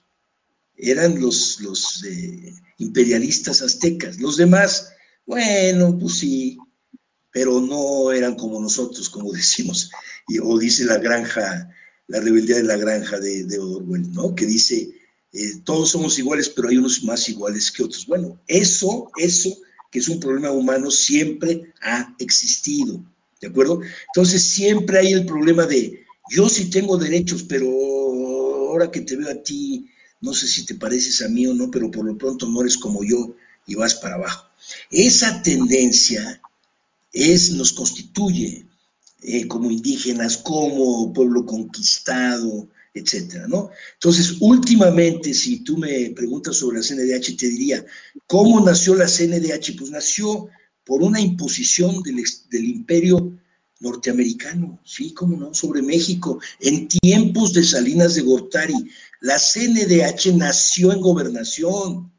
eran 0.77 1.19
los, 1.19 1.59
los 1.61 2.03
eh, 2.03 2.53
imperialistas 2.77 3.61
aztecas. 3.61 4.19
Los 4.19 4.37
demás, 4.37 4.89
bueno, 5.25 5.97
pues 5.97 6.19
sí, 6.19 6.57
pero 7.31 7.59
no 7.59 8.11
eran 8.11 8.35
como 8.35 8.59
nosotros, 8.61 9.09
como 9.09 9.31
decimos, 9.33 9.91
o 10.41 10.57
dice 10.57 10.85
la 10.85 10.97
granja, 10.97 11.69
la 12.07 12.19
rebeldía 12.19 12.57
de 12.57 12.63
la 12.63 12.77
granja 12.77 13.19
de, 13.19 13.59
Orwell, 13.59 14.11
¿no? 14.11 14.35
Que 14.35 14.45
dice, 14.45 14.89
eh, 15.33 15.53
todos 15.63 15.89
somos 15.89 16.17
iguales, 16.19 16.49
pero 16.49 16.69
hay 16.69 16.77
unos 16.77 17.03
más 17.03 17.27
iguales 17.29 17.71
que 17.71 17.83
otros. 17.83 18.05
Bueno, 18.05 18.39
eso, 18.47 19.11
eso, 19.17 19.57
que 19.91 19.99
es 19.99 20.07
un 20.07 20.19
problema 20.19 20.51
humano, 20.51 20.91
siempre 20.91 21.73
ha 21.81 22.15
existido, 22.19 23.03
¿de 23.41 23.47
acuerdo? 23.47 23.81
Entonces 24.07 24.43
siempre 24.43 24.99
hay 24.99 25.13
el 25.13 25.25
problema 25.25 25.65
de, 25.65 26.05
yo 26.31 26.49
sí 26.49 26.69
tengo 26.69 26.97
derechos, 26.97 27.43
pero 27.43 27.67
ahora 27.67 28.91
que 28.91 29.01
te 29.01 29.15
veo 29.15 29.29
a 29.29 29.43
ti, 29.43 29.89
no 30.25 30.33
sé 30.33 30.47
si 30.47 30.65
te 30.65 30.73
pareces 30.73 31.21
a 31.21 31.29
mí 31.29 31.45
o 31.45 31.53
no, 31.53 31.69
pero 31.69 31.91
por 31.91 32.03
lo 32.03 32.17
pronto 32.17 32.47
no 32.47 32.61
eres 32.61 32.77
como 32.77 33.03
yo 33.03 33.35
y 33.67 33.75
vas 33.75 33.93
para 33.95 34.15
abajo. 34.15 34.47
Esa 34.89 35.43
tendencia 35.43 36.41
es, 37.13 37.51
nos 37.51 37.71
constituye 37.71 38.65
eh, 39.21 39.47
como 39.47 39.69
indígenas, 39.69 40.37
como 40.37 41.13
pueblo 41.13 41.45
conquistado, 41.45 42.67
etcétera, 42.93 43.47
¿no? 43.47 43.69
Entonces, 43.93 44.37
últimamente, 44.39 45.33
si 45.33 45.59
tú 45.59 45.77
me 45.77 46.09
preguntas 46.11 46.57
sobre 46.57 46.79
la 46.79 46.83
CNDH, 46.83 47.37
te 47.37 47.47
diría, 47.47 47.85
¿cómo 48.25 48.59
nació 48.65 48.95
la 48.95 49.05
CNDH? 49.05 49.77
Pues 49.77 49.91
nació 49.91 50.47
por 50.83 51.03
una 51.03 51.21
imposición 51.21 52.01
del, 52.01 52.23
del 52.49 52.65
imperio 52.65 53.37
norteamericano, 53.79 54.79
sí, 54.85 55.13
cómo 55.13 55.37
no, 55.37 55.53
sobre 55.53 55.81
México, 55.81 56.39
en 56.59 56.87
tiempos 56.87 57.53
de 57.53 57.63
Salinas 57.63 58.15
de 58.15 58.21
Gortari. 58.21 58.75
La 59.21 59.37
CNDH 59.37 60.35
nació 60.35 60.93
en 60.93 61.01
gobernación. 61.01 62.13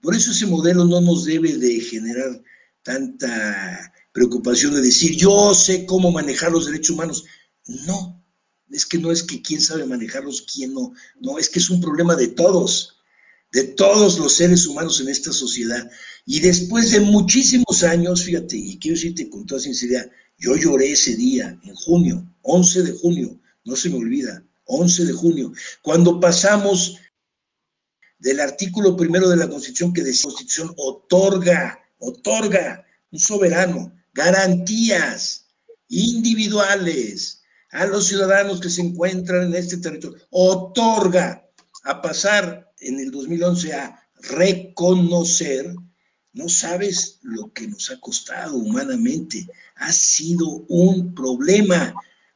Por 0.00 0.14
eso 0.14 0.32
ese 0.32 0.46
modelo 0.46 0.84
no 0.84 1.00
nos 1.00 1.24
debe 1.24 1.56
de 1.56 1.80
generar 1.80 2.42
tanta 2.82 3.92
preocupación 4.12 4.74
de 4.74 4.80
decir, 4.80 5.16
yo 5.16 5.54
sé 5.54 5.86
cómo 5.86 6.10
manejar 6.10 6.52
los 6.52 6.66
derechos 6.66 6.90
humanos. 6.90 7.24
No, 7.66 8.24
es 8.70 8.86
que 8.86 8.98
no 8.98 9.12
es 9.12 9.22
que 9.22 9.42
quién 9.42 9.60
sabe 9.60 9.84
manejarlos, 9.84 10.42
quién 10.42 10.74
no. 10.74 10.92
No, 11.20 11.38
es 11.38 11.48
que 11.48 11.58
es 11.58 11.70
un 11.70 11.80
problema 11.80 12.16
de 12.16 12.28
todos, 12.28 12.96
de 13.52 13.64
todos 13.64 14.18
los 14.18 14.34
seres 14.34 14.66
humanos 14.66 15.00
en 15.00 15.08
esta 15.08 15.32
sociedad. 15.32 15.90
Y 16.26 16.40
después 16.40 16.90
de 16.90 17.00
muchísimos 17.00 17.82
años, 17.82 18.24
fíjate, 18.24 18.56
y 18.56 18.78
quiero 18.78 18.96
decirte 18.96 19.28
con 19.28 19.46
toda 19.46 19.60
sinceridad, 19.60 20.10
yo 20.40 20.56
lloré 20.56 20.92
ese 20.92 21.14
día, 21.14 21.56
en 21.62 21.74
junio, 21.74 22.26
11 22.42 22.82
de 22.82 22.92
junio, 22.92 23.40
no 23.64 23.76
se 23.76 23.90
me 23.90 23.96
olvida, 23.96 24.42
11 24.64 25.04
de 25.04 25.12
junio, 25.12 25.52
cuando 25.82 26.18
pasamos 26.18 26.98
del 28.18 28.40
artículo 28.40 28.96
primero 28.96 29.28
de 29.28 29.36
la 29.36 29.48
Constitución 29.48 29.92
que 29.92 30.02
decía, 30.02 30.28
la 30.28 30.34
Constitución 30.34 30.74
otorga, 30.76 31.78
otorga 31.98 32.84
un 33.12 33.18
soberano 33.18 33.92
garantías 34.12 35.46
individuales 35.88 37.42
a 37.70 37.86
los 37.86 38.06
ciudadanos 38.06 38.60
que 38.60 38.70
se 38.70 38.82
encuentran 38.82 39.44
en 39.44 39.54
este 39.54 39.76
territorio, 39.76 40.18
otorga 40.30 41.48
a 41.84 42.02
pasar 42.02 42.72
en 42.78 42.98
el 42.98 43.10
2011 43.10 43.72
a 43.74 44.08
reconocer, 44.22 45.74
no 46.32 46.48
sabes 46.48 47.18
lo 47.22 47.52
que 47.52 47.66
nos 47.66 47.90
ha 47.90 48.00
costado 48.00 48.56
humanamente, 48.56 49.46
ha 49.76 49.92
sido 49.92 50.64
un 50.68 51.14
problema, 51.14 51.94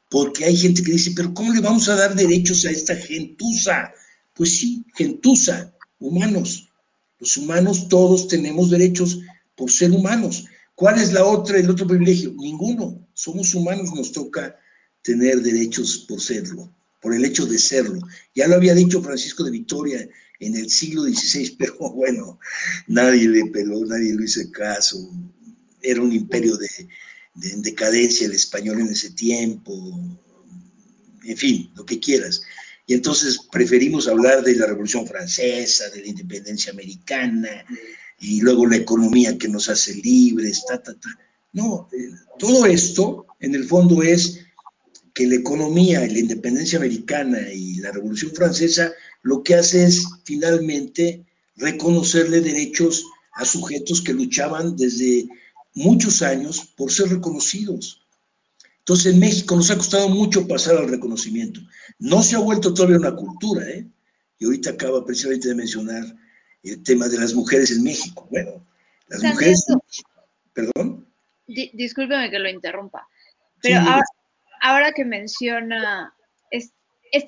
porque 0.09 0.45
hay 0.45 0.57
gente 0.57 0.83
que 0.83 0.93
dice, 0.93 1.13
pero 1.15 1.33
¿cómo 1.35 1.53
le 1.53 1.61
vamos 1.61 1.89
a 1.89 1.97
dar 1.97 2.15
derechos 2.15 2.65
a 2.65 2.71
esta 2.71 2.97
gentuza? 2.97 3.93
Pues 4.35 4.57
sí, 4.57 4.85
gentuza, 4.95 5.73
humanos. 5.99 6.69
Los 7.19 7.37
humanos 7.37 7.89
todos 7.89 8.29
tenemos 8.29 8.71
derechos 8.71 9.21
por 9.55 9.71
ser 9.71 9.93
humanos. 9.93 10.47
¿Cuál 10.75 11.01
es 11.01 11.13
la 11.13 11.25
otra, 11.25 11.59
el 11.59 11.71
otro 11.71 11.87
privilegio? 11.87 12.35
Ninguno. 12.37 13.07
Somos 13.15 13.55
humanos, 13.55 13.93
nos 13.95 14.13
toca 14.13 14.57
tener 15.03 15.41
derechos 15.41 15.99
por 16.09 16.21
serlo, 16.21 16.73
por 17.01 17.15
el 17.15 17.25
hecho 17.25 17.47
de 17.47 17.59
serlo. 17.59 18.01
Ya 18.35 18.49
lo 18.49 18.57
había 18.57 18.75
dicho 18.75 19.03
Francisco 19.03 19.45
de 19.45 19.53
Vitoria 19.53 20.09
en 20.47 20.57
el 20.57 20.71
siglo 20.71 21.03
XVI, 21.05 21.57
pero 21.59 21.77
bueno, 21.91 22.39
nadie 22.87 23.29
le 23.29 23.47
peló, 23.47 23.85
nadie 23.85 24.15
le 24.15 24.25
hizo 24.25 24.41
caso. 24.51 24.99
Era 25.83 26.01
un 26.01 26.13
imperio 26.13 26.57
de, 26.57 26.69
de 27.35 27.57
decadencia 27.57 28.27
el 28.27 28.33
español 28.33 28.81
en 28.81 28.89
ese 28.89 29.11
tiempo, 29.11 29.75
en 31.25 31.37
fin, 31.37 31.71
lo 31.75 31.85
que 31.85 32.01
quieras. 32.01 32.43
Y 32.87 32.95
entonces 32.95 33.39
preferimos 33.51 34.09
hablar 34.09 34.43
de 34.43 34.57
la 34.57 34.67
Revolución 34.67 35.07
Francesa, 35.07 35.89
de 35.91 36.03
la 36.03 36.09
independencia 36.09 36.73
americana, 36.73 37.65
y 38.21 38.41
luego 38.41 38.67
la 38.67 38.77
economía 38.77 39.37
que 39.39 39.49
nos 39.49 39.69
hace 39.69 39.95
libres, 39.95 40.65
ta, 40.67 40.83
ta, 40.83 40.95
ta. 40.95 41.09
No, 41.53 41.89
todo 42.39 42.67
esto 42.67 43.27
en 43.41 43.55
el 43.55 43.65
fondo 43.65 44.03
es 44.03 44.41
que 45.15 45.27
la 45.27 45.37
economía, 45.37 46.01
la 46.01 46.19
independencia 46.19 46.79
americana 46.79 47.39
y 47.53 47.77
la 47.77 47.93
Revolución 47.93 48.33
Francesa 48.33 48.93
lo 49.25 49.43
que 49.43 49.55
hace 49.55 49.85
es 49.85 50.07
finalmente 50.25 51.25
reconocerle 51.57 52.41
derechos 52.41 53.07
a 53.33 53.45
sujetos 53.45 54.03
que 54.03 54.13
luchaban 54.13 54.77
desde 54.77 55.27
muchos 55.75 56.23
años 56.23 56.73
por 56.77 56.93
ser 56.93 57.09
reconocidos. 57.09 58.07
Entonces 58.81 59.15
en 59.15 59.19
México 59.19 59.57
nos 59.57 59.71
ha 59.71 59.79
costado 59.79 60.11
mucho 60.11 60.47
pasar 60.47 60.77
al 60.77 60.91
reconocimiento. 60.91 61.61
No 61.99 62.23
se 62.23 62.37
ha 62.37 62.39
vuelto 62.39 62.75
todavía 62.75 62.99
una 62.99 63.17
cultura, 63.17 63.67
¿eh? 63.69 63.89
Y 64.39 64.45
ahorita 64.45 64.71
acaba 64.71 65.05
precisamente 65.07 65.49
de 65.49 65.55
mencionar 65.55 66.05
el 66.63 66.83
tema 66.83 67.09
de 67.09 67.19
las 67.19 67.33
mujeres 67.33 67.71
en 67.71 67.83
México. 67.83 68.29
Bueno, 68.31 68.63
las 69.09 69.23
mujeres... 69.23 69.65
Perdón. 70.53 71.09
discúlpeme 71.47 72.31
que 72.31 72.39
lo 72.39 72.49
interrumpa, 72.49 73.09
pero 73.61 73.81
ahora, 74.61 74.93
que 74.93 75.05
menciona 75.05 76.15
este 76.51 76.75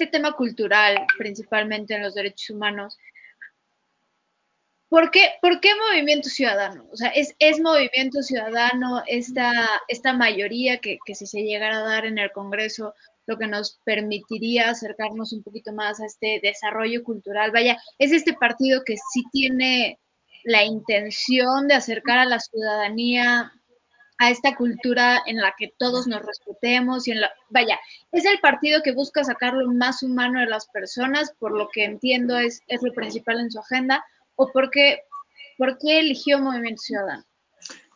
tema 0.07 0.33
cultural, 0.33 1.07
principalmente 1.19 1.95
en 1.95 2.03
los 2.03 2.15
derechos 2.15 2.51
humanos, 2.51 2.99
¿Por 4.89 5.11
qué, 5.11 5.33
¿Por 5.43 5.61
qué, 5.61 5.71
movimiento 5.75 6.29
ciudadano? 6.29 6.87
O 6.93 6.97
sea, 6.97 7.09
es, 7.09 7.35
es 7.41 7.59
movimiento 7.61 8.23
ciudadano 8.23 9.03
esta, 9.09 9.53
esta 9.89 10.13
mayoría 10.13 10.79
que, 10.79 10.99
que, 11.05 11.17
si 11.17 11.27
se 11.27 11.43
llegara 11.43 11.79
a 11.79 11.89
dar 11.89 12.07
en 12.07 12.19
el 12.19 12.31
Congreso 12.31 12.95
lo 13.27 13.37
que 13.37 13.49
nos 13.49 13.81
permitiría 13.85 14.71
acercarnos 14.71 15.33
un 15.33 15.43
poquito 15.43 15.73
más 15.73 16.01
a 16.01 16.07
este 16.07 16.39
desarrollo 16.41 17.03
cultural. 17.03 17.51
Vaya, 17.51 17.77
es 17.99 18.13
este 18.13 18.35
partido 18.35 18.85
que 18.85 18.95
sí 18.97 19.25
tiene 19.33 19.99
la 20.45 20.63
intención 20.65 21.67
de 21.67 21.75
acercar 21.75 22.19
a 22.19 22.25
la 22.25 22.39
ciudadanía 22.39 23.53
a 24.19 24.31
esta 24.31 24.57
cultura 24.57 25.23
en 25.27 25.37
la 25.37 25.55
que 25.59 25.73
todos 25.77 26.07
nos 26.07 26.25
respetemos 26.25 27.07
y 27.07 27.13
en 27.13 27.21
la 27.21 27.31
vaya, 27.51 27.79
es 28.13 28.25
el 28.25 28.39
partido 28.41 28.83
que 28.83 28.93
busca 28.93 29.25
sacar 29.25 29.55
lo 29.55 29.73
más 29.73 30.03
humano 30.03 30.41
de 30.41 30.47
las 30.47 30.67
personas, 30.69 31.33
por 31.39 31.53
lo 31.57 31.69
que 31.73 31.85
entiendo 31.85 32.39
es, 32.39 32.61
es 32.69 32.83
lo 32.83 32.93
principal 32.93 33.41
en 33.41 33.51
su 33.51 33.59
agenda, 33.59 34.05
o 34.35 34.51
por 34.53 34.71
qué, 34.71 35.01
eligió 35.83 36.39
Movimiento 36.39 36.83
Ciudadano. 36.83 37.25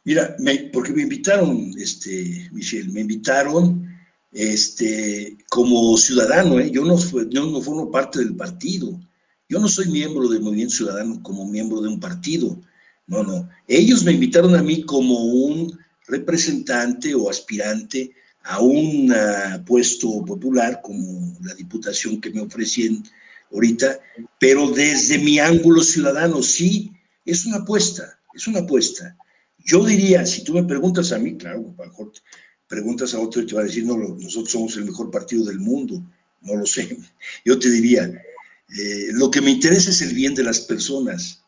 Mira, 0.05 0.37
porque 0.73 0.93
me 0.93 1.03
invitaron, 1.03 1.73
este, 1.79 2.49
Michelle, 2.53 2.91
me 2.91 3.01
invitaron 3.01 3.87
este, 4.33 5.37
como 5.49 5.97
ciudadano, 5.97 6.59
¿eh? 6.59 6.71
yo, 6.71 6.85
no, 6.85 6.99
yo 7.29 7.47
no 7.47 7.61
formo 7.61 7.91
parte 7.91 8.21
del 8.21 8.35
partido, 8.37 8.99
yo 9.49 9.59
no 9.59 9.69
soy 9.69 9.89
miembro 9.89 10.29
del 10.29 10.43
Movimiento 10.43 10.77
Ciudadano 10.77 11.23
como 11.23 11.47
miembro 11.47 11.81
de 11.81 11.89
un 11.89 12.01
partido, 12.01 12.59
no, 13.07 13.25
no, 13.25 13.49
ellos 13.67 14.05
me 14.05 14.13
invitaron 14.13 14.55
a 14.55 14.63
mí 14.63 14.83
como 14.85 15.25
un 15.25 15.80
representante 16.11 17.15
o 17.15 17.31
aspirante 17.31 18.13
a 18.43 18.61
un 18.61 19.13
ah, 19.13 19.63
puesto 19.65 20.25
popular 20.25 20.81
como 20.83 21.39
la 21.43 21.55
diputación 21.55 22.21
que 22.21 22.31
me 22.31 22.41
ofrecen 22.41 23.03
ahorita, 23.53 24.01
pero 24.39 24.71
desde 24.71 25.19
mi 25.19 25.39
ángulo 25.39 25.83
ciudadano 25.83 26.43
sí, 26.43 26.93
es 27.25 27.47
una 27.47 27.59
apuesta, 27.59 28.19
es 28.35 28.47
una 28.47 28.61
apuesta. 28.61 29.17
Yo 29.59 29.85
diría, 29.85 30.25
si 30.25 30.43
tú 30.43 30.55
me 30.55 30.65
preguntas 30.65 31.13
a 31.13 31.19
mí, 31.19 31.37
claro, 31.37 31.75
preguntas 32.67 33.15
a 33.15 33.21
otro 33.21 33.43
y 33.43 33.47
te 33.47 33.55
va 33.55 33.63
a 33.63 33.65
decir, 33.65 33.85
no, 33.85 33.97
nosotros 33.97 34.51
somos 34.51 34.77
el 34.77 34.85
mejor 34.85 35.11
partido 35.11 35.45
del 35.45 35.59
mundo, 35.59 36.03
no 36.43 36.55
lo 36.57 36.67
sé. 36.67 36.97
Yo 37.45 37.59
te 37.59 37.71
diría, 37.71 38.05
eh, 38.05 39.09
lo 39.13 39.31
que 39.31 39.41
me 39.41 39.51
interesa 39.51 39.91
es 39.91 40.01
el 40.03 40.15
bien 40.15 40.35
de 40.35 40.45
las 40.45 40.61
personas. 40.61 41.40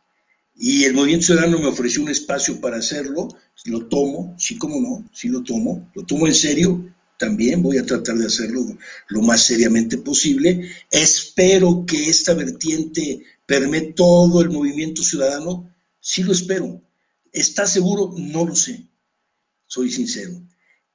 Y 0.55 0.85
el 0.85 0.95
Movimiento 0.95 1.27
Ciudadano 1.27 1.59
me 1.59 1.67
ofreció 1.67 2.03
un 2.03 2.11
espacio 2.11 2.61
para 2.61 2.77
hacerlo, 2.77 3.29
lo 3.65 3.87
tomo, 3.87 4.35
sí 4.39 4.59
como 4.59 4.81
no, 4.81 5.09
sí 5.13 5.29
lo 5.29 5.43
tomo, 5.43 5.91
lo 5.95 6.05
tomo 6.05 6.27
en 6.27 6.35
serio, 6.35 6.95
también 7.19 7.63
voy 7.63 7.79
a 7.79 7.87
tratar 7.87 8.17
de 8.17 8.27
hacerlo 8.27 8.67
lo 9.09 9.23
más 9.23 9.45
seriamente 9.45 9.99
posible. 9.99 10.71
Espero 10.91 11.85
que 11.87 12.09
esta 12.09 12.35
vertiente 12.35 13.23
permee 13.47 13.93
todo 13.93 14.41
el 14.43 14.51
movimiento 14.51 15.03
ciudadano, 15.03 15.73
sí 16.01 16.23
lo 16.23 16.33
espero. 16.33 16.83
¿Está 17.33 17.67
seguro? 17.67 18.13
No 18.17 18.45
lo 18.45 18.55
sé, 18.55 18.89
soy 19.67 19.91
sincero. 19.91 20.43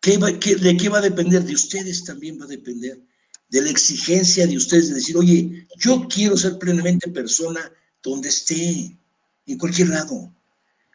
¿De 0.01 0.77
qué 0.77 0.89
va 0.89 0.99
a 0.99 1.01
depender? 1.01 1.43
De 1.43 1.53
ustedes 1.53 2.03
también 2.03 2.39
va 2.39 2.45
a 2.45 2.49
depender. 2.49 3.01
De 3.49 3.61
la 3.61 3.69
exigencia 3.69 4.45
de 4.45 4.57
ustedes 4.57 4.89
de 4.89 4.95
decir, 4.95 5.17
oye, 5.17 5.67
yo 5.77 6.07
quiero 6.07 6.37
ser 6.37 6.57
plenamente 6.59 7.09
persona 7.09 7.71
donde 8.03 8.29
esté, 8.29 8.97
en 9.47 9.57
cualquier 9.57 9.89
lado. 9.89 10.31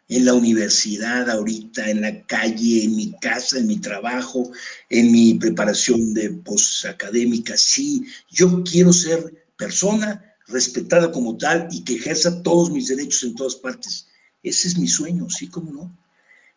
En 0.09 0.27
la 0.27 0.35
universidad 0.35 1.31
ahorita, 1.31 1.89
en 1.89 2.03
la 2.03 2.27
calle, 2.27 2.85
en 2.85 2.97
mi 2.97 3.13
casa, 3.19 3.59
en 3.59 3.67
mi 3.67 3.79
trabajo, 3.79 4.51
en 4.91 5.11
mi 5.11 5.35
preparación 5.35 6.13
de 6.13 6.31
posacadémica. 6.31 7.57
Sí, 7.57 8.05
yo 8.31 8.63
quiero 8.63 8.93
ser 8.93 9.47
persona 9.57 10.23
respetada 10.49 11.11
como 11.13 11.37
tal 11.39 11.69
y 11.71 11.83
que 11.83 11.95
ejerza 11.95 12.43
todos 12.43 12.71
mis 12.71 12.89
derechos 12.89 13.23
en 13.23 13.35
todas 13.35 13.55
partes. 13.57 14.07
Ese 14.43 14.69
es 14.69 14.79
mi 14.79 14.89
sueño, 14.89 15.31
sí, 15.31 15.49
como 15.49 15.73
no. 15.73 15.99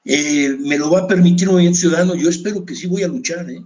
Eh, 0.04 0.56
me 0.60 0.78
lo 0.78 0.92
va 0.92 1.02
a 1.02 1.08
permitir 1.08 1.48
un 1.48 1.56
movimiento 1.56 1.80
ciudadano, 1.80 2.16
yo 2.16 2.30
espero 2.30 2.66
que 2.66 2.76
sí 2.76 2.88
voy 2.88 3.04
a 3.04 3.08
luchar. 3.08 3.50
¿eh? 3.50 3.64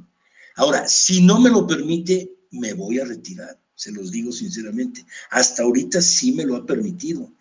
Ahora, 0.56 0.88
si 0.88 1.22
no 1.22 1.40
me 1.40 1.50
lo 1.50 1.66
permite, 1.66 2.32
me 2.52 2.74
voy 2.74 3.00
a 3.00 3.06
retirar, 3.06 3.60
se 3.76 3.92
los 3.92 4.12
digo 4.12 4.32
sinceramente. 4.32 5.06
Hasta 5.32 5.64
ahorita 5.64 6.02
sí 6.02 6.32
me 6.32 6.46
lo 6.46 6.56
ha 6.56 6.66
permitido. 6.66 7.32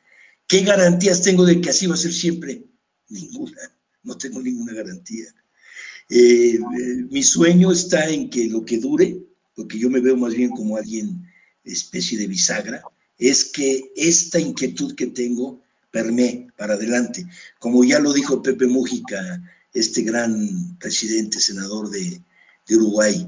¿Qué 0.49 0.62
garantías 0.62 1.20
tengo 1.20 1.44
de 1.44 1.61
que 1.61 1.68
así 1.68 1.86
va 1.86 1.94
a 1.94 1.99
ser 1.99 2.12
siempre? 2.12 2.64
Ninguna, 3.11 3.61
no 4.03 4.16
tengo 4.16 4.40
ninguna 4.40 4.72
garantía. 4.72 5.26
Eh, 6.09 6.55
eh, 6.55 6.59
mi 7.11 7.22
sueño 7.22 7.70
está 7.70 8.09
en 8.09 8.30
que 8.30 8.49
lo 8.49 8.64
que 8.64 8.78
dure, 8.78 9.22
porque 9.55 9.78
yo 9.78 9.90
me 9.90 10.01
veo 10.01 10.16
más 10.16 10.34
bien 10.34 10.49
como 10.51 10.78
alguien 10.78 11.22
especie 11.64 12.16
de 12.16 12.26
bisagra, 12.26 12.82
es 13.18 13.44
que 13.44 13.92
esta 13.94 14.40
inquietud 14.40 14.94
que 14.94 15.09
tengo 15.09 15.62
permé 15.90 16.49
para 16.57 16.74
adelante. 16.74 17.26
Como 17.59 17.84
ya 17.84 17.99
lo 17.99 18.14
dijo 18.14 18.40
Pepe 18.40 18.66
Mújica, 18.66 19.42
este 19.74 20.01
gran 20.03 20.78
presidente, 20.78 21.40
senador 21.40 21.90
de, 21.90 22.22
Uruguay, 22.70 23.26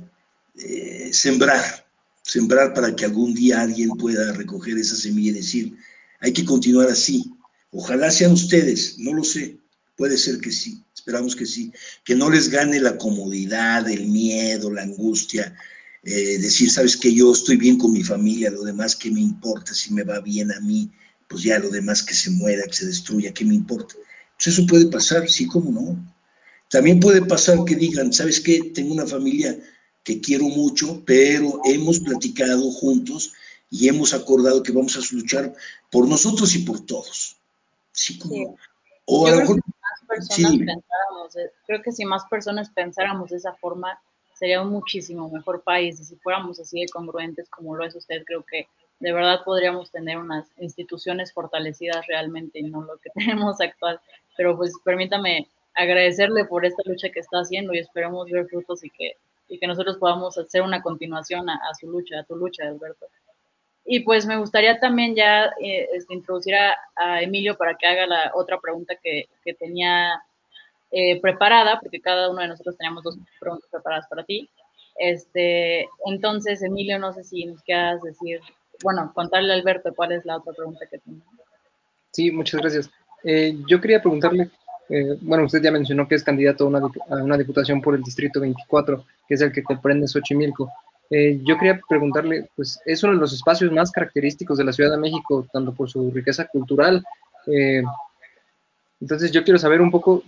eh, 0.56 1.10
sembrar, 1.12 1.86
sembrar 2.22 2.72
para 2.72 2.96
que 2.96 3.04
algún 3.04 3.34
día 3.34 3.60
alguien 3.60 3.90
pueda 3.90 4.32
recoger 4.32 4.78
esa 4.78 4.96
semilla 4.96 5.30
y 5.30 5.34
decir, 5.34 5.76
hay 6.20 6.32
que 6.32 6.44
continuar 6.44 6.88
así. 6.88 7.32
Ojalá 7.72 8.10
sean 8.10 8.32
ustedes, 8.32 8.98
no 8.98 9.12
lo 9.14 9.24
sé, 9.24 9.58
puede 9.96 10.16
ser 10.16 10.40
que 10.40 10.50
sí, 10.50 10.82
esperamos 10.94 11.36
que 11.36 11.46
sí, 11.46 11.72
que 12.04 12.14
no 12.14 12.30
les 12.30 12.48
gane 12.48 12.80
la 12.80 12.98
comodidad, 12.98 13.88
el 13.88 14.06
miedo, 14.06 14.70
la 14.70 14.82
angustia, 14.82 15.56
eh, 16.02 16.38
decir, 16.38 16.70
sabes 16.70 16.96
que 16.96 17.12
yo 17.12 17.32
estoy 17.32 17.56
bien 17.56 17.78
con 17.78 17.92
mi 17.92 18.02
familia, 18.02 18.50
lo 18.50 18.62
demás 18.62 18.96
que 18.96 19.10
me 19.10 19.20
importa 19.20 19.74
si 19.74 19.92
me 19.92 20.02
va 20.02 20.20
bien 20.20 20.50
a 20.52 20.60
mí, 20.60 20.90
pues 21.28 21.42
ya 21.42 21.58
lo 21.58 21.70
demás 21.70 22.02
que 22.02 22.14
se 22.14 22.30
muera, 22.30 22.64
que 22.64 22.72
se 22.72 22.86
destruya, 22.86 23.32
¿qué 23.32 23.44
me 23.44 23.54
importa? 23.54 23.94
Pues 24.36 24.48
eso 24.48 24.66
puede 24.66 24.86
pasar, 24.86 25.28
sí, 25.28 25.46
como 25.46 25.70
no. 25.70 26.14
También 26.70 26.98
puede 26.98 27.22
pasar 27.22 27.64
que 27.64 27.76
digan, 27.76 28.12
¿sabes 28.12 28.40
qué? 28.40 28.72
Tengo 28.74 28.94
una 28.94 29.06
familia 29.06 29.58
que 30.02 30.20
quiero 30.20 30.44
mucho, 30.44 31.02
pero 31.04 31.60
hemos 31.64 32.00
platicado 32.00 32.70
juntos 32.70 33.32
y 33.70 33.88
hemos 33.88 34.12
acordado 34.14 34.62
que 34.62 34.72
vamos 34.72 34.96
a 34.96 35.14
luchar 35.14 35.54
por 35.90 36.08
nosotros 36.08 36.54
y 36.54 36.64
por 36.64 36.84
todos. 36.84 37.36
Sí, 37.92 38.18
como. 38.18 38.56
O 39.06 39.26
a 39.26 39.30
lo 39.30 39.36
mejor. 39.38 39.60
Sí. 40.28 40.66
creo 41.66 41.82
que 41.82 41.92
si 41.92 42.04
más 42.04 42.24
personas 42.24 42.70
pensáramos 42.70 43.30
de 43.30 43.36
esa 43.36 43.54
forma, 43.54 44.00
sería 44.34 44.60
un 44.60 44.70
muchísimo 44.70 45.30
mejor 45.30 45.62
país. 45.62 46.00
Y 46.00 46.04
si 46.04 46.16
fuéramos 46.16 46.58
así 46.58 46.80
de 46.80 46.88
congruentes 46.88 47.48
como 47.48 47.76
lo 47.76 47.84
es 47.84 47.94
usted, 47.94 48.24
creo 48.24 48.44
que 48.44 48.66
de 48.98 49.12
verdad 49.12 49.40
podríamos 49.44 49.90
tener 49.90 50.18
unas 50.18 50.46
instituciones 50.58 51.32
fortalecidas 51.32 52.06
realmente 52.06 52.58
y 52.58 52.64
no 52.64 52.82
lo 52.82 52.98
que 52.98 53.10
tenemos 53.14 53.60
actual. 53.60 54.00
Pero 54.36 54.56
pues 54.56 54.72
permítame 54.84 55.48
agradecerle 55.74 56.44
por 56.44 56.64
esta 56.64 56.82
lucha 56.84 57.10
que 57.10 57.20
está 57.20 57.38
haciendo 57.38 57.72
y 57.72 57.78
esperamos 57.78 58.30
ver 58.30 58.46
frutos 58.46 58.84
y 58.84 58.90
que, 58.90 59.16
y 59.48 59.58
que 59.58 59.66
nosotros 59.66 59.96
podamos 59.98 60.36
hacer 60.36 60.62
una 60.62 60.82
continuación 60.82 61.48
a, 61.48 61.58
su 61.78 61.90
lucha, 61.90 62.20
a 62.20 62.24
tu 62.24 62.36
lucha, 62.36 62.64
Alberto. 62.64 63.06
Y 63.84 64.00
pues 64.00 64.26
me 64.26 64.36
gustaría 64.36 64.78
también 64.78 65.14
ya 65.14 65.46
eh, 65.62 65.88
este, 65.94 66.14
introducir 66.14 66.54
a, 66.54 67.22
Emilio 67.22 67.56
para 67.56 67.76
que 67.76 67.86
haga 67.86 68.06
la 68.06 68.32
otra 68.34 68.60
pregunta 68.60 68.94
que, 69.02 69.28
que 69.42 69.54
tenía 69.54 70.22
eh, 70.90 71.20
preparada, 71.20 71.80
porque 71.80 72.00
cada 72.00 72.30
uno 72.30 72.42
de 72.42 72.48
nosotros 72.48 72.76
teníamos 72.76 73.02
dos 73.02 73.16
preguntas 73.40 73.68
preparadas 73.70 74.06
para 74.08 74.24
ti. 74.24 74.48
Este, 74.96 75.88
entonces, 76.04 76.62
Emilio, 76.62 76.98
no 76.98 77.12
sé 77.12 77.24
si 77.24 77.46
nos 77.46 77.62
quieras 77.62 78.02
decir 78.02 78.40
bueno, 78.82 79.12
contarle 79.14 79.52
a 79.52 79.56
Alberto 79.56 79.92
cuál 79.94 80.12
es 80.12 80.24
la 80.24 80.36
otra 80.36 80.52
pregunta 80.52 80.86
que 80.90 80.98
tiene. 80.98 81.20
Sí, 82.12 82.30
muchas 82.30 82.60
gracias. 82.60 82.90
Eh, 83.24 83.56
yo 83.68 83.80
quería 83.80 84.00
preguntarle, 84.00 84.50
eh, 84.88 85.16
bueno, 85.20 85.44
usted 85.44 85.62
ya 85.62 85.70
mencionó 85.70 86.08
que 86.08 86.14
es 86.14 86.24
candidato 86.24 86.64
a 86.64 86.68
una, 86.68 86.78
a 86.78 87.22
una, 87.22 87.36
diputación 87.36 87.80
por 87.80 87.94
el 87.94 88.02
Distrito 88.02 88.40
24, 88.40 89.04
que 89.28 89.34
es 89.34 89.40
el 89.40 89.52
que 89.52 89.62
comprende 89.62 90.08
Xochimilco. 90.08 90.70
Eh, 91.10 91.40
yo 91.44 91.58
quería 91.58 91.80
preguntarle, 91.88 92.48
pues 92.54 92.78
es 92.86 93.02
uno 93.02 93.14
de 93.14 93.18
los 93.18 93.32
espacios 93.32 93.72
más 93.72 93.90
característicos 93.90 94.58
de 94.58 94.64
la 94.64 94.72
Ciudad 94.72 94.92
de 94.92 94.98
México, 94.98 95.46
tanto 95.52 95.74
por 95.74 95.90
su 95.90 96.10
riqueza 96.10 96.46
cultural. 96.46 97.04
entonces 99.00 99.32
yo 99.32 99.42
quiero 99.42 99.58
saber 99.58 99.80
un 99.80 99.90
poco 99.90 100.22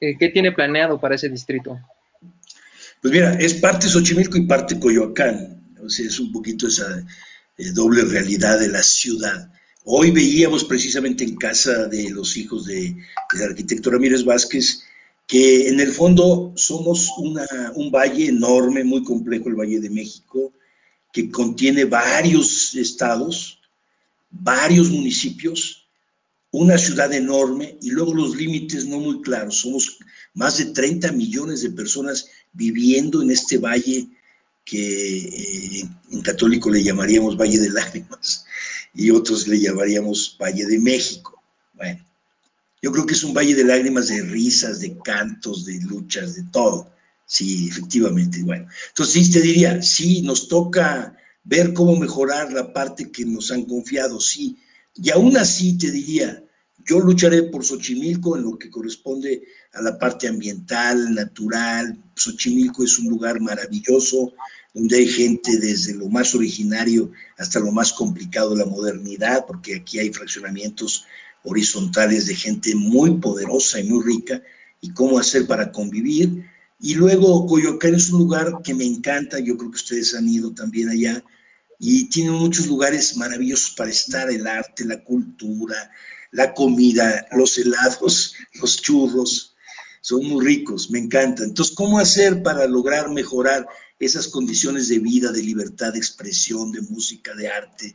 qué 0.00 0.28
tiene 0.30 0.52
planeado 0.52 0.98
para 1.00 1.14
ese 1.14 1.28
distrito. 1.28 1.78
Pues 3.00 3.12
mira, 3.12 3.34
es 3.34 3.54
parte 3.54 3.86
Xochimilco 3.86 4.38
y 4.38 4.46
parte 4.46 4.80
Coyoacán. 4.80 5.62
O 5.84 5.88
sea, 5.88 6.06
es 6.06 6.18
un 6.18 6.32
poquito 6.32 6.66
esa, 6.66 7.04
eh, 7.56 7.70
doble 7.72 8.02
realidad 8.02 8.58
de 8.58 8.68
la 8.68 8.82
ciudad. 8.82 9.48
Hoy 9.84 10.10
veíamos 10.10 10.64
precisamente 10.64 11.22
en 11.22 11.36
casa 11.36 11.86
de 11.86 12.10
los 12.10 12.36
hijos 12.36 12.64
de, 12.64 12.96
del 13.32 13.42
arquitecto 13.42 13.90
Ramírez 13.90 14.24
Vázquez 14.24 14.82
en 15.34 15.80
el 15.80 15.92
fondo 15.92 16.52
somos 16.56 17.10
un 17.18 17.90
valle 17.90 18.28
enorme, 18.28 18.84
muy 18.84 19.02
complejo, 19.02 19.48
el 19.48 19.56
Valle 19.56 19.80
de 19.80 19.90
México, 19.90 20.52
que 21.12 21.30
contiene 21.30 21.84
varios 21.84 22.74
estados, 22.74 23.60
varios 24.30 24.90
municipios, 24.90 25.86
una 26.50 26.78
ciudad 26.78 27.12
enorme 27.12 27.76
y 27.80 27.90
luego 27.90 28.14
los 28.14 28.36
límites 28.36 28.86
no 28.86 29.00
muy 29.00 29.22
claros. 29.22 29.58
Somos 29.58 29.98
más 30.34 30.58
de 30.58 30.66
30 30.66 31.12
millones 31.12 31.62
de 31.62 31.70
personas 31.70 32.28
viviendo 32.52 33.22
en 33.22 33.30
este 33.30 33.58
valle 33.58 34.08
que 34.64 35.18
eh, 35.18 35.88
en 36.10 36.22
católico 36.22 36.70
le 36.70 36.82
llamaríamos 36.82 37.36
Valle 37.36 37.58
de 37.58 37.70
Lágrimas 37.70 38.46
y 38.94 39.10
otros 39.10 39.48
le 39.48 39.60
llamaríamos 39.60 40.36
Valle 40.40 40.64
de 40.64 40.78
México. 40.78 41.42
Bueno, 41.74 42.04
yo 42.84 42.92
creo 42.92 43.06
que 43.06 43.14
es 43.14 43.24
un 43.24 43.32
valle 43.32 43.54
de 43.54 43.64
lágrimas, 43.64 44.08
de 44.08 44.20
risas, 44.20 44.78
de 44.80 44.98
cantos, 44.98 45.64
de 45.64 45.80
luchas, 45.80 46.34
de 46.34 46.42
todo. 46.52 46.92
Sí, 47.24 47.66
efectivamente. 47.66 48.42
Bueno, 48.42 48.68
entonces 48.88 49.24
sí 49.24 49.32
te 49.32 49.40
diría, 49.40 49.80
sí, 49.80 50.20
nos 50.20 50.48
toca 50.48 51.16
ver 51.44 51.72
cómo 51.72 51.96
mejorar 51.96 52.52
la 52.52 52.74
parte 52.74 53.10
que 53.10 53.24
nos 53.24 53.50
han 53.50 53.64
confiado, 53.64 54.20
sí. 54.20 54.58
Y 54.96 55.08
aún 55.08 55.34
así 55.38 55.78
te 55.78 55.90
diría, 55.90 56.44
yo 56.84 57.00
lucharé 57.00 57.44
por 57.44 57.64
Xochimilco 57.64 58.36
en 58.36 58.42
lo 58.42 58.58
que 58.58 58.68
corresponde 58.68 59.44
a 59.72 59.80
la 59.80 59.98
parte 59.98 60.28
ambiental, 60.28 61.14
natural. 61.14 61.98
Xochimilco 62.14 62.84
es 62.84 62.98
un 62.98 63.08
lugar 63.08 63.40
maravilloso, 63.40 64.34
donde 64.74 64.98
hay 64.98 65.06
gente 65.06 65.56
desde 65.56 65.94
lo 65.94 66.10
más 66.10 66.34
originario 66.34 67.12
hasta 67.38 67.60
lo 67.60 67.72
más 67.72 67.94
complicado 67.94 68.50
de 68.50 68.58
la 68.58 68.66
modernidad, 68.66 69.46
porque 69.46 69.76
aquí 69.76 70.00
hay 70.00 70.12
fraccionamientos 70.12 71.06
horizontales 71.44 72.26
de 72.26 72.34
gente 72.34 72.74
muy 72.74 73.18
poderosa 73.18 73.78
y 73.78 73.84
muy 73.84 74.02
rica, 74.02 74.42
y 74.80 74.90
cómo 74.92 75.18
hacer 75.18 75.46
para 75.46 75.70
convivir. 75.70 76.44
Y 76.80 76.94
luego 76.94 77.46
Coyoacán 77.46 77.94
es 77.94 78.10
un 78.10 78.18
lugar 78.18 78.60
que 78.64 78.74
me 78.74 78.84
encanta, 78.84 79.38
yo 79.38 79.56
creo 79.56 79.70
que 79.70 79.76
ustedes 79.76 80.14
han 80.14 80.28
ido 80.28 80.52
también 80.52 80.88
allá, 80.88 81.22
y 81.78 82.08
tiene 82.08 82.30
muchos 82.30 82.66
lugares 82.66 83.16
maravillosos 83.16 83.74
para 83.74 83.90
estar, 83.90 84.30
el 84.30 84.46
arte, 84.46 84.84
la 84.84 85.04
cultura, 85.04 85.90
la 86.30 86.54
comida, 86.54 87.26
los 87.32 87.58
helados, 87.58 88.34
los 88.60 88.80
churros. 88.82 89.54
son 90.00 90.24
muy 90.26 90.44
ricos, 90.44 90.90
me 90.90 90.98
encantan. 90.98 91.48
Entonces, 91.48 91.74
¿cómo 91.74 91.98
hacer 91.98 92.42
para 92.42 92.66
lograr 92.66 93.10
mejorar 93.10 93.66
esas 93.98 94.28
condiciones 94.28 94.88
de 94.88 94.98
vida, 94.98 95.32
de 95.32 95.42
libertad 95.42 95.92
de 95.92 95.98
expresión, 95.98 96.72
de 96.72 96.82
música, 96.82 97.34
de 97.34 97.48
arte, 97.48 97.94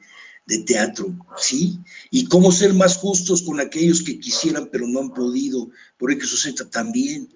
de 0.49 0.63
teatro? 0.63 1.15
¿Sí? 1.37 1.79
Y 2.11 2.25
cómo 2.25 2.51
ser 2.51 2.73
más 2.73 2.97
justos 2.97 3.43
con 3.43 3.59
aquellos 3.59 4.01
que 4.01 4.19
quisieran 4.19 4.69
pero 4.71 4.87
no 4.87 4.99
han 4.99 5.13
podido, 5.13 5.69
por 5.97 6.11
eso 6.11 6.35
también. 6.69 7.29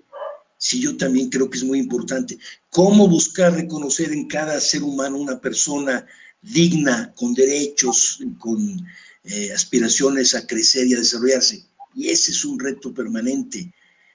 Sí, 0.57 0.79
yo 0.79 0.95
también 0.97 1.29
creo 1.29 1.49
que 1.49 1.57
es 1.57 1.63
muy 1.63 1.77
importante. 1.79 2.37
¿Cómo 2.69 3.07
buscar 3.07 3.53
reconocer 3.53 4.11
en 4.11 4.27
cada 4.27 4.59
ser 4.61 4.83
humano 4.83 5.17
una 5.17 5.39
persona 5.39 6.05
digna, 6.41 7.13
con 7.15 7.33
derechos, 7.33 8.19
con 8.39 8.85
eh, 9.25 9.51
aspiraciones 9.53 10.35
a 10.35 10.47
crecer 10.47 10.87
y 10.87 10.93
a 10.93 10.99
desarrollarse? 10.99 11.65
Y 11.93 12.07
ese 12.09 12.31
es 12.31 12.45
un 12.45 12.57
reto 12.59 12.93
permanente. 12.93 13.73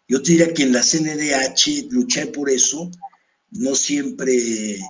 Yo 0.08 0.22
te 0.22 0.32
diría 0.32 0.54
que 0.54 0.62
en 0.62 0.72
la 0.72 0.82
CNDH 0.82 1.88
luché 1.90 2.26
por 2.28 2.48
eso, 2.48 2.90
no 3.50 3.74
siempre 3.74 4.80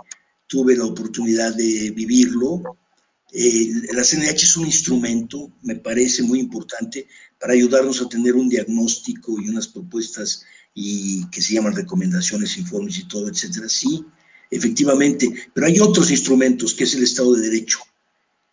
tuve 0.46 0.76
la 0.76 0.84
oportunidad 0.84 1.54
de 1.54 1.90
vivirlo. 1.90 2.62
La 3.32 4.04
CNDH 4.04 4.42
es 4.42 4.56
un 4.56 4.66
instrumento, 4.66 5.52
me 5.62 5.76
parece 5.76 6.22
muy 6.22 6.40
importante, 6.40 7.06
para 7.38 7.52
ayudarnos 7.52 8.00
a 8.00 8.08
tener 8.08 8.34
un 8.34 8.48
diagnóstico 8.48 9.40
y 9.40 9.48
unas 9.48 9.68
propuestas 9.68 10.44
y 10.74 11.28
que 11.30 11.42
se 11.42 11.54
llaman 11.54 11.76
recomendaciones, 11.76 12.56
informes 12.56 12.98
y 12.98 13.08
todo, 13.08 13.28
etcétera. 13.28 13.68
Sí, 13.68 14.04
efectivamente, 14.50 15.32
pero 15.54 15.66
hay 15.66 15.78
otros 15.80 16.10
instrumentos 16.10 16.74
que 16.74 16.84
es 16.84 16.94
el 16.94 17.02
Estado 17.02 17.34
de 17.34 17.42
Derecho. 17.42 17.78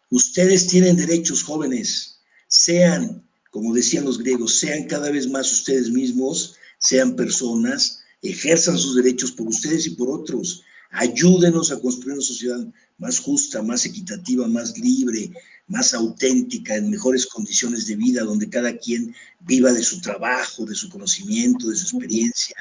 Ustedes 0.09 0.67
tienen 0.67 0.97
derechos 0.97 1.43
jóvenes, 1.43 2.19
sean 2.47 3.25
como 3.55 3.73
decían 3.73 4.03
los 4.03 4.17
griegos, 4.17 4.59
sean 4.59 4.83
cada 4.83 5.09
vez 5.09 5.29
más 5.29 5.49
ustedes 5.49 5.89
mismos, 5.89 6.57
sean 6.77 7.15
personas, 7.15 8.01
ejerzan 8.21 8.77
sus 8.77 8.97
derechos 8.97 9.31
por 9.31 9.47
ustedes 9.47 9.87
y 9.87 9.91
por 9.91 10.09
otros. 10.09 10.63
Ayúdenos 10.91 11.71
a 11.71 11.79
construir 11.79 12.13
una 12.13 12.21
sociedad 12.21 12.65
más 12.97 13.19
justa, 13.19 13.61
más 13.61 13.85
equitativa, 13.85 14.47
más 14.47 14.77
libre, 14.77 15.31
más 15.67 15.93
auténtica, 15.93 16.75
en 16.75 16.89
mejores 16.89 17.25
condiciones 17.25 17.87
de 17.87 17.95
vida, 17.95 18.23
donde 18.23 18.49
cada 18.49 18.77
quien 18.77 19.15
viva 19.39 19.71
de 19.73 19.83
su 19.83 19.99
trabajo, 20.01 20.65
de 20.65 20.75
su 20.75 20.89
conocimiento, 20.89 21.69
de 21.69 21.75
su 21.75 21.97
experiencia. 21.97 22.55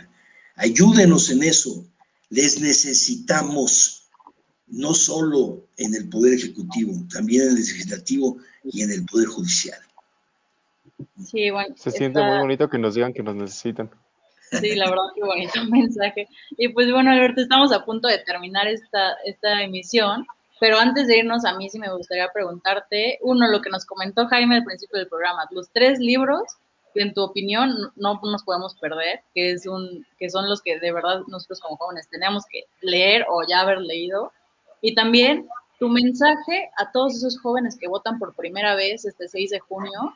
Ayúdenos 0.56 1.30
en 1.30 1.42
eso. 1.42 1.86
Les 2.30 2.60
necesitamos, 2.60 4.08
no 4.66 4.94
solo 4.94 5.66
en 5.76 5.94
el 5.94 6.08
Poder 6.08 6.34
Ejecutivo, 6.34 6.94
también 7.12 7.42
en 7.42 7.48
el 7.50 7.54
Legislativo 7.56 8.38
y 8.64 8.82
en 8.82 8.90
el 8.90 9.04
Poder 9.04 9.28
Judicial. 9.28 9.78
Sí, 11.24 11.50
bueno, 11.50 11.74
Se 11.76 11.90
siente 11.90 12.22
muy 12.22 12.38
bonito 12.38 12.68
que 12.68 12.78
nos 12.78 12.94
digan 12.94 13.12
que 13.12 13.22
nos 13.22 13.34
necesitan. 13.34 13.90
Sí, 14.60 14.74
la 14.74 14.90
verdad, 14.90 15.04
qué 15.14 15.22
bonito 15.22 15.64
mensaje. 15.70 16.28
Y 16.56 16.68
pues 16.68 16.90
bueno, 16.90 17.10
Alberto, 17.10 17.40
estamos 17.40 17.72
a 17.72 17.84
punto 17.84 18.08
de 18.08 18.18
terminar 18.18 18.66
esta, 18.66 19.14
esta 19.24 19.62
emisión, 19.62 20.26
pero 20.60 20.78
antes 20.78 21.06
de 21.08 21.18
irnos, 21.18 21.44
a 21.44 21.56
mí 21.56 21.68
sí 21.68 21.78
me 21.78 21.92
gustaría 21.92 22.28
preguntarte, 22.32 23.18
uno, 23.22 23.48
lo 23.48 23.60
que 23.60 23.70
nos 23.70 23.84
comentó 23.84 24.26
Jaime 24.26 24.56
al 24.56 24.64
principio 24.64 24.98
del 24.98 25.08
programa, 25.08 25.46
los 25.50 25.68
tres 25.70 25.98
libros 25.98 26.42
que 26.94 27.02
en 27.02 27.12
tu 27.12 27.22
opinión 27.22 27.92
no 27.96 28.20
nos 28.22 28.44
podemos 28.44 28.76
perder, 28.76 29.20
que, 29.34 29.50
es 29.50 29.66
un, 29.66 30.06
que 30.18 30.30
son 30.30 30.48
los 30.48 30.62
que 30.62 30.78
de 30.78 30.92
verdad 30.92 31.22
nosotros 31.26 31.60
como 31.60 31.76
jóvenes 31.76 32.08
tenemos 32.08 32.44
que 32.48 32.64
leer 32.80 33.26
o 33.28 33.42
ya 33.46 33.60
haber 33.60 33.80
leído. 33.80 34.32
Y 34.80 34.94
también 34.94 35.48
tu 35.80 35.88
mensaje 35.88 36.70
a 36.76 36.92
todos 36.92 37.16
esos 37.16 37.40
jóvenes 37.40 37.76
que 37.78 37.88
votan 37.88 38.18
por 38.18 38.34
primera 38.34 38.76
vez 38.76 39.04
este 39.04 39.28
6 39.28 39.50
de 39.50 39.58
junio 39.58 40.14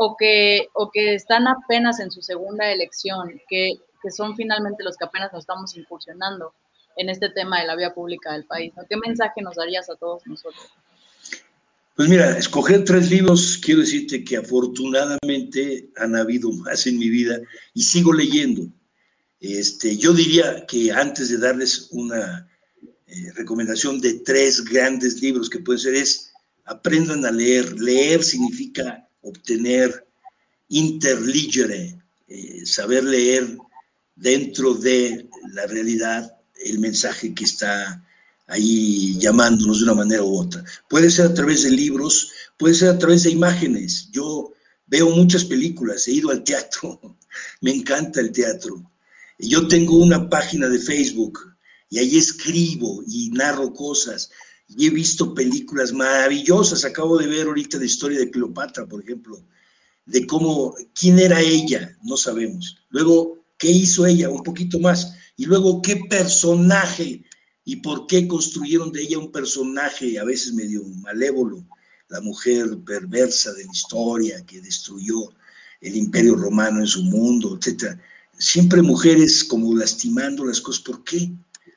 o 0.00 0.16
que, 0.16 0.68
o 0.74 0.92
que 0.92 1.14
están 1.14 1.48
apenas 1.48 1.98
en 1.98 2.12
su 2.12 2.22
segunda 2.22 2.70
elección, 2.70 3.40
que, 3.48 3.72
son 4.16 4.36
finalmente 4.36 4.84
los 4.84 4.96
que 4.96 5.04
apenas 5.04 5.32
nos 5.32 5.40
estamos 5.40 5.76
incursionando 5.76 6.54
en 6.96 7.10
este 7.10 7.30
tema 7.30 7.60
de 7.60 7.66
la 7.66 7.74
vía 7.74 7.92
pública 7.92 8.32
del 8.32 8.44
país. 8.44 8.72
¿Qué 8.88 8.96
mensaje 8.96 9.42
nos 9.42 9.56
darías 9.56 9.90
a 9.90 9.96
todos 9.96 10.24
nosotros? 10.26 10.68
Pues 11.96 12.08
mira, 12.08 12.38
escoger 12.38 12.84
tres 12.84 13.10
libros, 13.10 13.58
quiero 13.60 13.80
decirte 13.80 14.22
que 14.22 14.36
afortunadamente 14.36 15.90
han 15.96 16.14
habido 16.14 16.52
más 16.52 16.86
en 16.86 16.96
mi 16.96 17.08
vida 17.08 17.40
y 17.74 17.82
sigo 17.82 18.12
leyendo. 18.12 18.68
Este, 19.40 19.96
yo 19.96 20.12
diría 20.12 20.64
que 20.66 20.92
antes 20.92 21.28
de 21.28 21.38
darles 21.38 21.88
una 21.90 22.48
eh, 23.08 23.32
recomendación 23.34 24.00
de 24.00 24.20
tres 24.20 24.64
grandes 24.64 25.20
libros 25.20 25.50
que 25.50 25.58
pueden 25.58 25.80
ser 25.80 25.94
es 25.94 26.32
aprendan 26.64 27.26
a 27.26 27.32
leer. 27.32 27.80
Leer 27.80 28.22
significa 28.22 29.07
obtener 29.22 30.06
interligere, 30.68 31.98
eh, 32.28 32.66
saber 32.66 33.04
leer 33.04 33.56
dentro 34.14 34.74
de 34.74 35.28
la 35.52 35.66
realidad 35.66 36.36
el 36.64 36.78
mensaje 36.78 37.34
que 37.34 37.44
está 37.44 38.04
ahí 38.46 39.18
llamándonos 39.18 39.78
de 39.78 39.84
una 39.84 39.94
manera 39.94 40.22
u 40.22 40.36
otra. 40.36 40.64
Puede 40.88 41.10
ser 41.10 41.26
a 41.26 41.34
través 41.34 41.62
de 41.62 41.70
libros, 41.70 42.30
puede 42.56 42.74
ser 42.74 42.88
a 42.90 42.98
través 42.98 43.22
de 43.22 43.30
imágenes. 43.30 44.08
Yo 44.10 44.52
veo 44.86 45.10
muchas 45.10 45.44
películas, 45.44 46.08
he 46.08 46.12
ido 46.12 46.30
al 46.30 46.44
teatro, 46.44 47.16
me 47.60 47.72
encanta 47.72 48.20
el 48.20 48.32
teatro. 48.32 48.90
Yo 49.38 49.68
tengo 49.68 49.98
una 49.98 50.28
página 50.28 50.68
de 50.68 50.80
Facebook 50.80 51.54
y 51.90 51.98
ahí 51.98 52.18
escribo 52.18 53.02
y 53.06 53.30
narro 53.30 53.72
cosas 53.72 54.30
y 54.68 54.86
he 54.86 54.90
visto 54.90 55.34
películas 55.34 55.92
maravillosas. 55.92 56.84
Acabo 56.84 57.18
de 57.18 57.26
ver 57.26 57.46
ahorita 57.46 57.78
la 57.78 57.86
historia 57.86 58.18
de 58.18 58.30
Cleopatra, 58.30 58.86
por 58.86 59.02
ejemplo, 59.02 59.42
de 60.04 60.26
cómo, 60.26 60.74
quién 60.94 61.18
era 61.18 61.40
ella, 61.40 61.96
no 62.02 62.16
sabemos. 62.16 62.76
Luego, 62.90 63.44
qué 63.56 63.70
hizo 63.70 64.06
ella, 64.06 64.28
un 64.28 64.42
poquito 64.42 64.78
más. 64.78 65.14
Y 65.36 65.46
luego, 65.46 65.82
qué 65.82 65.96
personaje 66.08 67.24
y 67.64 67.76
por 67.76 68.06
qué 68.06 68.26
construyeron 68.26 68.92
de 68.92 69.02
ella 69.02 69.18
un 69.18 69.32
personaje 69.32 70.18
a 70.18 70.24
veces 70.24 70.54
medio 70.54 70.82
malévolo, 70.84 71.66
la 72.08 72.20
mujer 72.20 72.78
perversa 72.84 73.52
de 73.52 73.64
la 73.64 73.72
historia 73.72 74.46
que 74.46 74.60
destruyó 74.60 75.34
el 75.80 75.96
imperio 75.96 76.34
romano 76.34 76.80
en 76.80 76.86
su 76.86 77.02
mundo, 77.02 77.58
etc. 77.60 77.98
Siempre 78.38 78.80
mujeres 78.80 79.44
como 79.44 79.74
lastimando 79.74 80.44
las 80.44 80.60
cosas. 80.60 80.82
¿Por 80.82 81.04
qué? 81.04 81.30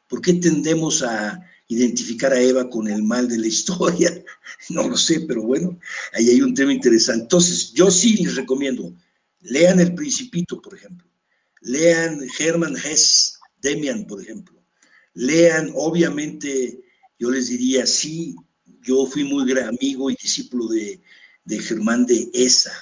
¿Por 0.08 0.22
qué 0.22 0.36
tendemos 0.36 1.04
a 1.04 1.42
identificar 1.72 2.34
a 2.34 2.42
Eva 2.42 2.70
con 2.70 2.90
el 2.90 3.02
mal 3.02 3.30
de 3.30 3.38
la 3.38 3.48
historia, 3.48 4.12
no 4.70 4.90
lo 4.90 4.98
sé, 4.98 5.22
pero 5.22 5.44
bueno, 5.44 5.80
ahí 6.14 6.30
hay 6.30 6.42
un 6.42 6.54
tema 6.54 6.74
interesante. 6.74 7.24
Entonces, 7.24 7.72
yo 7.72 7.90
sí 7.90 8.18
les 8.18 8.36
recomiendo, 8.36 8.94
lean 9.40 9.80
El 9.80 9.96
Principito, 9.96 10.62
por 10.62 10.76
ejemplo, 10.76 11.08
lean 11.62 12.20
Hermann 12.38 12.76
Hesse, 12.76 13.40
Demian, 13.62 14.06
por 14.06 14.22
ejemplo, 14.22 14.62
lean, 15.14 15.72
obviamente, 15.76 16.82
yo 17.18 17.32
les 17.32 17.48
diría, 17.48 17.86
sí, 17.86 18.36
yo 18.82 19.06
fui 19.06 19.24
muy 19.24 19.48
gran 19.48 19.70
amigo 19.70 20.12
y 20.12 20.18
discípulo 20.22 20.68
de, 20.68 21.00
de 21.46 21.60
Germán 21.60 22.06
de 22.06 22.30
Esa 22.34 22.74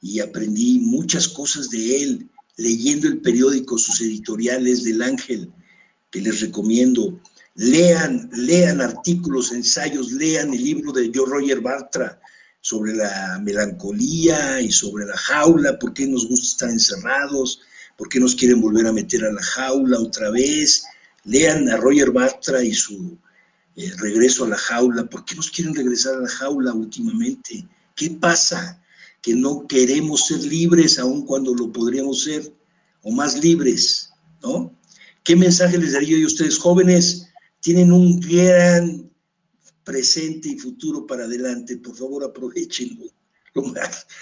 y 0.00 0.18
aprendí 0.18 0.80
muchas 0.80 1.28
cosas 1.28 1.70
de 1.70 2.02
él 2.02 2.28
leyendo 2.56 3.06
el 3.06 3.20
periódico, 3.20 3.78
sus 3.78 4.00
editoriales 4.00 4.82
del 4.82 5.02
Ángel, 5.02 5.52
que 6.10 6.20
les 6.22 6.40
recomiendo 6.40 7.20
lean, 7.56 8.28
lean 8.32 8.80
artículos, 8.80 9.52
ensayos, 9.52 10.12
lean 10.12 10.52
el 10.52 10.62
libro 10.62 10.92
de 10.92 11.10
Joe 11.12 11.26
Roger 11.26 11.60
Bartra 11.60 12.20
sobre 12.60 12.94
la 12.94 13.40
melancolía 13.42 14.60
y 14.60 14.70
sobre 14.70 15.06
la 15.06 15.16
jaula, 15.16 15.78
por 15.78 15.94
qué 15.94 16.06
nos 16.06 16.28
gusta 16.28 16.46
estar 16.46 16.70
encerrados, 16.70 17.60
por 17.96 18.08
qué 18.08 18.20
nos 18.20 18.34
quieren 18.34 18.60
volver 18.60 18.86
a 18.86 18.92
meter 18.92 19.24
a 19.24 19.32
la 19.32 19.42
jaula 19.42 19.98
otra 19.98 20.30
vez. 20.30 20.84
Lean 21.24 21.68
a 21.68 21.76
Roger 21.76 22.10
Bartra 22.10 22.62
y 22.62 22.74
su 22.74 23.18
eh, 23.74 23.92
regreso 23.98 24.44
a 24.44 24.48
la 24.48 24.56
jaula, 24.56 25.06
por 25.06 25.24
qué 25.24 25.34
nos 25.34 25.50
quieren 25.50 25.74
regresar 25.74 26.14
a 26.16 26.20
la 26.20 26.28
jaula 26.28 26.74
últimamente. 26.74 27.66
¿Qué 27.94 28.10
pasa? 28.10 28.82
Que 29.22 29.34
no 29.34 29.66
queremos 29.66 30.26
ser 30.26 30.42
libres 30.42 30.98
aun 30.98 31.24
cuando 31.24 31.54
lo 31.54 31.72
podríamos 31.72 32.22
ser, 32.24 32.52
o 33.02 33.10
más 33.12 33.38
libres, 33.38 34.10
¿no? 34.42 34.74
¿Qué 35.22 35.36
mensaje 35.36 35.78
les 35.78 35.92
daría 35.92 36.18
yo 36.18 36.24
a 36.24 36.28
ustedes 36.28 36.58
jóvenes? 36.58 37.25
Tienen 37.60 37.92
un 37.92 38.20
gran 38.20 39.10
presente 39.84 40.48
y 40.48 40.58
futuro 40.58 41.06
para 41.06 41.24
adelante, 41.24 41.76
por 41.76 41.96
favor 41.96 42.24
aprovechenlo 42.24 43.06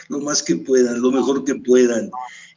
lo 0.08 0.20
más, 0.20 0.42
que 0.42 0.56
puedan, 0.56 1.00
lo 1.00 1.10
mejor 1.10 1.44
que 1.44 1.56
puedan. 1.56 2.10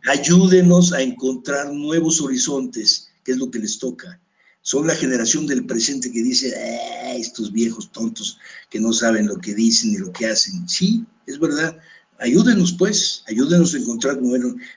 Ayúdenos 0.08 0.94
a 0.94 1.02
encontrar 1.02 1.74
nuevos 1.74 2.22
horizontes, 2.22 3.10
que 3.24 3.32
es 3.32 3.38
lo 3.38 3.50
que 3.50 3.60
les 3.60 3.80
toca. 3.80 4.20
Son 4.62 4.86
la 4.86 4.96
generación 4.96 5.48
del 5.48 5.66
presente 5.66 6.12
que 6.12 6.22
dice, 6.22 6.54
ah, 6.56 7.16
estos 7.16 7.52
viejos 7.52 7.92
tontos 7.92 8.38
que 8.70 8.80
no 8.80 8.94
saben 8.94 9.28
lo 9.28 9.38
que 9.38 9.56
dicen 9.56 9.92
ni 9.92 9.98
lo 9.98 10.12
que 10.12 10.28
hacen. 10.28 10.68
Sí, 10.68 11.06
es 11.26 11.40
verdad. 11.40 11.78
Ayúdenos 12.20 12.74
pues, 12.74 13.24
ayúdenos 13.28 13.74
a 13.74 13.78
encontrar 13.78 14.20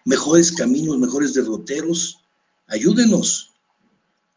mejores 0.05 0.53
caminos, 0.53 0.99
mejores 0.99 1.35
derroteros. 1.35 2.21
Ayúdenos. 2.69 3.50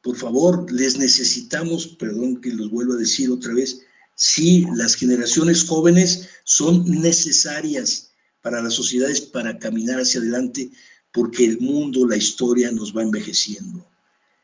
Por 0.03 0.17
favor, 0.17 0.69
les 0.71 0.97
necesitamos, 0.97 1.87
perdón 1.87 2.41
que 2.41 2.51
los 2.51 2.69
vuelvo 2.69 2.93
a 2.93 2.97
decir 2.97 3.31
otra 3.31 3.53
vez, 3.53 3.83
sí, 4.15 4.65
las 4.75 4.95
generaciones 4.95 5.63
jóvenes 5.63 6.27
son 6.43 6.83
necesarias 7.01 8.11
para 8.41 8.61
las 8.61 8.73
sociedades 8.73 9.21
para 9.21 9.57
caminar 9.57 10.01
hacia 10.01 10.19
adelante, 10.19 10.69
porque 11.13 11.45
el 11.45 11.61
mundo, 11.61 12.05
la 12.05 12.17
historia 12.17 12.69
nos 12.71 12.95
va 12.95 13.01
envejeciendo. 13.01 13.87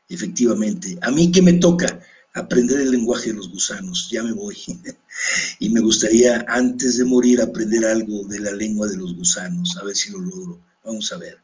Efectivamente. 0.08 0.98
A 1.02 1.10
mí 1.10 1.30
que 1.30 1.42
me 1.42 1.52
toca 1.52 2.00
aprender 2.32 2.80
el 2.80 2.92
lenguaje 2.92 3.28
de 3.30 3.36
los 3.36 3.50
gusanos, 3.50 4.08
ya 4.10 4.22
me 4.22 4.32
voy. 4.32 4.56
y 5.58 5.68
me 5.68 5.80
gustaría 5.80 6.44
antes 6.48 6.96
de 6.96 7.04
morir 7.04 7.42
aprender 7.42 7.84
algo 7.84 8.24
de 8.24 8.40
la 8.40 8.52
lengua 8.52 8.88
de 8.88 8.96
los 8.96 9.14
gusanos, 9.14 9.76
a 9.76 9.84
ver 9.84 9.94
si 9.94 10.10
lo 10.10 10.20
logro. 10.20 10.58
Vamos 10.84 11.12
a 11.12 11.18
ver. 11.18 11.38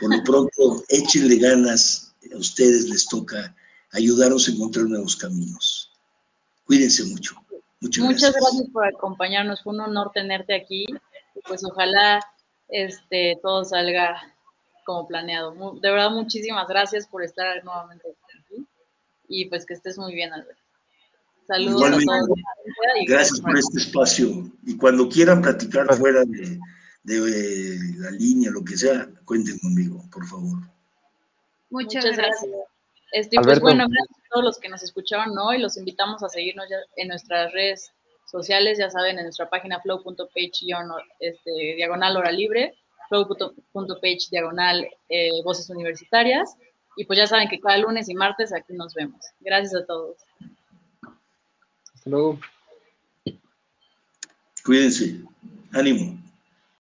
Por 0.00 0.16
lo 0.16 0.24
pronto, 0.24 0.84
échenle 0.88 1.36
ganas, 1.36 2.13
a 2.32 2.36
ustedes 2.36 2.88
les 2.88 3.06
toca 3.06 3.54
ayudarnos 3.92 4.48
a 4.48 4.52
encontrar 4.52 4.86
nuevos 4.86 5.16
caminos. 5.16 5.90
Cuídense 6.64 7.04
mucho. 7.04 7.36
Muchas, 7.80 8.04
Muchas 8.04 8.32
gracias. 8.32 8.70
por 8.72 8.86
acompañarnos, 8.86 9.62
fue 9.62 9.74
un 9.74 9.80
honor 9.80 10.10
tenerte 10.14 10.54
aquí. 10.54 10.86
Pues 11.46 11.64
ojalá 11.64 12.20
este, 12.68 13.38
todo 13.42 13.64
salga 13.64 14.34
como 14.84 15.06
planeado. 15.06 15.54
De 15.80 15.90
verdad, 15.90 16.10
muchísimas 16.10 16.66
gracias 16.68 17.06
por 17.06 17.22
estar 17.22 17.62
nuevamente 17.64 18.08
aquí 18.08 18.66
y 19.28 19.46
pues 19.46 19.66
que 19.66 19.74
estés 19.74 19.98
muy 19.98 20.14
bien, 20.14 20.32
Alberto. 20.32 20.62
Saludos 21.46 21.82
a 21.82 21.90
todos. 21.90 22.38
Gracias 23.06 23.40
por 23.40 23.56
este 23.58 23.78
espacio 23.78 24.50
y 24.64 24.76
cuando 24.76 25.08
quieran 25.08 25.42
platicar 25.42 25.92
fuera 25.96 26.24
de, 26.24 26.58
de, 27.02 27.78
la 27.98 28.10
línea, 28.12 28.50
lo 28.50 28.64
que 28.64 28.76
sea, 28.76 29.08
cuenten 29.24 29.58
conmigo, 29.58 30.02
por 30.10 30.26
favor. 30.26 30.58
Muchas, 31.74 32.04
gracias. 32.04 32.46
Este, 33.10 33.36
pues 33.42 33.58
bueno, 33.58 33.84
gracias 33.88 34.18
a 34.18 34.28
todos 34.30 34.44
los 34.44 34.58
que 34.58 34.68
nos 34.68 34.82
escucharon 34.84 35.36
hoy. 35.36 35.58
Los 35.58 35.76
invitamos 35.76 36.22
a 36.22 36.28
seguirnos 36.28 36.66
ya 36.70 36.76
en 36.96 37.08
nuestras 37.08 37.52
redes 37.52 37.90
sociales, 38.30 38.78
ya 38.78 38.90
saben, 38.90 39.18
en 39.18 39.24
nuestra 39.24 39.50
página 39.50 39.80
flow.page 39.80 40.66
este, 41.18 41.50
diagonal 41.76 42.16
hora 42.16 42.30
libre, 42.30 42.74
flow.page 43.08 44.28
diagonal 44.30 44.88
eh, 45.08 45.42
voces 45.42 45.68
universitarias. 45.68 46.56
Y 46.96 47.06
pues 47.06 47.18
ya 47.18 47.26
saben 47.26 47.48
que 47.48 47.58
cada 47.58 47.78
lunes 47.78 48.08
y 48.08 48.14
martes 48.14 48.52
aquí 48.54 48.72
nos 48.72 48.94
vemos. 48.94 49.26
Gracias 49.40 49.74
a 49.74 49.84
todos. 49.84 50.16
Hasta 51.92 52.08
luego. 52.08 52.38
Cuídense. 54.64 55.22
Ánimo. 55.72 56.23